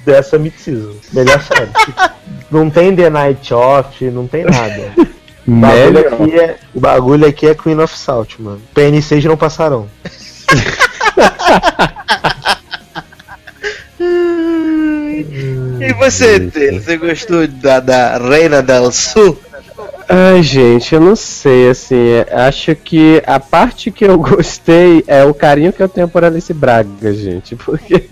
[0.05, 0.93] dessa mid-season.
[1.13, 1.69] Melhor série.
[2.49, 4.93] não tem The Night Off, não tem nada.
[5.47, 8.61] O bagulho, aqui é, o bagulho aqui é Queen of Salt, mano.
[8.75, 9.87] PN6 não passarão.
[15.97, 19.37] você, Tê, você gostou da, da Reina del Sul?
[20.09, 21.95] Ai, gente, eu não sei, assim,
[22.31, 26.53] acho que a parte que eu gostei é o carinho que eu tenho por Alice
[26.53, 28.05] Braga, gente, porque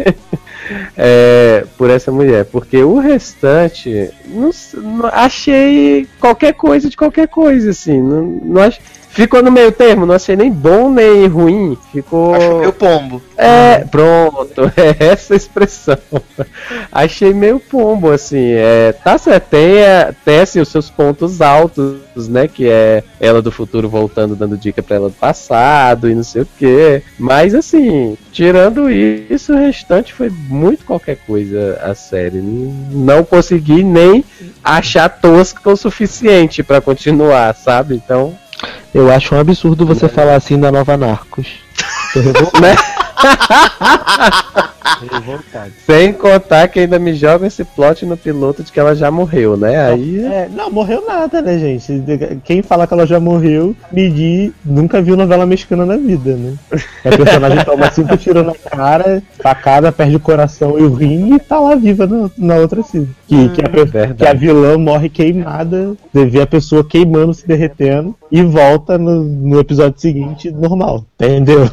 [0.97, 7.69] é, por essa mulher, porque o restante não, não- achei qualquer coisa de qualquer coisa,
[7.71, 8.79] assim, não, não ach-
[9.15, 13.21] ficou no meio termo, não achei nem bom nem ruim, ficou Acho que o pombo.
[13.37, 15.97] é, pronto, é essa expressão.
[16.91, 18.51] Achei meio pombo, assim.
[18.53, 22.47] É, tá certo, tem, é, tem assim, os seus pontos altos, né?
[22.47, 26.41] Que é ela do futuro voltando, dando dica pra ela do passado e não sei
[26.43, 27.01] o que.
[27.17, 32.41] Mas, assim, tirando isso, o restante foi muito qualquer coisa a série.
[32.41, 34.23] Não consegui nem
[34.63, 37.95] achar tosca o suficiente pra continuar, sabe?
[37.95, 38.37] Então.
[38.93, 41.47] Eu acho um absurdo você falar assim da nova Narcos.
[42.13, 42.65] Tô revoltado.
[45.85, 49.57] Sem contar que ainda me joga esse plot no piloto de que ela já morreu,
[49.57, 49.87] né?
[49.91, 50.19] Aí.
[50.25, 52.03] É, não, morreu nada, né, gente?
[52.43, 56.53] Quem fala que ela já morreu, medir, nunca viu novela mexicana na vida, né?
[57.03, 61.39] A personagem toma cinco tiros na cara, facada, perde o coração e o rim e
[61.39, 63.07] tá lá viva no- na outra cena.
[63.27, 68.15] Que, que, a, que a vilã morre queimada, você vê a pessoa queimando, se derretendo,
[68.31, 71.03] e volta no, no episódio seguinte normal.
[71.19, 71.69] Entendeu?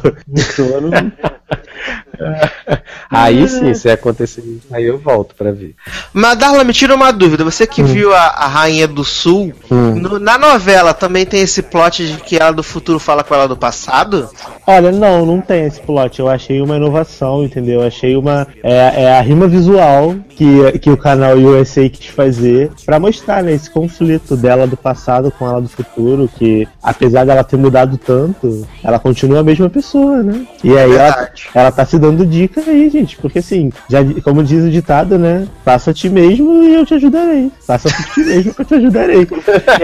[0.57, 0.91] Eu não-
[3.09, 5.75] Aí sim, se acontecer isso, aí eu volto pra ver.
[6.13, 7.43] Mas Darla, me tira uma dúvida.
[7.43, 12.05] Você que viu a, a Rainha do Sul, no- na novela também tem esse plot
[12.07, 14.29] de que ela do futuro fala com ela do passado?
[14.65, 16.19] Olha, não, não tem esse plot.
[16.19, 17.81] Eu achei uma inovação, entendeu?
[17.81, 18.47] Eu achei uma.
[18.63, 23.53] É, é a rima visual que, que o canal USA quis fazer pra mostrar, né,
[23.53, 26.29] esse conflito dela do passado com ela do futuro.
[26.37, 30.45] Que apesar dela ter mudado tanto, ela continua a mesma pessoa, né?
[30.63, 31.17] E aí Verdade.
[31.17, 31.29] ela
[31.71, 33.17] tá se dando dica aí, gente.
[33.17, 35.47] Porque assim, já, como diz o ditado, né?
[35.63, 37.51] Faça a ti mesmo e eu te ajudarei.
[37.65, 39.27] Faça por ti mesmo que eu te ajudarei.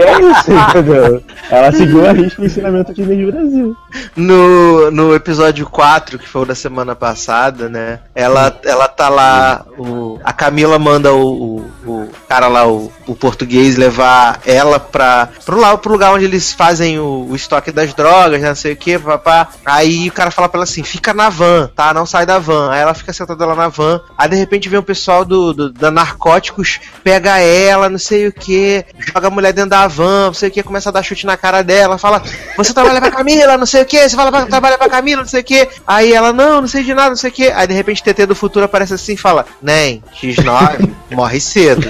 [0.00, 1.22] É isso, entendeu?
[1.50, 3.76] Ela seguiu a risca o ensinamento de Inês Brasil.
[4.16, 8.00] No, no episódio 4, que foi da semana passada, né?
[8.14, 9.64] Ela, ela tá lá.
[9.78, 15.30] O, a Camila manda o, o, o cara lá, o, o português, levar ela pra,
[15.46, 18.76] pro, lá, pro lugar onde eles fazem o, estoque das drogas, né, não sei o
[18.76, 19.48] que, papá.
[19.64, 21.94] Aí o cara fala pra ela assim: fica na van, tá?
[21.94, 22.70] Não sai da van.
[22.70, 24.02] Aí ela fica sentada lá na van.
[24.18, 28.32] Aí de repente vem o pessoal do, do da Narcóticos, pega ela, não sei o
[28.32, 31.24] que, joga a mulher dentro da van, não sei o que, começa a dar chute
[31.24, 32.22] na cara dela, fala:
[32.54, 35.28] Você trabalha pra Camila, não sei o que, você fala pra trabalhar pra Camila, não
[35.28, 35.66] sei o que.
[35.86, 37.48] Aí ela, não, não sei de nada, não sei o que.
[37.48, 41.86] Aí de repente TT do futuro aparece assim e fala: Nem, X9 morre cedo,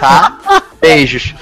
[0.00, 0.38] tá?
[0.80, 1.34] Beijos.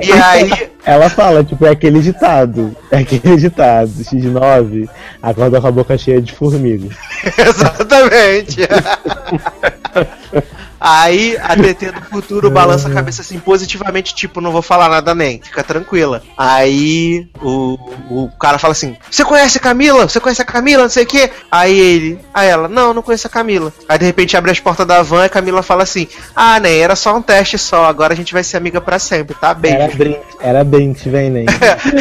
[0.00, 2.74] E aí, Ela fala, tipo, é aquele ditado.
[2.90, 3.90] É aquele ditado.
[3.90, 4.88] X9
[5.22, 6.88] acorda com a boca cheia de formiga.
[7.38, 8.60] Exatamente.
[10.80, 15.14] Aí a TT do futuro balança a cabeça assim positivamente, tipo, não vou falar nada
[15.14, 16.22] nem, fica tranquila.
[16.36, 17.76] Aí o,
[18.10, 20.08] o cara fala assim: Você conhece a Camila?
[20.08, 20.82] Você conhece a Camila?
[20.84, 21.30] Não sei o que.
[21.50, 23.72] Aí ele, aí ela, não, não conheço a Camila.
[23.88, 26.80] Aí de repente abre as portas da van e a Camila fala assim: Ah, nem,
[26.80, 29.48] era só um teste só, agora a gente vai ser amiga pra sempre, tá?
[29.48, 29.94] Era Beijos.
[29.96, 31.46] Brinks, era Brinks, vem, nem.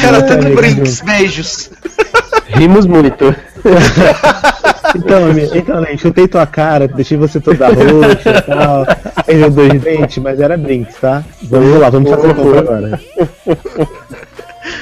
[0.03, 1.69] Era tudo brinks, beijos.
[2.47, 3.35] Rimos muito.
[4.95, 8.85] Então, então, nem, chutei tua cara, deixei você toda roxa e tal.
[9.26, 11.23] Perdeu dois dentes, mas era Brinks, tá?
[11.43, 12.99] Vamos lá, vamos fazer compra agora.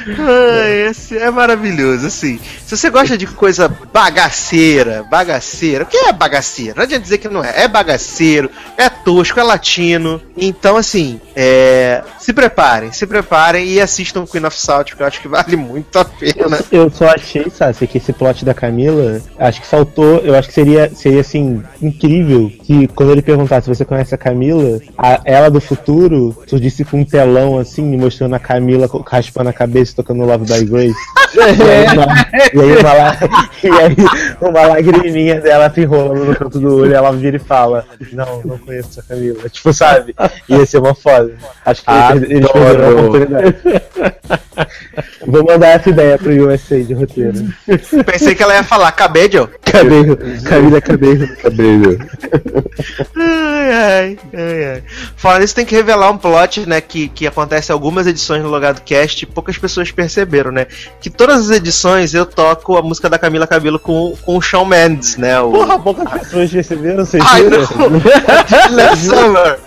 [0.07, 2.39] Ai, esse é maravilhoso, assim.
[2.65, 6.73] Se você gosta de coisa bagaceira, bagaceira, o que é bagaceira?
[6.75, 7.63] Não adianta dizer que não é.
[7.63, 10.21] É bagaceiro, é tosco, é latino.
[10.37, 12.01] Então, assim, é...
[12.19, 15.97] se preparem, se preparem e assistam Queen of Salt, porque eu acho que vale muito
[15.99, 16.59] a pena.
[16.71, 20.53] Eu só achei, sabe, que esse plot da Camila, acho que faltou, eu acho que
[20.53, 25.49] seria, seria assim, incrível que quando ele perguntasse se você conhece a Camila, a- ela
[25.49, 30.23] do futuro surgisse com um telão assim, mostrando a Camila raspando a cabeça e tocando
[30.25, 30.95] Love by Grace.
[31.35, 32.05] E aí, uma,
[32.53, 33.17] e aí uma,
[33.61, 33.95] e aí
[34.39, 38.57] uma lagriminha dela se enrolando no canto do olho, ela vira e fala, não, não
[38.57, 39.49] conheço a Camila.
[39.49, 40.15] Tipo, sabe?
[40.47, 41.33] Ia ser uma foda.
[41.65, 43.55] Acho que eles, eles perderam a oportunidade.
[45.27, 47.53] Vou mandar essa ideia pro USA de roteiro.
[48.05, 49.49] Pensei que ela ia falar cabelo.
[49.61, 51.27] Cabelo, Camila Cabelo.
[51.35, 51.97] Cabelo.
[53.17, 54.83] Ai, ai, ai, ai.
[55.17, 58.49] Fora isso, tem que revelar um plot, né, que, que acontece em algumas edições no
[58.49, 60.67] Logado Cast e poucas pessoas perceberam, né?
[60.99, 64.65] Que todas as edições eu toco a música da Camila Cabelo com, com o Shawn
[64.65, 65.39] Mendes, né?
[65.39, 65.51] O...
[65.51, 67.59] Porra, poucas pessoas receberam, vocês Ai, viram?
[68.71, 68.95] não!
[68.95, 69.59] Summer!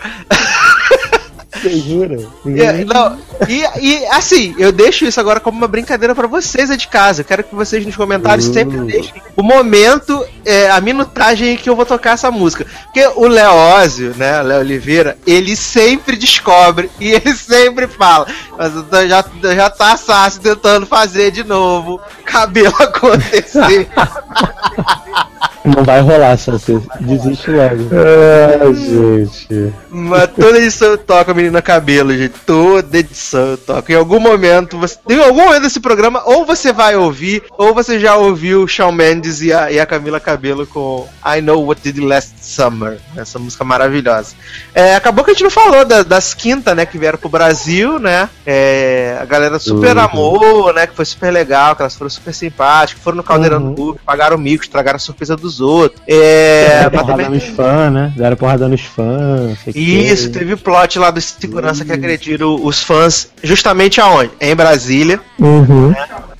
[1.80, 2.18] Jura?
[2.46, 3.18] É, não,
[3.48, 7.20] e, e, assim, eu deixo isso agora como uma brincadeira pra vocês aí de casa.
[7.20, 8.52] Eu quero que vocês nos comentários Uh.
[8.52, 12.66] sempre deixem o momento, é, a minutagem em que eu vou tocar essa música.
[12.84, 18.26] Porque o Leózio, né, Léo Oliveira, ele sempre descobre e ele sempre fala.
[18.56, 19.24] Mas eu já,
[19.55, 23.88] já tá Sassi tentando fazer de novo cabelo acontecer.
[25.77, 27.89] Não vai rolar, você desiste logo.
[28.62, 29.74] Ai, gente.
[29.90, 32.35] Mas toda edição eu toco a menina cabelo, gente.
[32.47, 33.90] Toda edição eu toco.
[33.93, 37.99] Em algum momento, você, em algum momento desse programa, ou você vai ouvir, ou você
[38.01, 41.81] já ouviu o Shawn Mendes e a, e a Camila Cabelo com I Know What
[41.82, 42.99] Did Last Summer.
[43.16, 44.35] Essa música maravilhosa.
[44.74, 46.86] É, acabou que a gente não falou da- das quintas, né?
[46.86, 48.28] Que vieram pro Brasil, né?
[48.47, 50.03] É, a galera super Uhum.
[50.03, 50.86] amou, né?
[50.86, 53.74] Que foi super legal, que elas foram super simpáticas, foram no Caldeirão Uhum.
[53.74, 56.01] do Hulk, pagaram mico, estragaram a surpresa dos outros.
[56.06, 58.12] É, Deram porrada também- nos fãs, né?
[58.16, 59.59] Deram porrada nos fãs.
[59.74, 64.30] isso, teve o plot lá do segurança que agrediram os fãs justamente aonde?
[64.40, 65.20] Em Brasília.
[65.39, 65.94] Uhum.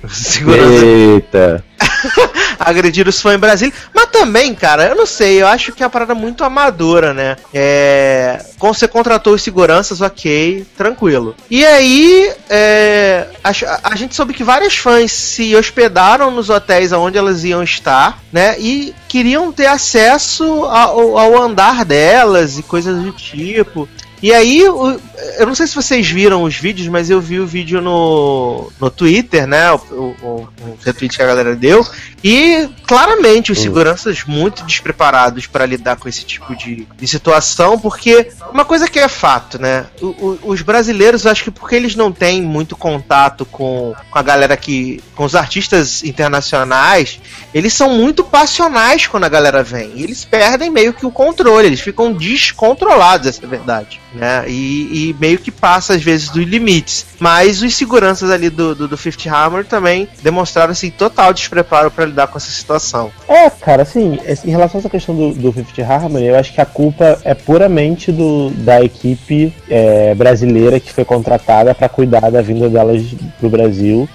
[0.09, 1.65] Segurança Eita.
[2.59, 3.75] agrediram os fãs em Brasília.
[3.95, 7.37] Mas também, cara, eu não sei, eu acho que é uma parada muito amadora, né?
[7.53, 8.45] É.
[8.59, 11.35] Quando você contratou os seguranças, ok, tranquilo.
[11.51, 13.51] E aí, é, a,
[13.85, 18.57] a gente soube que vários fãs se hospedaram nos hotéis onde elas iam estar, né?
[18.59, 23.89] E queriam ter acesso ao, ao andar delas e coisas do tipo.
[24.21, 27.81] E aí, eu não sei se vocês viram os vídeos, mas eu vi o vídeo
[27.81, 29.71] no, no Twitter, né?
[29.73, 31.87] O, o, o- retweet que a galera deu.
[32.25, 38.29] E claramente os seguranças muito despreparados para lidar com esse tipo de, de situação, porque
[38.53, 39.87] uma coisa que é fato, né?
[40.03, 44.57] O- os brasileiros, acho que porque eles não têm muito contato com, com a galera
[44.57, 45.01] que.
[45.15, 47.21] com os artistas internacionais,
[47.55, 49.93] eles são muito passionais quando a galera vem.
[49.95, 54.01] E eles perdem meio que o controle, eles ficam descontrolados, essa é a verdade.
[54.15, 54.45] Né?
[54.49, 57.07] E, e meio que passa às vezes dos limites.
[57.19, 62.07] Mas os seguranças ali do, do, do Fifth Hammer também demonstraram assim, total despreparo para
[62.07, 63.11] lidar com essa situação.
[63.29, 66.61] É, cara, assim, em relação a essa questão do, do Fifth Harmony, eu acho que
[66.61, 72.41] a culpa é puramente do, da equipe é, brasileira que foi contratada pra cuidar da
[72.41, 73.03] vinda delas
[73.39, 74.09] pro Brasil.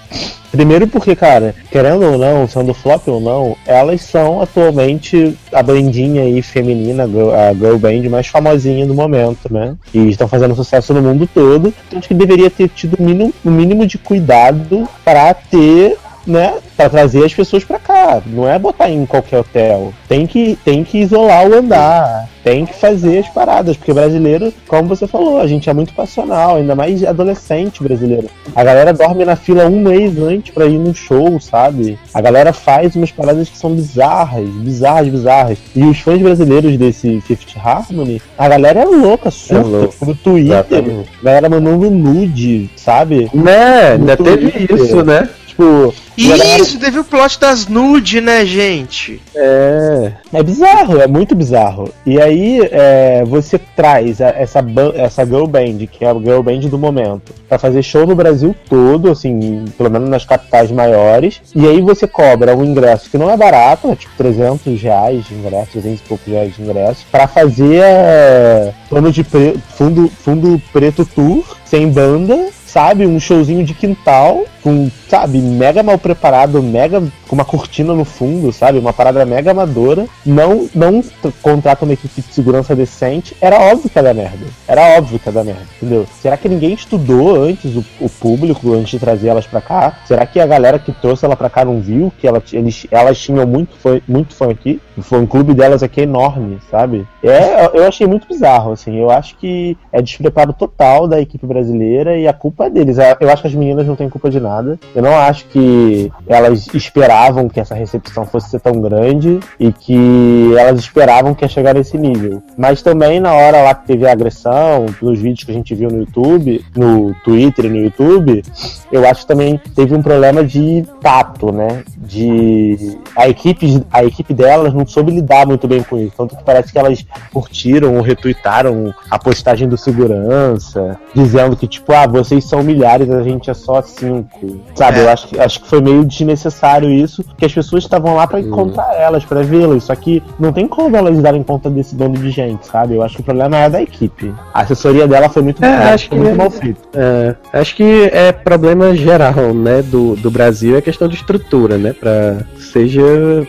[0.54, 6.22] Primeiro porque, cara, querendo ou não, sendo flop ou não, elas são atualmente a bandinha
[6.22, 9.74] aí feminina, a girl- band mais famosinha do momento, né?
[9.92, 11.74] E estão fazendo sucesso no mundo todo.
[11.88, 16.54] Então acho que deveria ter tido o mínimo, o mínimo de cuidado para ter né,
[16.76, 18.22] para trazer as pessoas pra cá.
[18.26, 19.92] Não é botar em qualquer hotel.
[20.08, 22.28] Tem que, tem que isolar o andar.
[22.42, 26.56] Tem que fazer as paradas, porque brasileiro, como você falou, a gente é muito passional,
[26.56, 28.28] ainda mais adolescente brasileiro.
[28.54, 31.98] A galera dorme na fila um mês antes pra ir num show, sabe?
[32.12, 35.58] A galera faz umas paradas que são bizarras, bizarras, bizarras.
[35.74, 40.04] E os fãs brasileiros desse Fifth Harmony, a galera é louca, surta louco.
[40.04, 41.08] no Twitter, Exatamente.
[41.20, 43.30] a galera mandando nude, sabe?
[43.32, 45.30] Né, ainda No teve isso, né?
[45.56, 49.20] Tipo, isso, teve o plot das nude, né, gente?
[49.36, 50.12] É.
[50.32, 51.88] É bizarro, é muito bizarro.
[52.04, 54.64] E aí é, você traz a- essa,
[54.96, 58.54] essa girl band, que é a girl band do momento, pra fazer show no Brasil
[58.68, 61.40] todo, assim, pelo menos nas capitais maiores.
[61.54, 65.34] E aí você cobra um ingresso que não é barato, é tipo 300 reais de
[65.34, 70.60] ingresso, 300 e poucos reais de ingresso, pra fazer é, plano de pre- fundo, fundo
[70.72, 73.06] preto tour, sem banda, sabe?
[73.06, 78.52] Um showzinho de quintal, com, sabe, mega mal preparado, mega com uma cortina no fundo,
[78.52, 78.78] sabe?
[78.78, 80.06] Uma parada mega amadora.
[80.26, 81.02] Não, não
[81.40, 83.36] contrata uma equipe de segurança decente.
[83.40, 84.46] Era óbvio que ia dar merda.
[84.66, 86.04] Era óbvio que ia dar merda, entendeu?
[86.20, 89.96] Será que ninguém estudou antes o, o público, antes de trazer elas pra cá?
[90.04, 93.20] Será que a galera que trouxe ela pra cá não viu que ela, eles, elas
[93.20, 94.80] tinham muito fã, muito fã aqui?
[94.96, 97.06] O fã clube delas aqui é enorme, sabe?
[97.22, 98.96] É, eu achei muito bizarro, assim.
[98.96, 102.98] Eu acho que é despreparo total da equipe brasileira e a culpa é deles.
[102.98, 104.78] Eu acho que as meninas não têm culpa de nada.
[104.94, 110.54] Eu não acho que elas esperavam que essa recepção fosse ser tão grande e que
[110.56, 112.42] elas esperavam que ia chegar nesse nível.
[112.56, 115.90] Mas também na hora lá que teve a agressão, nos vídeos que a gente viu
[115.90, 118.42] no YouTube, no Twitter e no YouTube,
[118.90, 121.82] eu acho que também teve um problema de tato, né?
[121.98, 126.14] De a equipe, a equipe delas não soube lidar muito bem com isso.
[126.16, 131.92] Tanto que parece que elas curtiram ou retuitaram a postagem do segurança, dizendo que, tipo,
[131.92, 134.60] ah, vocês são milhares, a gente é só cinco.
[134.74, 135.04] Sabe, É.
[135.04, 138.40] eu acho, que- acho que foi meio desnecessário isso, que as pessoas estavam lá pra
[138.40, 139.84] encontrar elas, pra vê-las.
[139.84, 142.94] Só que não tem como elas darem conta desse bando de gente, sabe?
[142.94, 144.32] Eu acho que o problema é da equipe.
[144.52, 146.80] A assessoria dela foi muito, É, mal- acho foi que- muito mal feita.
[146.94, 151.92] É, acho que é problema geral, né, do, do Brasil, é questão de estrutura, né,
[151.92, 153.02] pra, seja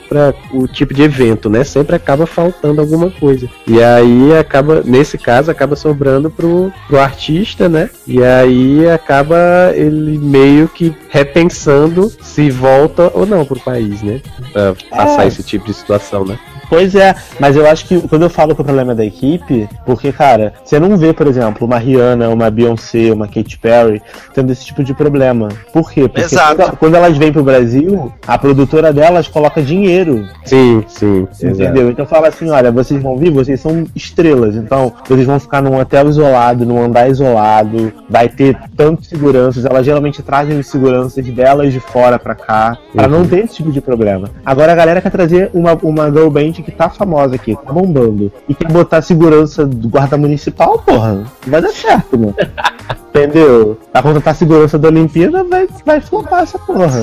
[0.07, 3.47] para o tipo de evento, né, sempre acaba faltando alguma coisa.
[3.67, 9.37] E aí acaba, nesse caso, acaba sobrando pro, pro artista, né, e aí acaba
[9.75, 15.27] ele meio que repensando se volta ou não pro país, né, pra passar É.
[15.27, 16.37] esse tipo de situação, né.
[16.69, 19.67] Pois é, mas eu acho que quando eu falo que o problema é da equipe,
[19.85, 24.01] porque, cara, você não vê, por exemplo, uma Rihanna, uma Beyoncé, uma Katy Perry
[24.33, 25.49] tendo esse tipo de problema.
[25.73, 26.01] Por quê?
[26.07, 26.55] Porque Exato.
[26.55, 31.47] quando, quando elas vêm pro Brasil, a produtora delas coloca dinheiro, Sim, sim, exato.
[31.63, 31.89] entendeu?
[31.89, 35.79] Então fala assim, olha, vocês vão vir, vocês são estrelas, então vocês vão ficar num
[35.79, 41.73] hotel isolado, num andar isolado, vai ter tantos seguranças, elas geralmente trazem os seguranças delas
[41.73, 43.11] de fora pra cá, pra Uhum.
[43.19, 44.29] não ter esse tipo de problema.
[44.45, 48.31] Agora a galera quer trazer uma, uma girl band que tá famosa aqui, tá bombando,
[48.47, 52.35] e quer botar segurança do guarda municipal, porra, não vai dar certo, mano.
[53.09, 53.79] Entendeu?
[53.93, 56.99] Pra contratar segurança da Olimpíada, vai, vai flopar essa porra.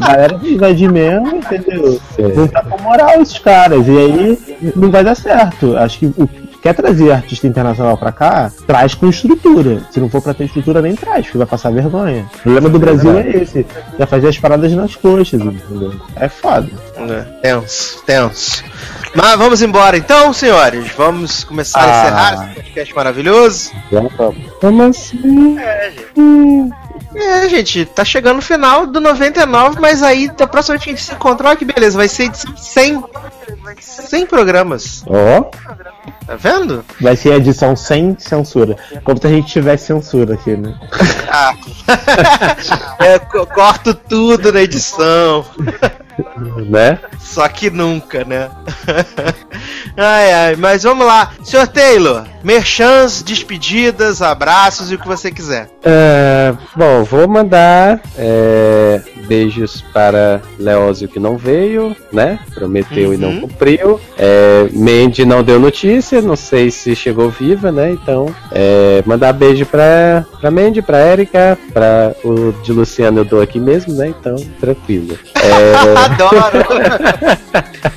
[0.00, 2.00] A galera vai invadir mesmo, entendeu?
[2.34, 3.86] Não tá com moral esses caras.
[3.86, 5.76] E aí não vai dar certo.
[5.76, 6.26] Acho que o
[6.62, 9.82] quer trazer artista internacional pra cá, traz com estrutura.
[9.90, 12.26] Se não for pra ter estrutura, nem traz, porque vai passar vergonha.
[12.34, 13.66] O problema do Brasil é esse.
[13.98, 15.94] É fazer as paradas nas coxas, entendeu?
[16.16, 16.68] É foda.
[16.98, 18.64] É, tenso, tenso.
[19.14, 20.90] Mas vamos embora então, senhores.
[20.96, 22.00] Vamos começar a Ah.
[22.02, 23.70] encerrar esse podcast maravilhoso.
[24.60, 25.56] Como assim?
[27.14, 30.92] É, gente, tá chegando o final do 99, mas aí da próxima vez que a
[30.94, 33.02] gente se encontrar, olha que beleza, vai ser edição 100.
[33.80, 35.42] 100 programas, Ó,
[36.26, 36.84] tá vendo?
[37.00, 38.76] Vai ser edição sem censura.
[39.04, 40.78] Como se a gente tivesse censura aqui, né?
[41.30, 41.52] Ah.
[42.98, 45.44] É, co- corto tudo na edição.
[46.68, 46.98] né?
[47.18, 48.48] Só que nunca, né?
[49.96, 51.32] ai, ai, mas vamos lá.
[51.42, 55.68] Senhor Taylor, merchans, despedidas, abraços e o que você quiser.
[55.84, 62.38] É, bom, vou mandar é, beijos para Leózio que não veio, né?
[62.54, 63.40] Prometeu e não Uhum.
[63.42, 64.00] cumpriu.
[64.16, 67.90] É, Mandy não deu notícia, não sei se chegou viva, né?
[67.90, 73.40] Então, é, mandar beijo pra, pra Mandy, pra Erika, pra o de Luciano eu dou
[73.42, 74.08] aqui mesmo, né?
[74.08, 75.18] Então, tranquilo.
[75.34, 77.96] É, Adoro!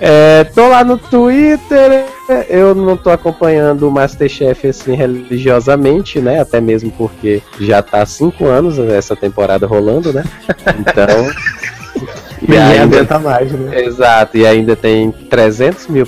[0.00, 2.04] É, tô lá no Twitter,
[2.48, 6.40] eu não tô acompanhando o Masterchef assim religiosamente, né?
[6.40, 10.24] Até mesmo porque já tá há cinco anos essa temporada rolando, né?
[10.78, 11.30] Então.
[12.48, 13.84] E ainda, mais, né?
[13.84, 16.06] exato, e ainda tem 300 mil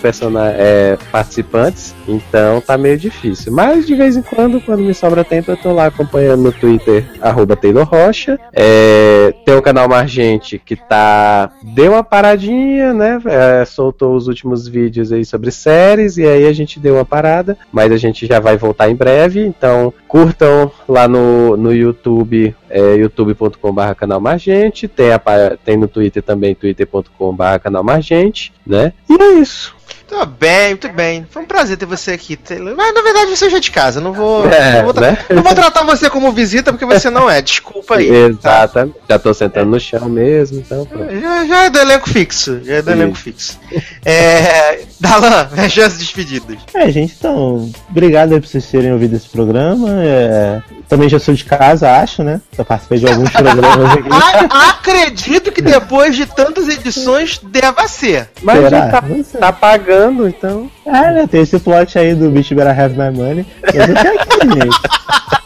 [0.56, 3.52] é, participantes, então tá meio difícil.
[3.52, 7.04] Mas de vez em quando, quando me sobra tempo, eu tô lá acompanhando no Twitter,
[7.20, 8.38] arroba Taylor Rocha.
[8.52, 11.50] É, tem o canal Margente que tá.
[11.74, 13.20] Deu uma paradinha, né?
[13.26, 17.56] É, soltou os últimos vídeos aí sobre séries, e aí a gente deu uma parada,
[17.70, 22.96] mas a gente já vai voltar em breve, então curtam lá no, no YouTube, é,
[22.96, 25.20] youtube.com.br canal Margente, tem, a,
[25.64, 28.92] tem no Twitter também, twitter.com.br canal Margente, né?
[29.08, 29.72] E é isso.
[30.10, 31.24] Tudo bem, muito bem.
[31.30, 32.74] Foi um prazer ter você aqui, Taylor.
[32.76, 34.44] Mas na verdade você já é de casa, não vou.
[34.50, 35.18] É, não, vou né?
[35.30, 37.40] não vou tratar você como visita porque você não é.
[37.40, 38.08] Desculpa aí.
[38.10, 38.96] Exatamente.
[39.08, 41.14] Já tô sentando no chão mesmo, então pronto.
[41.20, 42.60] Já, já é do elenco fixo.
[42.64, 43.00] Já é do Isso.
[43.00, 43.58] elenco fixo.
[44.04, 44.80] É.
[44.98, 46.56] Dalan, merchans despedidas.
[46.74, 49.88] É, gente, então, obrigado aí por vocês terem ouvido esse programa.
[50.02, 52.40] É, também já sou de casa, acho, né?
[52.56, 54.08] Já participei de alguns programas aqui.
[54.50, 58.28] A- acredito que depois de tantas edições deva ser.
[58.42, 59.02] Mas a Será?
[59.06, 60.70] gente tá, tá pagando, então.
[60.86, 61.26] É, né?
[61.30, 63.46] Tem esse plot aí do Bitch Better Have My Money.
[63.62, 65.00] Mas eu tô aqui, gente.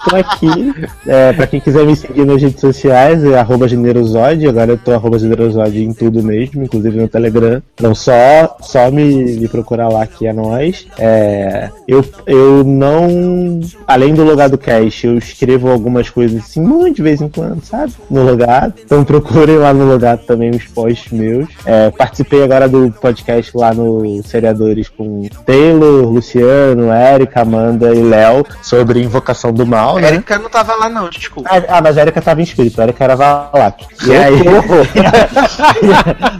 [0.08, 0.74] Tô aqui.
[1.06, 3.64] É, pra quem quiser me seguir nas redes sociais, é arroba.
[3.64, 7.62] Agora eu tô arroba em tudo mesmo, inclusive no Telegram.
[7.74, 10.86] Então só, só me, me procurar lá que é nós.
[10.98, 13.60] É, eu, eu não.
[13.86, 17.92] Além do logado cast, eu escrevo algumas coisas assim, muito de vez em quando, sabe?
[18.10, 18.74] No logado.
[18.84, 21.48] Então procurem lá no logado também os posts meus.
[21.64, 24.04] É, participei agora do podcast lá no
[24.44, 30.08] Seriadores com Taylor, Luciano, Érica, Amanda e Léo sobre invocação do mal, A né?
[30.08, 31.48] Erika não tava lá, não, desculpa.
[31.50, 33.86] Ah, ah, mas a Erika tava inscrita, a Erika era Valak.
[34.06, 34.34] E aí.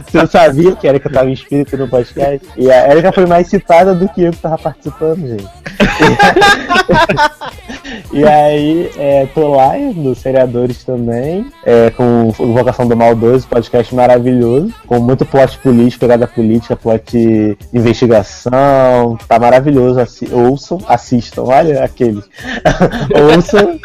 [0.05, 2.47] Você sabia que a Erika tava inscrita no podcast?
[2.55, 5.47] E a Erika foi mais citada do que eu que tava participando, gente.
[8.13, 13.95] e aí, é, tô lá no Seriadores também, é, com Invocação do Mal 12, podcast
[13.95, 17.57] maravilhoso, com muito plot político, pegada política, plot
[17.89, 19.17] investigação.
[19.27, 19.99] Tá maravilhoso.
[19.99, 22.23] Assi ouçam, assistam, olha aquele.
[23.33, 23.79] ouçam.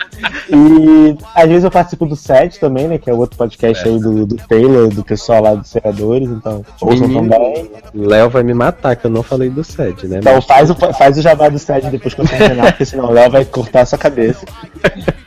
[0.48, 2.98] E às vezes eu participo do SED também, né?
[2.98, 3.90] Que é outro podcast é.
[3.90, 6.28] aí do, do Taylor, do pessoal lá dos senadores.
[6.28, 7.70] Então, ouçam Menino, também.
[7.94, 10.18] Léo vai me matar, que eu não falei do SED, né?
[10.18, 13.12] Então faz o, faz o jabá do SED depois que eu terminar, porque senão o
[13.12, 14.44] Léo vai cortar a sua cabeça.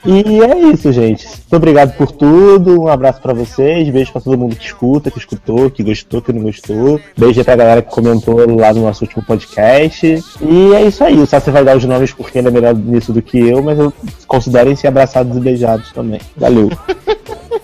[0.05, 1.25] E é isso, gente.
[1.25, 2.81] Muito obrigado por tudo.
[2.81, 3.89] Um abraço para vocês.
[3.89, 6.99] Beijo pra todo mundo que escuta, que escutou, que gostou, que não gostou.
[7.17, 10.23] Beijo pra galera que comentou lá no nosso último podcast.
[10.41, 11.17] E é isso aí.
[11.19, 13.79] O Sassi vai dar os nomes porque ele é melhor nisso do que eu, mas
[13.79, 13.91] eu
[14.27, 16.21] considerem-se abraçados e beijados também.
[16.37, 16.69] Valeu.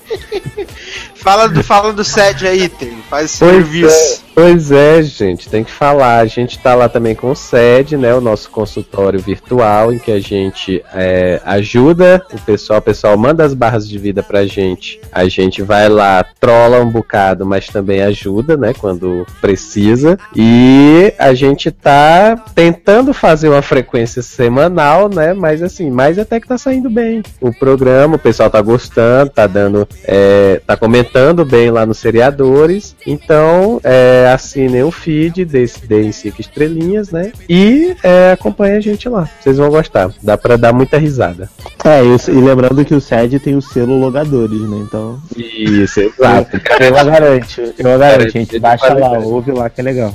[1.15, 2.97] fala do, fala do SED aí, tem.
[3.09, 4.23] Faz pois serviço.
[4.25, 4.28] É.
[4.41, 6.19] Pois é, gente, tem que falar.
[6.19, 8.15] A gente está lá também com o SED, né?
[8.15, 13.43] O nosso consultório virtual, em que a gente é, ajuda o pessoal, o pessoal manda
[13.43, 15.01] as barras de vida pra gente.
[15.11, 18.73] A gente vai lá, trola um bocado, mas também ajuda, né?
[18.73, 20.17] Quando precisa.
[20.33, 25.33] E a gente tá tentando fazer uma frequência semanal, né?
[25.33, 27.23] Mas assim, mas até que tá saindo bem.
[27.41, 29.85] O programa, o pessoal tá gostando, tá dando.
[30.05, 32.95] É, tá comentando bem lá nos seriadores.
[33.05, 37.31] Então, é assinem o feed, deem cinco estrelinhas, né?
[37.47, 39.29] E é, acompanhem a gente lá.
[39.39, 40.11] Vocês vão gostar.
[40.21, 41.49] Dá pra dar muita risada.
[41.83, 44.77] É, e, e lembrando que o SED tem o selo logadores, né?
[44.77, 45.19] Então.
[45.35, 46.57] Isso, exato.
[46.79, 48.59] eu garanto, eu garanto, gente.
[48.59, 50.13] Baixa lá, ouve lá que é legal.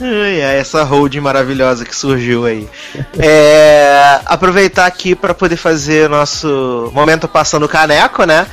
[0.00, 2.68] É essa holding maravilhosa que surgiu aí.
[3.18, 8.46] É, aproveitar aqui para poder fazer nosso momento passando caneco, né?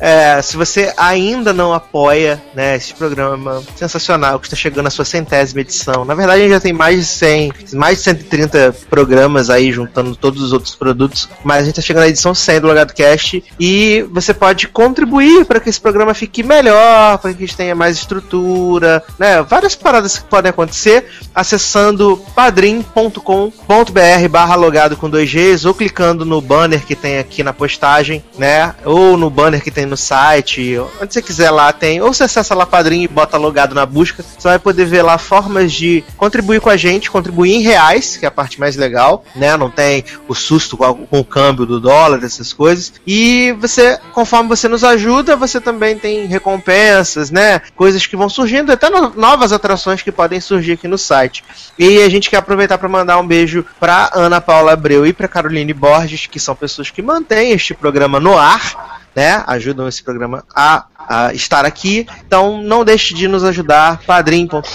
[0.00, 5.04] É, se você ainda não apoia né, esse programa sensacional que está chegando à sua
[5.04, 9.50] centésima edição, na verdade a gente já tem mais de 100, mais de 130 programas
[9.50, 12.66] aí juntando todos os outros produtos, mas a gente está chegando à edição 100 do
[12.66, 17.46] Logado Cast e você pode contribuir para que esse programa fique melhor, para que a
[17.46, 25.10] gente tenha mais estrutura, né, várias paradas que podem acontecer acessando padrim.com.br barra logado com
[25.10, 29.62] dois Gs ou clicando no banner que tem aqui na postagem, né, ou no banner
[29.62, 32.00] que tem no site, onde você quiser lá tem.
[32.00, 35.18] Ou você acessa lá Padrinho e bota logado na busca, você vai poder ver lá
[35.18, 39.24] formas de contribuir com a gente, contribuir em reais, que é a parte mais legal,
[39.34, 39.56] né?
[39.56, 42.92] Não tem o susto com, com o câmbio do dólar, essas coisas.
[43.06, 47.60] E você, conforme você nos ajuda, você também tem recompensas, né?
[47.74, 51.44] Coisas que vão surgindo, até no, novas atrações que podem surgir aqui no site.
[51.78, 55.28] E a gente quer aproveitar para mandar um beijo para Ana Paula Abreu e para
[55.28, 59.42] Caroline Borges, que são pessoas que mantêm este programa no ar né?
[59.46, 62.06] Ajudam esse programa a, a estar aqui.
[62.26, 64.66] Então não deixe de nos ajudar, padrim.com.br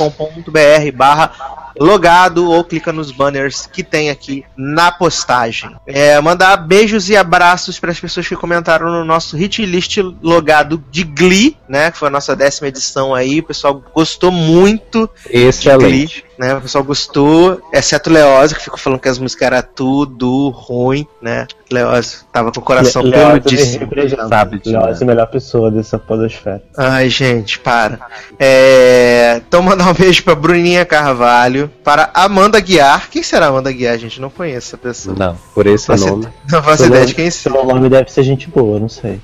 [0.93, 5.75] barra logado ou clica nos banners que tem aqui na postagem.
[5.85, 10.83] É, mandar beijos e abraços para as pessoas que comentaram no nosso hit list logado
[10.89, 11.91] de Glee, né?
[11.91, 13.39] Que foi a nossa décima edição aí.
[13.39, 15.09] O pessoal gostou muito.
[15.29, 16.55] Excelente né?
[16.55, 21.47] O pessoal gostou, exceto Leózio, que ficou falando que as músicas eram tudo ruim, né?
[21.71, 23.89] Leózio tava com o coração Le peludíssimo.
[24.29, 26.61] Sabe, Leózio é a melhor pessoa dessa podosfera.
[26.77, 27.99] Ai, gente, para.
[28.39, 29.41] É...
[29.47, 33.09] Então mandar um beijo pra Bruninha Carvalho, para Amanda Guiar.
[33.09, 34.19] Quem será Amanda Guiar, gente?
[34.21, 35.15] Não conheço essa pessoa.
[35.17, 36.27] Não, por esse não nome.
[36.51, 37.55] Não faço ideia de quem seja.
[37.55, 39.19] O nome deve ser gente boa, não sei.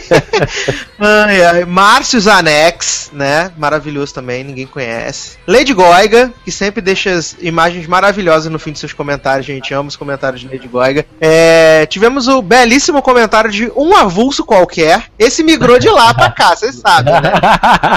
[0.98, 1.64] ai, ai.
[1.64, 3.50] Márcio Zanex, né?
[3.56, 5.36] Maravilhoso também, ninguém conhece.
[5.46, 9.46] Lady Goiga, que sempre deixa as imagens maravilhosas no fim de seus comentários.
[9.46, 11.04] Gente ama os comentários de Lady Goiga.
[11.20, 15.04] É, tivemos o belíssimo comentário de um avulso qualquer.
[15.18, 17.32] Esse migrou de lá pra cá, vocês sabem, né?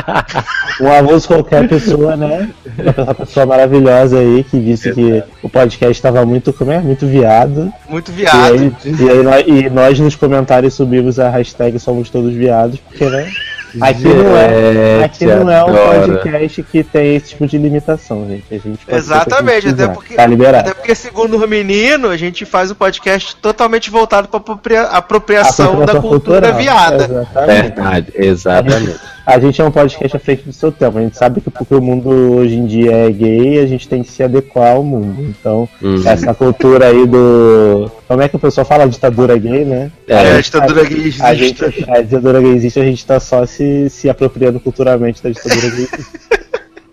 [0.82, 2.50] um avulso qualquer pessoa, né?
[2.98, 6.80] Uma pessoa maravilhosa aí que disse que o podcast estava muito, como é?
[6.80, 7.72] Muito viado.
[7.90, 8.56] Muito viado.
[8.56, 12.82] E, aí, e, aí nós, e nós nos comentários subimos a hashtag Somos Todos Viados,
[12.82, 13.32] porque, né?
[13.82, 18.46] Aqui não é, aqui não é um podcast que tem esse tipo de limitação, gente.
[18.52, 20.70] A gente Exatamente, até porque, tá liberado.
[20.70, 25.86] até porque, segundo o menino, a gente faz um podcast totalmente voltado para apropria, apropriação,
[25.86, 26.56] da cultura cultural.
[26.56, 27.04] viada.
[27.04, 27.62] Exatamente.
[27.62, 29.00] Verdade, exatamente.
[29.28, 30.98] A gente é um podcast à frente do seu tempo.
[30.98, 34.02] A gente sabe que porque o mundo hoje em dia é gay, a gente tem
[34.02, 35.22] que se adequar ao mundo.
[35.22, 36.02] Então, uhum.
[36.08, 37.92] essa cultura aí do.
[38.08, 38.86] Como é que o pessoal fala?
[38.86, 39.92] A ditadura gay, né?
[40.08, 41.22] É, a, a ditadura gay existe.
[41.22, 43.57] A, gente, a ditadura gay existe, a gente tá só se,
[43.90, 45.68] se apropriando culturalmente da ditadura.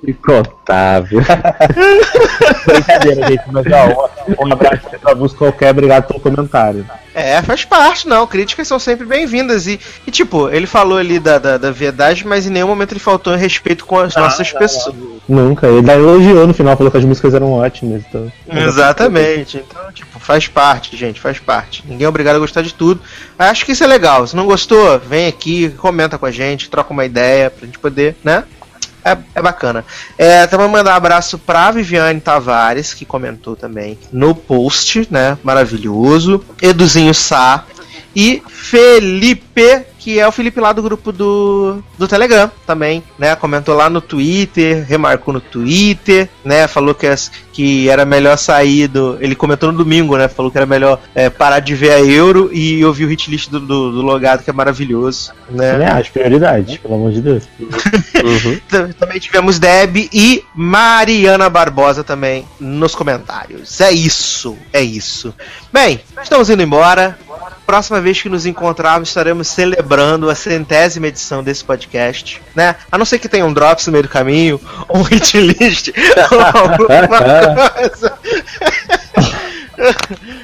[0.06, 1.20] Incontável.
[2.66, 4.10] Brincadeira, gente, mas ó,
[4.44, 6.86] um abraço pra você qualquer, obrigado pelo comentário.
[7.14, 8.26] É, faz parte, não.
[8.26, 9.68] Críticas são sempre bem-vindas.
[9.68, 13.01] E, e, tipo, ele falou ali da, da, da, verdade, mas em nenhum momento ele
[13.01, 14.94] faltou em respeito com as ah, nossas não, pessoas.
[14.97, 15.14] Não.
[15.28, 15.68] Nunca.
[15.68, 18.02] Ele elogiou no final, falou que as músicas eram ótimas.
[18.09, 18.31] Então...
[18.51, 19.59] Exatamente.
[19.59, 21.85] Então, tipo, faz parte, gente, faz parte.
[21.86, 23.01] Ninguém é obrigado a gostar de tudo.
[23.39, 24.26] Acho que isso é legal.
[24.26, 28.16] Se não gostou, vem aqui, comenta com a gente, troca uma ideia pra gente poder,
[28.24, 28.43] né?
[29.05, 29.85] É, é bacana.
[30.16, 35.36] É, também mandar um abraço pra Viviane Tavares, que comentou também no post, né?
[35.43, 36.44] Maravilhoso.
[36.62, 37.64] Eduzinho Sá.
[38.16, 43.35] E Felipe que é o Felipe lá do grupo do, do Telegram também, né?
[43.35, 46.68] Comentou lá no Twitter, remarcou no Twitter, né?
[46.68, 49.16] Falou que, as, que era melhor sair do.
[49.20, 50.26] Ele comentou no domingo, né?
[50.26, 53.48] Falou que era melhor é, parar de ver a Euro e ouvir o hit list
[53.48, 55.85] do, do, do Logado, que é maravilhoso, né?
[55.85, 57.44] É, as prioridades, pelo amor de Deus.
[57.60, 58.93] uhum.
[58.98, 63.81] Também tivemos Deb e Mariana Barbosa também nos comentários.
[63.81, 65.32] É isso, é isso.
[65.72, 67.16] Bem, estamos indo embora.
[67.66, 72.76] Próxima vez que nos encontrarmos, estaremos celebrando a centésima edição desse podcast, né?
[72.93, 75.89] A não ser que tenha um drops no meio do caminho, ou um hit list,
[76.31, 76.98] ou alguma
[77.70, 78.18] coisa.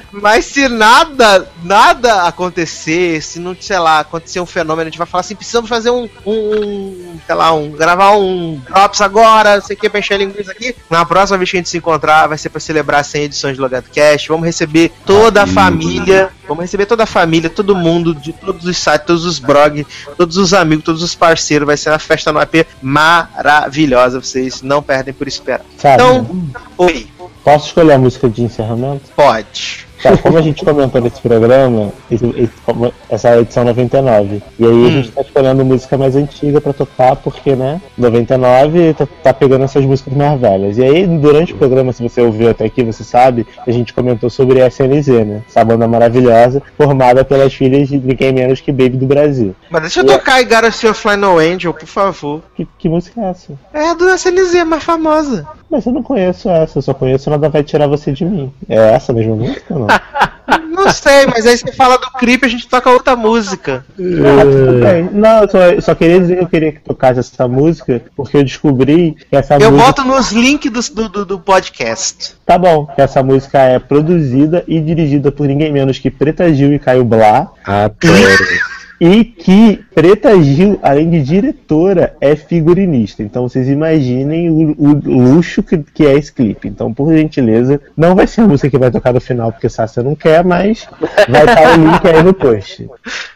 [0.11, 5.07] Mas se nada, nada acontecer, se não, sei lá, acontecer um fenômeno, a gente vai
[5.07, 9.75] falar assim, precisamos fazer um, um, sei lá, um, gravar um Drops agora, não sei
[9.75, 10.75] o que, pra encher linguiça aqui.
[10.89, 13.63] Na próxima vez que a gente se encontrar, vai ser pra celebrar 100 edições do
[13.63, 14.27] Logado Cast.
[14.27, 18.77] Vamos receber toda a família, vamos receber toda a família, todo mundo, de todos os
[18.77, 19.85] sites, todos os blogs,
[20.17, 21.65] todos os amigos, todos os parceiros.
[21.65, 25.61] Vai ser uma festa no AP maravilhosa, vocês não perdem por esperar.
[25.77, 26.61] Sabe, Então, né?
[26.77, 27.07] oi,
[27.43, 29.01] Posso escolher a música de encerramento?
[29.15, 29.87] pode.
[30.01, 34.41] Tá, como a gente comentou nesse programa, esse- esse- essa é a edição 99.
[34.59, 39.07] E aí a gente tá escolhendo música mais antiga pra tocar, porque, né, 99 tá,
[39.23, 40.77] tá pegando essas músicas mais velhas.
[40.77, 44.29] E aí, durante o programa, se você ouviu até aqui, você sabe, a gente comentou
[44.29, 45.41] sobre a SNZ, né?
[45.47, 49.55] Essa banda maravilhosa, formada pelas filhas de ninguém menos que Baby do Brasil.
[49.69, 52.41] Mas deixa eu tocar I Gotta See Fly No Angel, por favor.
[52.55, 53.53] Que, que música é essa?
[53.73, 55.45] É a do SNZ, mais famosa.
[55.71, 58.51] Mas eu não conheço essa, eu só conheço Nada Vai Tirar Você de Mim.
[58.67, 59.87] É essa mesma música ou não?
[60.69, 63.85] Não sei, mas aí você fala do clipe, a gente toca outra música.
[63.99, 65.09] Ah, tudo bem.
[65.13, 68.37] Não, eu só, eu só queria dizer que eu queria que tocasse essa música, porque
[68.37, 69.87] eu descobri que essa Eu música.
[69.87, 72.33] boto nos links do, do, do podcast.
[72.45, 76.73] Tá bom, que essa música é produzida e dirigida por ninguém menos que Preta Gil
[76.73, 77.51] e Caio Blá.
[77.63, 78.71] Adoro.
[78.99, 83.21] E que Preta Gil, além de diretora, é figurinista.
[83.21, 86.67] Então vocês imaginem o, o luxo que, que é esse clipe.
[86.67, 90.01] Então, por gentileza, não vai ser a música que vai tocar no final, porque Sácia
[90.03, 90.87] não quer, mas
[91.27, 92.89] vai estar o link aí no post.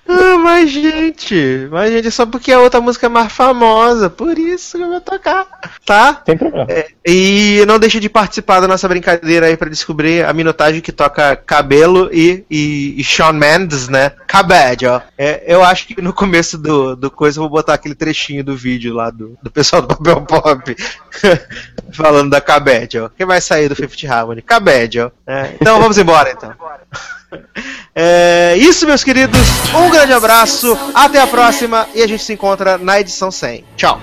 [0.08, 4.38] Ah, mas gente, mas gente, é só porque a outra música é mais famosa, por
[4.38, 5.48] isso que eu vou tocar,
[5.86, 6.22] tá?
[6.26, 6.68] Sem problema.
[6.70, 10.92] É, e não deixe de participar da nossa brincadeira aí pra descobrir a minutagem que
[10.92, 14.12] toca Cabelo e, e, e Shawn Mendes, né?
[14.28, 15.02] Cabed, ó.
[15.18, 18.56] É, eu acho que no começo do, do coisa eu vou botar aquele trechinho do
[18.56, 20.76] vídeo lá do, do pessoal do Papel Pop
[21.92, 23.10] falando da Cabed, ó.
[23.10, 24.42] Quem vai sair do Fifth Harmony?
[24.42, 25.12] Cabed, ó.
[25.26, 26.54] É, então vamos embora então.
[27.94, 29.40] É isso, meus queridos.
[29.74, 33.66] Um grande abraço, até a próxima e a gente se encontra na edição 100.
[33.76, 34.00] Tchau.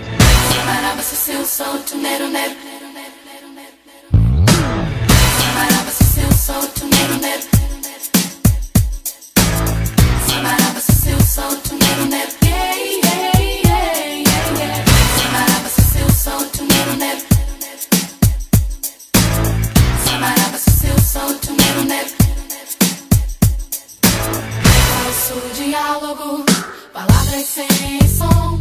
[27.40, 27.66] Sem
[28.06, 28.58] som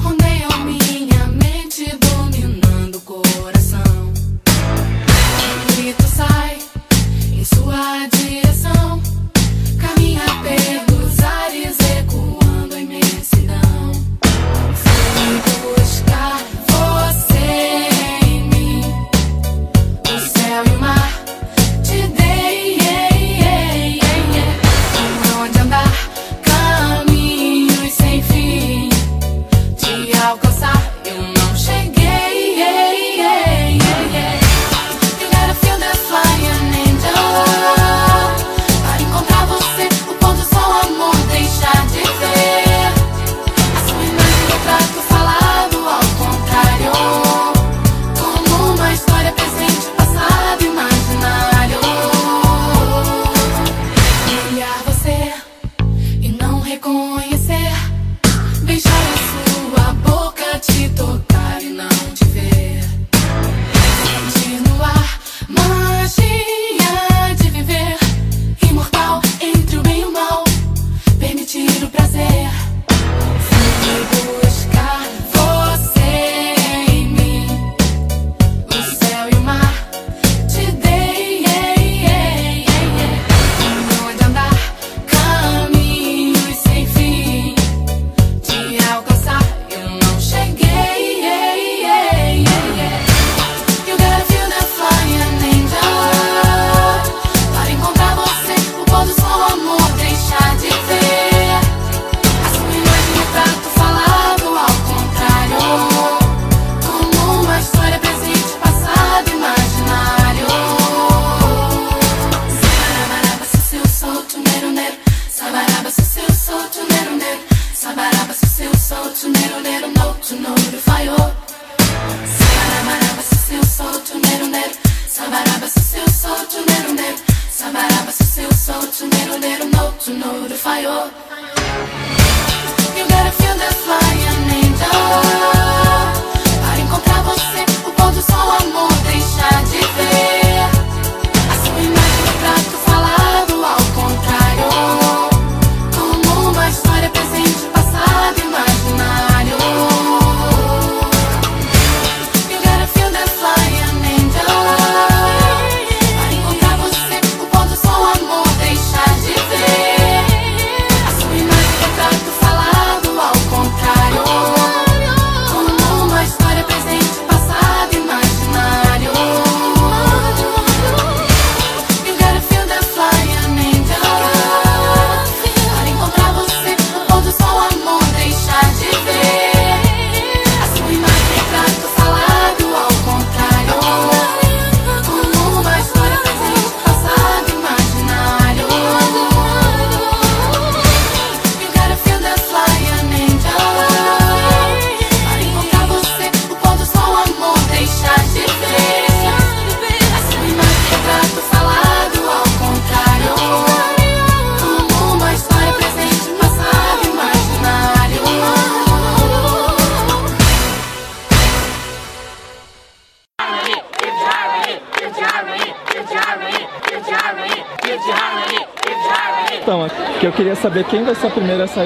[0.00, 4.12] Rondeiam minha mente, dominando o coração.
[5.42, 6.58] Um grito sai
[7.32, 9.02] em sua direção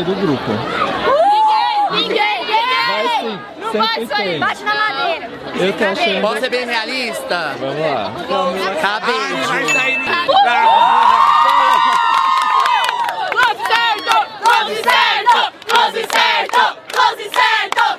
[0.00, 0.31] a primeira